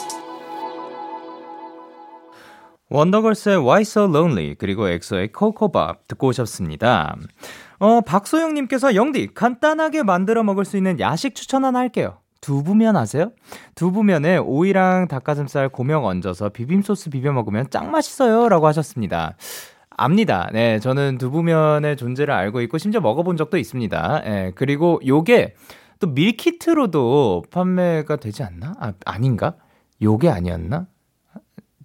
원더걸스의 2.91 3.57
Why 3.57 3.81
So 3.81 4.03
Lonely 4.03 4.55
그리고 4.55 4.89
엑소의 4.89 5.31
코코밥 5.31 6.07
듣고 6.09 6.27
오셨습니다. 6.27 7.15
어, 7.79 8.01
박소영님께서 8.01 8.95
영디 8.95 9.33
간단하게 9.33 10.03
만들어 10.03 10.43
먹을 10.43 10.65
수 10.65 10.77
있는 10.77 10.99
야식 10.99 11.33
추천 11.33 11.63
하나 11.63 11.79
할게요. 11.79 12.17
두부면 12.41 12.97
아세요? 12.97 13.31
두부면에 13.75 14.37
오이랑 14.37 15.07
닭가슴살 15.07 15.69
고명 15.69 16.05
얹어서 16.05 16.49
비빔소스 16.49 17.11
비벼 17.11 17.31
먹으면 17.31 17.69
짱 17.69 17.91
맛있어요 17.91 18.49
라고 18.49 18.67
하셨습니다. 18.67 19.35
압니다. 19.89 20.49
네, 20.51 20.79
저는 20.79 21.17
두부면의 21.17 21.95
존재를 21.95 22.33
알고 22.33 22.61
있고 22.61 22.77
심지어 22.77 22.99
먹어본 22.99 23.37
적도 23.37 23.57
있습니다. 23.57 24.21
예, 24.25 24.51
그리고 24.55 24.99
요게 25.05 25.55
또 25.99 26.07
밀키트로도 26.07 27.43
판매가 27.51 28.15
되지 28.17 28.43
않나? 28.43 28.73
아, 28.79 28.93
아닌가? 29.05 29.53
요게 30.01 30.29
아니었나? 30.29 30.87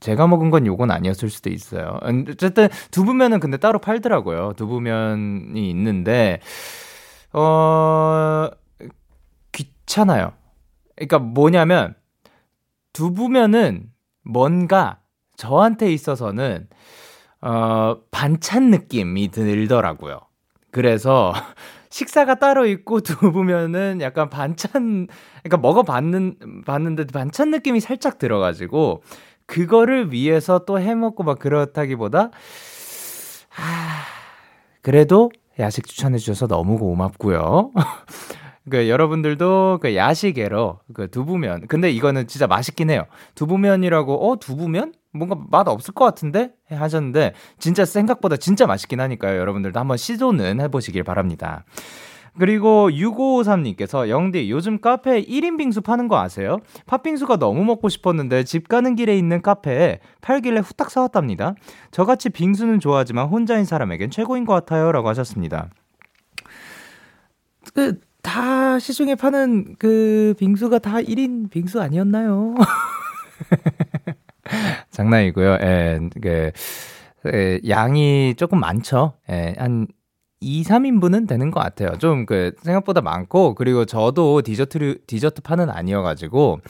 제가 0.06 0.28
먹은 0.28 0.50
건 0.50 0.66
요건 0.66 0.92
아니었을 0.92 1.28
수도 1.28 1.50
있어요. 1.50 1.98
음, 2.04 2.26
어쨌든 2.30 2.68
두부면은 2.92 3.40
근데 3.40 3.56
따로 3.56 3.80
팔더라고요. 3.80 4.52
두부면이 4.52 5.68
있는데 5.70 6.38
어 7.32 8.48
귀찮아요. 9.50 10.32
그러니까 10.94 11.18
뭐냐면 11.18 11.96
두부면은 12.92 13.90
뭔가 14.22 15.00
저한테 15.36 15.92
있어서는 15.92 16.68
어 17.40 17.96
반찬 18.12 18.70
느낌이 18.70 19.32
들더라고요. 19.32 20.20
그래서 20.70 21.32
식사가 21.90 22.36
따로 22.36 22.64
있고 22.66 23.00
두부면은 23.00 23.98
약간 24.02 24.30
반찬 24.30 25.08
그러니까 25.42 25.56
먹어 25.56 25.82
봤는 25.82 26.62
봤는데 26.64 27.06
반찬 27.06 27.50
느낌이 27.50 27.80
살짝 27.80 28.18
들어 28.18 28.38
가지고 28.38 29.02
그거를 29.46 30.12
위해서 30.12 30.60
또 30.66 30.78
해먹고 30.80 31.22
막 31.22 31.38
그렇다기보다 31.38 32.30
아 33.56 34.04
그래도 34.82 35.30
야식 35.58 35.86
추천해 35.86 36.18
주셔서 36.18 36.46
너무 36.46 36.78
고맙고요. 36.78 37.72
그 38.68 38.88
여러분들도 38.88 39.78
그 39.80 39.94
야식에로 39.94 40.80
그 40.92 41.08
두부면 41.10 41.68
근데 41.68 41.90
이거는 41.90 42.26
진짜 42.26 42.46
맛있긴 42.46 42.90
해요. 42.90 43.06
두부면이라고 43.36 44.28
어 44.30 44.36
두부면 44.36 44.92
뭔가 45.12 45.36
맛 45.50 45.68
없을 45.68 45.94
것 45.94 46.04
같은데 46.04 46.50
하셨는데 46.68 47.32
진짜 47.58 47.84
생각보다 47.84 48.36
진짜 48.36 48.66
맛있긴 48.66 49.00
하니까요. 49.00 49.38
여러분들도 49.38 49.78
한번 49.78 49.96
시도는 49.96 50.60
해보시길 50.60 51.04
바랍니다. 51.04 51.64
그리고 52.38 52.88
6553님께서 52.90 54.08
영디 54.08 54.50
요즘 54.50 54.80
카페에 54.80 55.22
1인 55.22 55.58
빙수 55.58 55.80
파는 55.80 56.08
거 56.08 56.18
아세요? 56.18 56.58
팥빙수가 56.86 57.38
너무 57.38 57.64
먹고 57.64 57.88
싶었는데 57.88 58.44
집 58.44 58.68
가는 58.68 58.94
길에 58.94 59.16
있는 59.16 59.42
카페에 59.42 60.00
팔길래 60.20 60.60
후딱 60.60 60.90
사왔답니다. 60.90 61.54
저같이 61.90 62.30
빙수는 62.30 62.80
좋아하지만 62.80 63.28
혼자인 63.28 63.64
사람에겐 63.64 64.10
최고인 64.10 64.44
것 64.44 64.52
같아요 64.52 64.92
라고 64.92 65.08
하셨습니다. 65.08 65.70
그, 67.74 68.00
다 68.22 68.78
시중에 68.78 69.14
파는 69.14 69.76
그 69.78 70.34
빙수가 70.38 70.80
다 70.80 70.96
1인 70.96 71.50
빙수 71.50 71.80
아니었나요? 71.80 72.54
장난이고요. 74.90 75.58
예, 75.62 76.00
그, 76.20 76.50
예, 77.32 77.60
양이 77.68 78.34
조금 78.36 78.60
많죠. 78.60 79.14
예, 79.30 79.54
한 79.58 79.86
2, 80.40 80.62
3인분은 80.64 81.26
되는 81.28 81.50
것 81.50 81.60
같아요. 81.60 81.96
좀 81.98 82.26
그 82.26 82.52
생각보다 82.62 83.00
많고 83.00 83.54
그리고 83.54 83.84
저도 83.84 84.42
디저트 84.42 84.98
디저트 85.06 85.42
파는 85.42 85.70
아니어가지고 85.70 86.60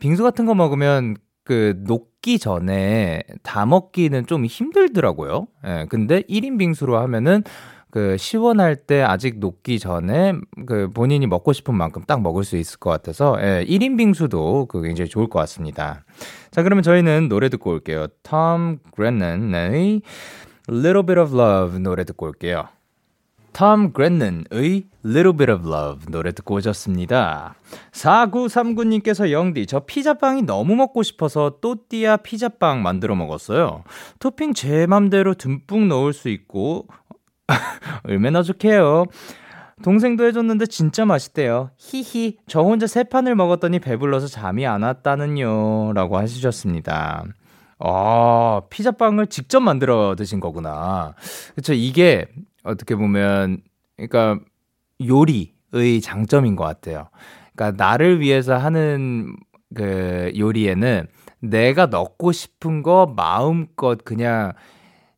빙수 0.00 0.22
같은 0.22 0.46
거 0.46 0.54
먹으면 0.54 1.16
그 1.44 1.74
녹기 1.86 2.38
전에 2.38 3.22
다 3.42 3.64
먹기는 3.66 4.26
좀 4.26 4.44
힘들더라고요. 4.44 5.46
예, 5.66 5.86
근데 5.88 6.22
1인 6.22 6.58
빙수로 6.58 6.98
하면은 6.98 7.44
그 7.90 8.16
시원할 8.18 8.76
때 8.76 9.00
아직 9.02 9.38
녹기 9.38 9.78
전에 9.78 10.34
그 10.66 10.90
본인이 10.92 11.26
먹고 11.26 11.52
싶은 11.52 11.74
만큼 11.74 12.02
딱 12.06 12.20
먹을 12.20 12.44
수 12.44 12.56
있을 12.56 12.78
것 12.78 12.90
같아서 12.90 13.38
예, 13.40 13.64
1인 13.66 13.96
빙수도 13.96 14.66
그 14.66 14.82
굉장히 14.82 15.08
좋을 15.08 15.28
것 15.28 15.38
같습니다. 15.38 16.04
자, 16.50 16.62
그러면 16.62 16.82
저희는 16.82 17.28
노래 17.28 17.48
듣고 17.48 17.70
올게요. 17.70 18.08
톰 18.22 18.78
그레넌의 18.92 20.02
Little 20.68 21.06
Bit 21.06 21.20
of 21.20 21.40
Love 21.40 21.78
노래 21.78 22.04
듣고 22.04 22.26
올게요. 22.26 22.64
톰 23.56 23.94
그레넌의 23.94 24.44
Little 25.02 25.34
Bit 25.34 25.50
of 25.50 25.66
Love 25.66 26.12
노래 26.12 26.30
듣고 26.32 26.56
오셨습니다. 26.56 27.54
4939님께서 27.90 29.30
영디 29.30 29.64
저 29.64 29.80
피자빵이 29.80 30.42
너무 30.42 30.76
먹고 30.76 31.02
싶어서 31.02 31.56
또띠아 31.62 32.18
피자빵 32.18 32.82
만들어 32.82 33.14
먹었어요. 33.14 33.82
토핑 34.18 34.52
제 34.52 34.86
맘대로 34.86 35.32
듬뿍 35.32 35.86
넣을 35.86 36.12
수 36.12 36.28
있고 36.28 36.86
얼마나 38.04 38.42
좋게요. 38.42 39.06
동생도 39.82 40.26
해줬는데 40.26 40.66
진짜 40.66 41.06
맛있대요. 41.06 41.70
히히. 41.78 42.36
저 42.46 42.60
혼자 42.60 42.86
세 42.86 43.04
판을 43.04 43.36
먹었더니 43.36 43.78
배불러서 43.78 44.26
잠이 44.26 44.66
안 44.66 44.82
왔다는요. 44.82 45.94
라고 45.94 46.18
하시셨습니다. 46.18 47.24
아, 47.78 48.60
피자빵을 48.68 49.28
직접 49.28 49.60
만들어 49.60 50.14
드신 50.14 50.40
거구나. 50.40 51.14
그쵸. 51.54 51.72
이게 51.72 52.26
어떻게 52.66 52.94
보면, 52.96 53.62
그러니까 53.96 54.38
요리의 55.00 56.00
장점인 56.02 56.56
것 56.56 56.64
같아요. 56.64 57.08
그러니까 57.54 57.82
나를 57.82 58.20
위해서 58.20 58.56
하는 58.56 59.36
그 59.74 60.32
요리에는 60.36 61.06
내가 61.40 61.86
넣고 61.86 62.32
싶은 62.32 62.82
거 62.82 63.12
마음껏 63.16 63.98
그냥 64.04 64.52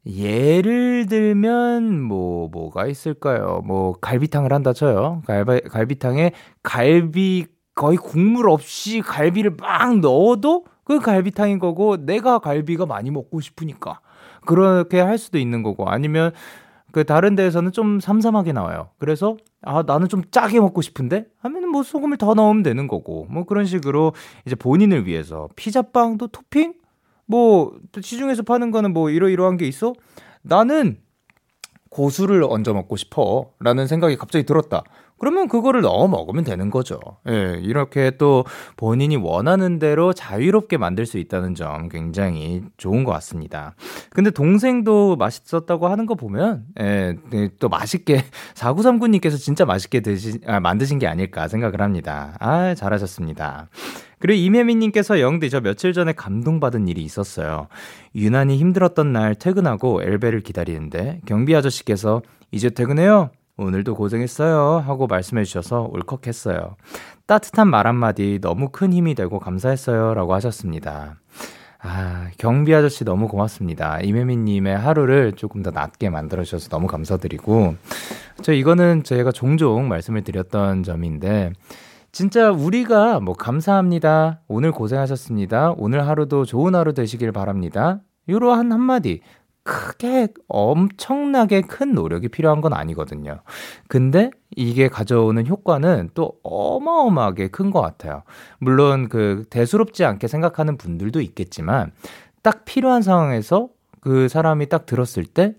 예를 0.07 1.07
들면 1.07 2.01
뭐 2.01 2.49
뭐가 2.49 2.87
있을까요? 2.87 3.63
뭐 3.65 3.93
갈비탕을 4.01 4.53
한다 4.53 4.73
쳐요. 4.73 5.23
갈비 5.27 5.69
갈비탕에 5.69 6.33
갈비 6.63 7.47
거의 7.75 7.97
국물 7.97 8.49
없이 8.49 9.01
갈비를 9.01 9.57
막 9.59 9.99
넣어도 9.99 10.65
그 10.85 10.99
갈비탕인 10.99 11.59
거고 11.59 12.05
내가 12.05 12.39
갈비가 12.39 12.87
많이 12.87 13.11
먹고 13.11 13.41
싶으니까 13.41 14.01
그렇게 14.47 14.99
할 14.99 15.19
수도 15.19 15.39
있는 15.39 15.63
거고 15.63 15.89
아니면 15.89 16.33
그 16.93 17.05
다른 17.05 17.35
데에서는 17.35 17.73
좀 17.73 18.01
삼삼하게 18.01 18.53
나와요. 18.53 18.91
그래서 18.99 19.37
아 19.63 19.83
나는 19.83 20.09
좀 20.09 20.23
짜게 20.31 20.61
먹고 20.61 20.83
싶은데 20.83 21.27
하면은 21.39 21.69
뭐 21.69 21.83
소금을 21.83 22.17
더 22.17 22.35
넣으면 22.35 22.63
되는 22.63 22.89
거고 22.89 23.27
뭐 23.31 23.45
그런 23.45 23.67
식으로 23.67 24.13
이제 24.47 24.55
본인을 24.55 25.07
위해서 25.07 25.49
피자빵도 25.57 26.29
토핑 26.29 26.75
뭐 27.27 27.79
시중에서 28.01 28.43
파는 28.43 28.71
거는 28.71 28.93
뭐 28.93 29.11
이러이러한 29.11 29.59
게 29.59 29.67
있어? 29.67 29.93
나는 30.43 30.99
고수를 31.91 32.43
얹어 32.45 32.73
먹고 32.73 32.97
싶어 32.97 33.51
라는 33.61 33.87
생각이 33.87 34.17
갑자기 34.17 34.45
들었다. 34.45 34.83
그러면 35.19 35.49
그거를 35.49 35.81
넣어 35.81 36.09
먹으면 36.09 36.45
되는 36.45 36.71
거죠. 36.71 36.99
예, 37.29 37.59
이렇게 37.63 38.13
또 38.19 38.45
본인이 38.77 39.17
원하는 39.17 39.79
대로 39.79 40.13
자유롭게 40.13 40.77
만들 40.77 41.07
수 41.07 41.19
있다는 41.19 41.55
점 41.55 41.89
굉장히 41.89 42.63
좋은 42.77 43.05
것 43.05 43.13
같습니다. 43.13 43.75
근데 44.11 44.31
동생도 44.31 45.17
맛있었다고 45.17 45.89
하는 45.89 46.07
거 46.07 46.15
보면, 46.15 46.65
예, 46.81 47.17
네, 47.31 47.49
또 47.59 47.69
맛있게, 47.69 48.25
4939님께서 48.55 49.39
진짜 49.39 49.65
맛있게 49.65 50.01
드시, 50.01 50.39
아, 50.47 50.61
만드신 50.61 50.99
게 50.99 51.07
아닐까 51.07 51.49
생각을 51.49 51.81
합니다. 51.81 52.37
아, 52.41 52.75
잘하셨습니다. 52.75 53.69
그리고 54.19 54.39
이혜민님께서 54.39 55.21
영디 55.21 55.51
저 55.51 55.61
며칠 55.61 55.93
전에 55.93 56.13
감동받은 56.13 56.89
일이 56.89 57.03
있었어요. 57.03 57.69
유난히 58.15 58.57
힘들었던 58.59 59.13
날 59.13 59.35
퇴근하고 59.35 60.03
엘베를 60.03 60.41
기다리는데 60.41 61.21
경비 61.27 61.55
아저씨께서 61.55 62.23
이제 62.51 62.71
퇴근해요. 62.71 63.31
오늘도 63.59 63.97
고생했어요. 63.97 64.85
하고 64.87 65.09
말씀해 65.09 65.45
주셔서 65.45 65.91
울컥했어요. 65.93 66.77
따뜻한 67.27 67.69
말 67.69 67.87
한마디 67.87 68.39
너무 68.41 68.69
큰 68.71 68.93
힘이 68.93 69.15
되고 69.15 69.41
감사했어요. 69.41 70.15
라고 70.15 70.33
하셨습니다. 70.35 71.17
아, 71.81 72.29
경비 72.39 72.75
아저씨 72.75 73.05
너무 73.05 73.29
고맙습니다. 73.29 74.01
이매미님의 74.01 74.79
하루를 74.79 75.33
조금 75.33 75.63
더 75.63 75.71
낫게 75.71 76.09
만들어주셔서 76.09 76.69
너무 76.71 76.87
감사드리고, 76.87 77.75
저 78.43 78.53
이거는 78.53 79.03
제가 79.05 79.33
종종 79.33 79.89
말씀을 79.89 80.23
드렸던 80.23 80.85
점인데, 80.85 81.53
진짜 82.11 82.51
우리가 82.51 83.21
뭐 83.21 83.35
감사합니다. 83.35 84.41
오늘 84.49 84.73
고생하셨습니다. 84.73 85.75
오늘 85.77 86.07
하루도 86.07 86.45
좋은 86.45 86.75
하루 86.75 86.95
되시길 86.95 87.33
바랍니다. 87.33 88.01
이러한 88.27 88.73
한마디. 88.73 89.21
크게 89.69 90.29
엄청나게 90.49 91.61
큰 91.61 91.93
노력이 91.93 92.29
필요한 92.29 92.63
건 92.63 92.73
아니거든요. 92.73 93.41
근데 93.87 94.31
이게 94.57 94.89
가져오는 94.89 95.47
효과는 95.47 96.11
또 96.15 96.33
어마어마하게 96.43 97.49
큰 97.49 97.71
것 97.71 97.83
같아요. 97.83 98.23
물론 98.61 99.11
그 99.11 99.45
대수롭지 99.51 100.07
않게 100.07 100.27
생각하는 100.27 100.79
분들도 100.79 101.21
있겠지만 101.21 101.93
딱 102.43 102.65
필요한 102.65 103.03
상황에서 103.03 103.69
그 104.01 104.29
사람이 104.29 104.71
딱 104.71 104.87
들었을 104.87 105.25
때 105.27 105.55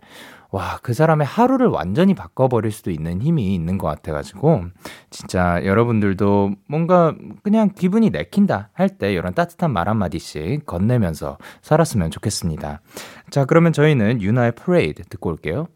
와, 0.51 0.79
그 0.81 0.93
사람의 0.93 1.27
하루를 1.27 1.67
완전히 1.67 2.15
바꿔버릴 2.15 2.71
수도 2.71 2.89
있는 2.89 3.21
힘이 3.21 3.53
있는 3.53 3.77
것 3.77 3.87
같아가지고, 3.87 4.63
진짜 5.11 5.63
여러분들도 5.63 6.51
뭔가 6.67 7.13
그냥 7.43 7.69
기분이 7.69 8.09
내킨다 8.09 8.69
할 8.73 8.89
때 8.89 9.13
이런 9.13 9.33
따뜻한 9.35 9.71
말 9.71 9.87
한마디씩 9.87 10.65
건네면서 10.65 11.37
살았으면 11.61 12.09
좋겠습니다. 12.09 12.81
자, 13.29 13.45
그러면 13.45 13.73
저희는 13.73 14.21
윤하의 14.23 14.53
Parade 14.53 15.03
듣고 15.03 15.29
올게요. 15.29 15.67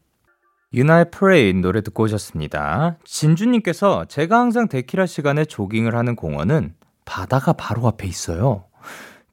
윤하의 0.73 1.11
Parade 1.11 1.59
노래 1.59 1.81
듣고 1.81 2.03
오셨습니다. 2.03 2.97
진주님께서 3.03 4.05
제가 4.05 4.39
항상 4.39 4.67
데키라 4.67 5.05
시간에 5.05 5.45
조깅을 5.45 5.93
하는 5.95 6.15
공원은 6.15 6.73
바다가 7.05 7.53
바로 7.53 7.85
앞에 7.87 8.07
있어요. 8.07 8.65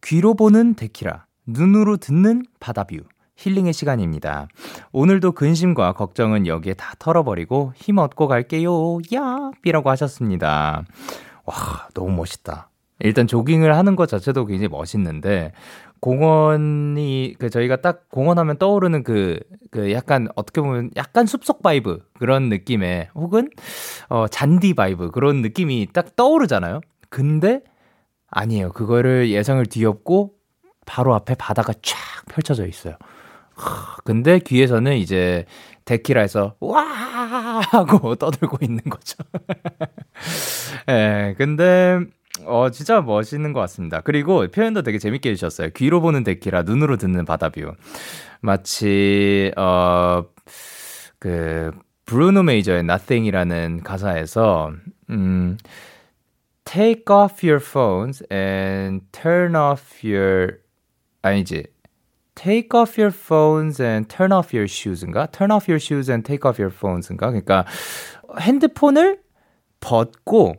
귀로 0.04 0.34
보는 0.34 0.74
데키라, 0.74 1.24
눈으로 1.46 1.96
듣는 1.96 2.44
바다 2.60 2.84
view. 2.84 2.98
힐링의 3.40 3.72
시간입니다. 3.72 4.48
오늘도 4.92 5.32
근심과 5.32 5.94
걱정은 5.94 6.46
여기에 6.46 6.74
다 6.74 6.92
털어버리고 6.98 7.72
힘 7.74 7.98
얻고 7.98 8.28
갈게요. 8.28 8.98
야! 9.14 9.50
삐라고 9.62 9.88
하셨습니다. 9.90 10.84
와, 11.46 11.54
너무 11.94 12.10
멋있다. 12.12 12.68
일단 12.98 13.26
조깅을 13.26 13.74
하는 13.74 13.96
것 13.96 14.08
자체도 14.08 14.44
굉장히 14.44 14.68
멋있는데, 14.68 15.52
공원이, 16.00 17.34
그, 17.38 17.48
저희가 17.48 17.76
딱 17.76 18.10
공원하면 18.10 18.58
떠오르는 18.58 19.04
그, 19.04 19.40
그 19.70 19.90
약간, 19.92 20.28
어떻게 20.34 20.60
보면 20.60 20.90
약간 20.96 21.24
숲속 21.24 21.62
vibe, 21.62 22.04
그런 22.18 22.50
느낌의, 22.50 23.08
혹은, 23.14 23.48
어, 24.10 24.28
잔디 24.28 24.74
vibe, 24.74 25.12
그런 25.12 25.40
느낌이 25.40 25.88
딱 25.94 26.14
떠오르잖아요? 26.14 26.80
근데, 27.08 27.62
아니에요. 28.28 28.72
그거를 28.72 29.30
예상을 29.30 29.64
뒤엎고, 29.64 30.34
바로 30.84 31.14
앞에 31.14 31.36
바다가 31.36 31.72
쫙 31.80 31.96
펼쳐져 32.28 32.66
있어요. 32.66 32.96
근데 34.04 34.38
귀에서는 34.38 34.96
이제 34.96 35.44
데키라에서 35.84 36.56
와 36.60 36.82
하고 36.82 38.14
떠들고 38.16 38.58
있는 38.62 38.80
거죠. 38.84 39.16
예, 40.88 41.34
근데 41.36 42.00
어 42.46 42.70
진짜 42.70 43.00
멋있는 43.00 43.52
것 43.52 43.60
같습니다. 43.60 44.00
그리고 44.00 44.46
표현도 44.48 44.82
되게 44.82 44.98
재밌게 44.98 45.30
해주셨어요. 45.30 45.70
귀로 45.76 46.00
보는 46.00 46.24
데키라, 46.24 46.62
눈으로 46.62 46.96
듣는 46.96 47.24
바다뷰. 47.24 47.72
마치 48.40 49.52
어그 49.56 51.72
브루노 52.06 52.42
메이저의 52.44 52.80
Nothing이라는 52.80 53.82
가사에서 53.82 54.72
음 55.10 55.58
Take 56.64 57.04
off 57.10 57.46
your 57.46 57.62
phones 57.62 58.24
and 58.32 59.04
turn 59.12 59.54
off 59.56 60.06
your 60.06 60.58
아니지 61.22 61.64
take 62.40 62.68
off 62.74 62.96
your 62.98 63.12
phones 63.12 63.82
and 63.82 64.08
turn 64.08 64.32
off 64.32 64.54
your 64.56 64.66
shoes인가? 64.68 65.30
turn 65.32 65.50
off 65.50 65.68
your 65.68 65.78
shoes 65.80 66.10
and 66.10 66.24
take 66.24 66.48
off 66.48 66.60
your 66.62 66.72
phones인가? 66.74 67.28
그러니까 67.30 67.64
핸드폰을 68.38 69.18
벗고 69.80 70.54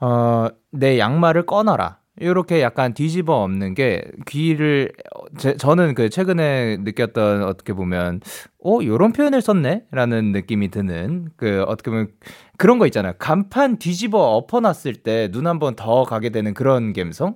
어, 0.00 0.48
내 0.70 0.98
양말을 0.98 1.44
꺼놔라. 1.46 1.98
이렇게 2.20 2.62
약간 2.62 2.94
뒤집어 2.94 3.44
엎는 3.44 3.74
게 3.74 4.02
귀를 4.26 4.90
제, 5.38 5.56
저는 5.56 5.94
그 5.94 6.08
최근에 6.10 6.78
느꼈던 6.80 7.44
어떻게 7.44 7.72
보면 7.72 8.20
어 8.64 8.78
요런 8.82 9.12
표현을 9.12 9.40
썼네라는 9.40 10.32
느낌이 10.32 10.68
드는 10.72 11.28
그 11.36 11.62
어떻게 11.68 11.92
보면 11.92 12.08
그런 12.56 12.78
거 12.80 12.86
있잖아요 12.86 13.12
간판 13.20 13.78
뒤집어 13.78 14.18
엎어놨을 14.36 14.94
때 15.04 15.28
눈 15.30 15.46
한 15.46 15.60
번 15.60 15.76
더 15.76 16.02
가게 16.02 16.30
되는 16.30 16.54
그런 16.54 16.92
감성 16.92 17.34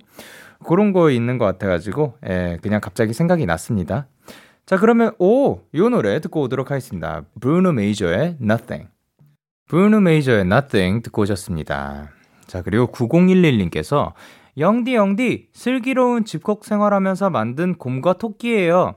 그런 0.62 0.92
거 0.92 1.10
있는 1.10 1.38
것 1.38 1.44
같아가지고, 1.44 2.14
예, 2.28 2.58
그냥 2.62 2.80
갑자기 2.80 3.12
생각이 3.12 3.46
났습니다. 3.46 4.06
자, 4.64 4.76
그러면, 4.76 5.12
오! 5.18 5.60
요 5.74 5.88
노래 5.88 6.20
듣고 6.20 6.42
오도록 6.42 6.70
하겠습니다. 6.70 7.22
브루노 7.40 7.72
메이저의 7.72 8.36
Nothing. 8.40 8.88
브루노 9.68 10.00
메이저의 10.00 10.42
Nothing 10.42 11.02
듣고 11.02 11.22
오셨습니다. 11.22 12.10
자, 12.46 12.62
그리고 12.62 12.86
9011님께서 12.88 14.12
영디 14.58 14.94
영디 14.94 15.48
슬기로운 15.52 16.24
집콕 16.24 16.64
생활하면서 16.64 17.30
만든 17.30 17.74
곰과 17.74 18.14
토끼예요. 18.14 18.94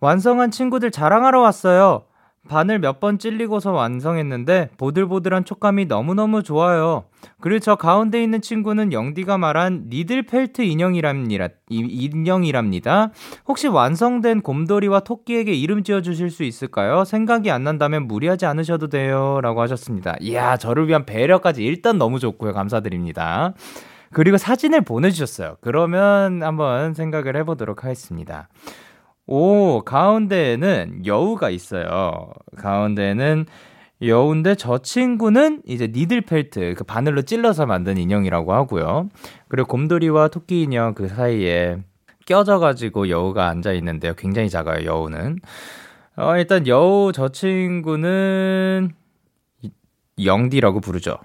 완성한 0.00 0.50
친구들 0.50 0.90
자랑하러 0.90 1.40
왔어요. 1.40 2.04
바늘 2.48 2.80
몇번 2.80 3.18
찔리고서 3.18 3.72
완성했는데 3.72 4.70
보들보들한 4.76 5.44
촉감이 5.44 5.86
너무너무 5.86 6.42
좋아요. 6.42 7.04
그리고 7.40 7.60
저 7.60 7.76
가운데 7.76 8.22
있는 8.22 8.40
친구는 8.40 8.92
영디가 8.92 9.38
말한 9.38 9.84
니들펠트 9.88 10.62
인형이랍니다. 10.62 11.48
이- 11.70 11.78
인형이랍니다. 12.12 13.10
혹시 13.46 13.68
완성된 13.68 14.42
곰돌이와 14.42 15.00
토끼에게 15.00 15.52
이름 15.54 15.84
지어 15.84 16.02
주실 16.02 16.30
수 16.30 16.42
있을까요? 16.42 17.04
생각이 17.04 17.50
안 17.50 17.62
난다면 17.62 18.08
무리하지 18.08 18.44
않으셔도 18.46 18.88
돼요. 18.88 19.38
라고 19.40 19.60
하셨습니다. 19.62 20.16
이야, 20.20 20.56
저를 20.56 20.88
위한 20.88 21.06
배려까지 21.06 21.62
일단 21.64 21.96
너무 21.96 22.18
좋고요. 22.18 22.52
감사드립니다. 22.52 23.54
그리고 24.12 24.36
사진을 24.36 24.82
보내 24.82 25.10
주셨어요. 25.10 25.56
그러면 25.62 26.42
한번 26.42 26.92
생각을 26.92 27.36
해 27.36 27.44
보도록 27.44 27.84
하겠습니다. 27.84 28.48
오, 29.42 29.80
가운데에는 29.86 31.06
여우가 31.06 31.48
있어요. 31.48 32.28
가운데에는 32.58 33.46
여우인데 34.02 34.56
저 34.56 34.76
친구는 34.76 35.62
이제 35.66 35.86
니들 35.90 36.20
펠트, 36.20 36.74
그 36.76 36.84
바늘로 36.84 37.22
찔러서 37.22 37.64
만든 37.64 37.96
인형이라고 37.96 38.52
하고요. 38.52 39.08
그리고 39.48 39.68
곰돌이와 39.68 40.28
토끼 40.28 40.64
인형 40.64 40.92
그 40.92 41.08
사이에 41.08 41.78
껴져가지고 42.26 43.08
여우가 43.08 43.48
앉아있는데요. 43.48 44.12
굉장히 44.18 44.50
작아요, 44.50 44.84
여우는. 44.84 45.38
어, 46.16 46.36
일단 46.36 46.66
여우 46.66 47.12
저 47.14 47.30
친구는 47.30 48.90
이- 49.62 49.70
영디라고 50.22 50.80
부르죠. 50.80 51.16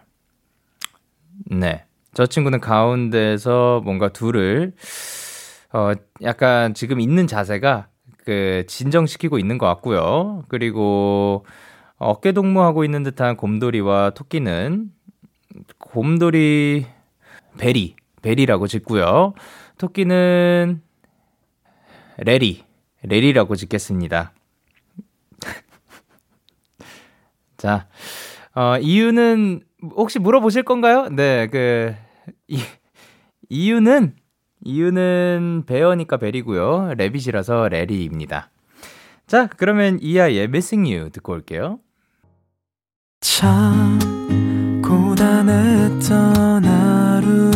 네. 1.51 1.83
저 2.13 2.25
친구는 2.25 2.61
가운데에서 2.61 3.81
뭔가 3.83 4.07
둘을 4.07 4.71
어, 5.73 5.91
약간 6.21 6.73
지금 6.73 7.01
있는 7.01 7.27
자세가 7.27 7.87
그 8.27 8.65
진정시키고 8.67 9.39
있는 9.39 9.57
것 9.57 9.67
같고요. 9.67 10.43
그리고 10.49 11.45
어깨 11.97 12.33
동무하고 12.33 12.83
있는 12.83 13.01
듯한 13.01 13.37
곰돌이와 13.37 14.09
토끼는 14.09 14.91
곰돌이 15.77 16.85
베리, 17.57 17.95
베리라고 18.21 18.67
짓고요. 18.67 19.33
토끼는 19.77 20.81
레리, 22.17 22.65
레리라고 23.01 23.55
짓겠습니다. 23.55 24.33
자, 27.55 27.87
어, 28.53 28.77
이유는 28.77 29.61
혹시 29.95 30.19
물어보실 30.19 30.63
건가요? 30.63 31.07
네, 31.07 31.47
그 31.47 31.95
이, 32.49 32.59
이유는 33.47 34.17
이유는 34.63 35.63
베어니까 35.65 36.17
베리고요. 36.17 36.93
레빗이라서 36.97 37.69
레리입니다. 37.69 38.49
자, 39.27 39.47
그러면 39.57 39.99
이하의 40.01 40.43
Missing 40.43 40.93
You 40.93 41.09
듣고 41.11 41.33
올게요. 41.33 41.79
참 43.19 43.99
고단했던 44.83 46.63
하루 46.63 47.51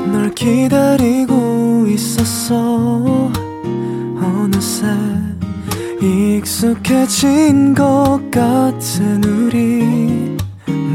끝널 0.00 0.30
기다리고 0.34 1.86
있었어 1.88 3.30
어느새 4.16 4.86
익숙해진 6.00 7.74
것 7.74 8.20
같은 8.30 9.22
우리 9.24 10.29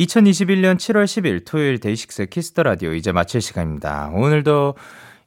2021년 0.00 0.76
7월 0.76 1.04
10일 1.04 1.44
토요일 1.44 1.78
데이식스 1.78 2.26
키스 2.26 2.48
더 2.48 2.62
라디오 2.62 2.94
이제 2.94 3.12
마칠 3.12 3.42
시간입니다. 3.42 4.10
오늘도 4.14 4.74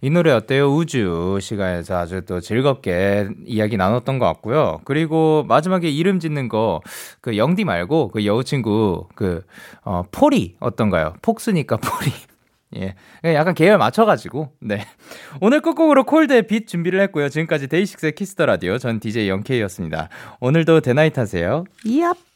이 0.02 0.10
노래 0.10 0.32
어때요? 0.32 0.74
우주 0.74 1.38
시간에서 1.40 1.98
아주 1.98 2.24
또 2.26 2.40
즐겁게 2.40 3.30
이야기 3.46 3.78
나눴던 3.78 4.18
것 4.18 4.26
같고요. 4.26 4.82
그리고 4.84 5.46
마지막에 5.48 5.90
이름 5.90 6.20
짓는 6.20 6.50
거, 6.50 6.82
그 7.22 7.38
영디 7.38 7.66
말고 7.66 8.10
그 8.10 8.26
여우친구, 8.26 9.10
그, 9.16 9.44
어, 9.84 10.04
포리 10.12 10.56
어떤가요? 10.60 11.14
fox니까 11.22 11.78
포리. 11.78 12.12
예. 12.76 12.96
약간 13.36 13.54
계열 13.54 13.78
맞춰가지고, 13.78 14.54
네. 14.60 14.84
오늘 15.40 15.62
끝곡으로 15.62 16.06
콜드의 16.06 16.48
빛 16.48 16.68
준비를 16.68 17.00
했고요. 17.02 17.30
지금까지 17.30 17.68
데이식스의 17.68 18.14
키스 18.14 18.35
더 18.35 18.48
라디오. 18.48 18.80
전 18.80 19.00
DJ 19.00 19.30
영케이였습니다. 19.30 20.10
오늘도 20.40 20.82
대나잇 20.82 21.20
하세요. 21.20 21.66
얍! 21.86 22.33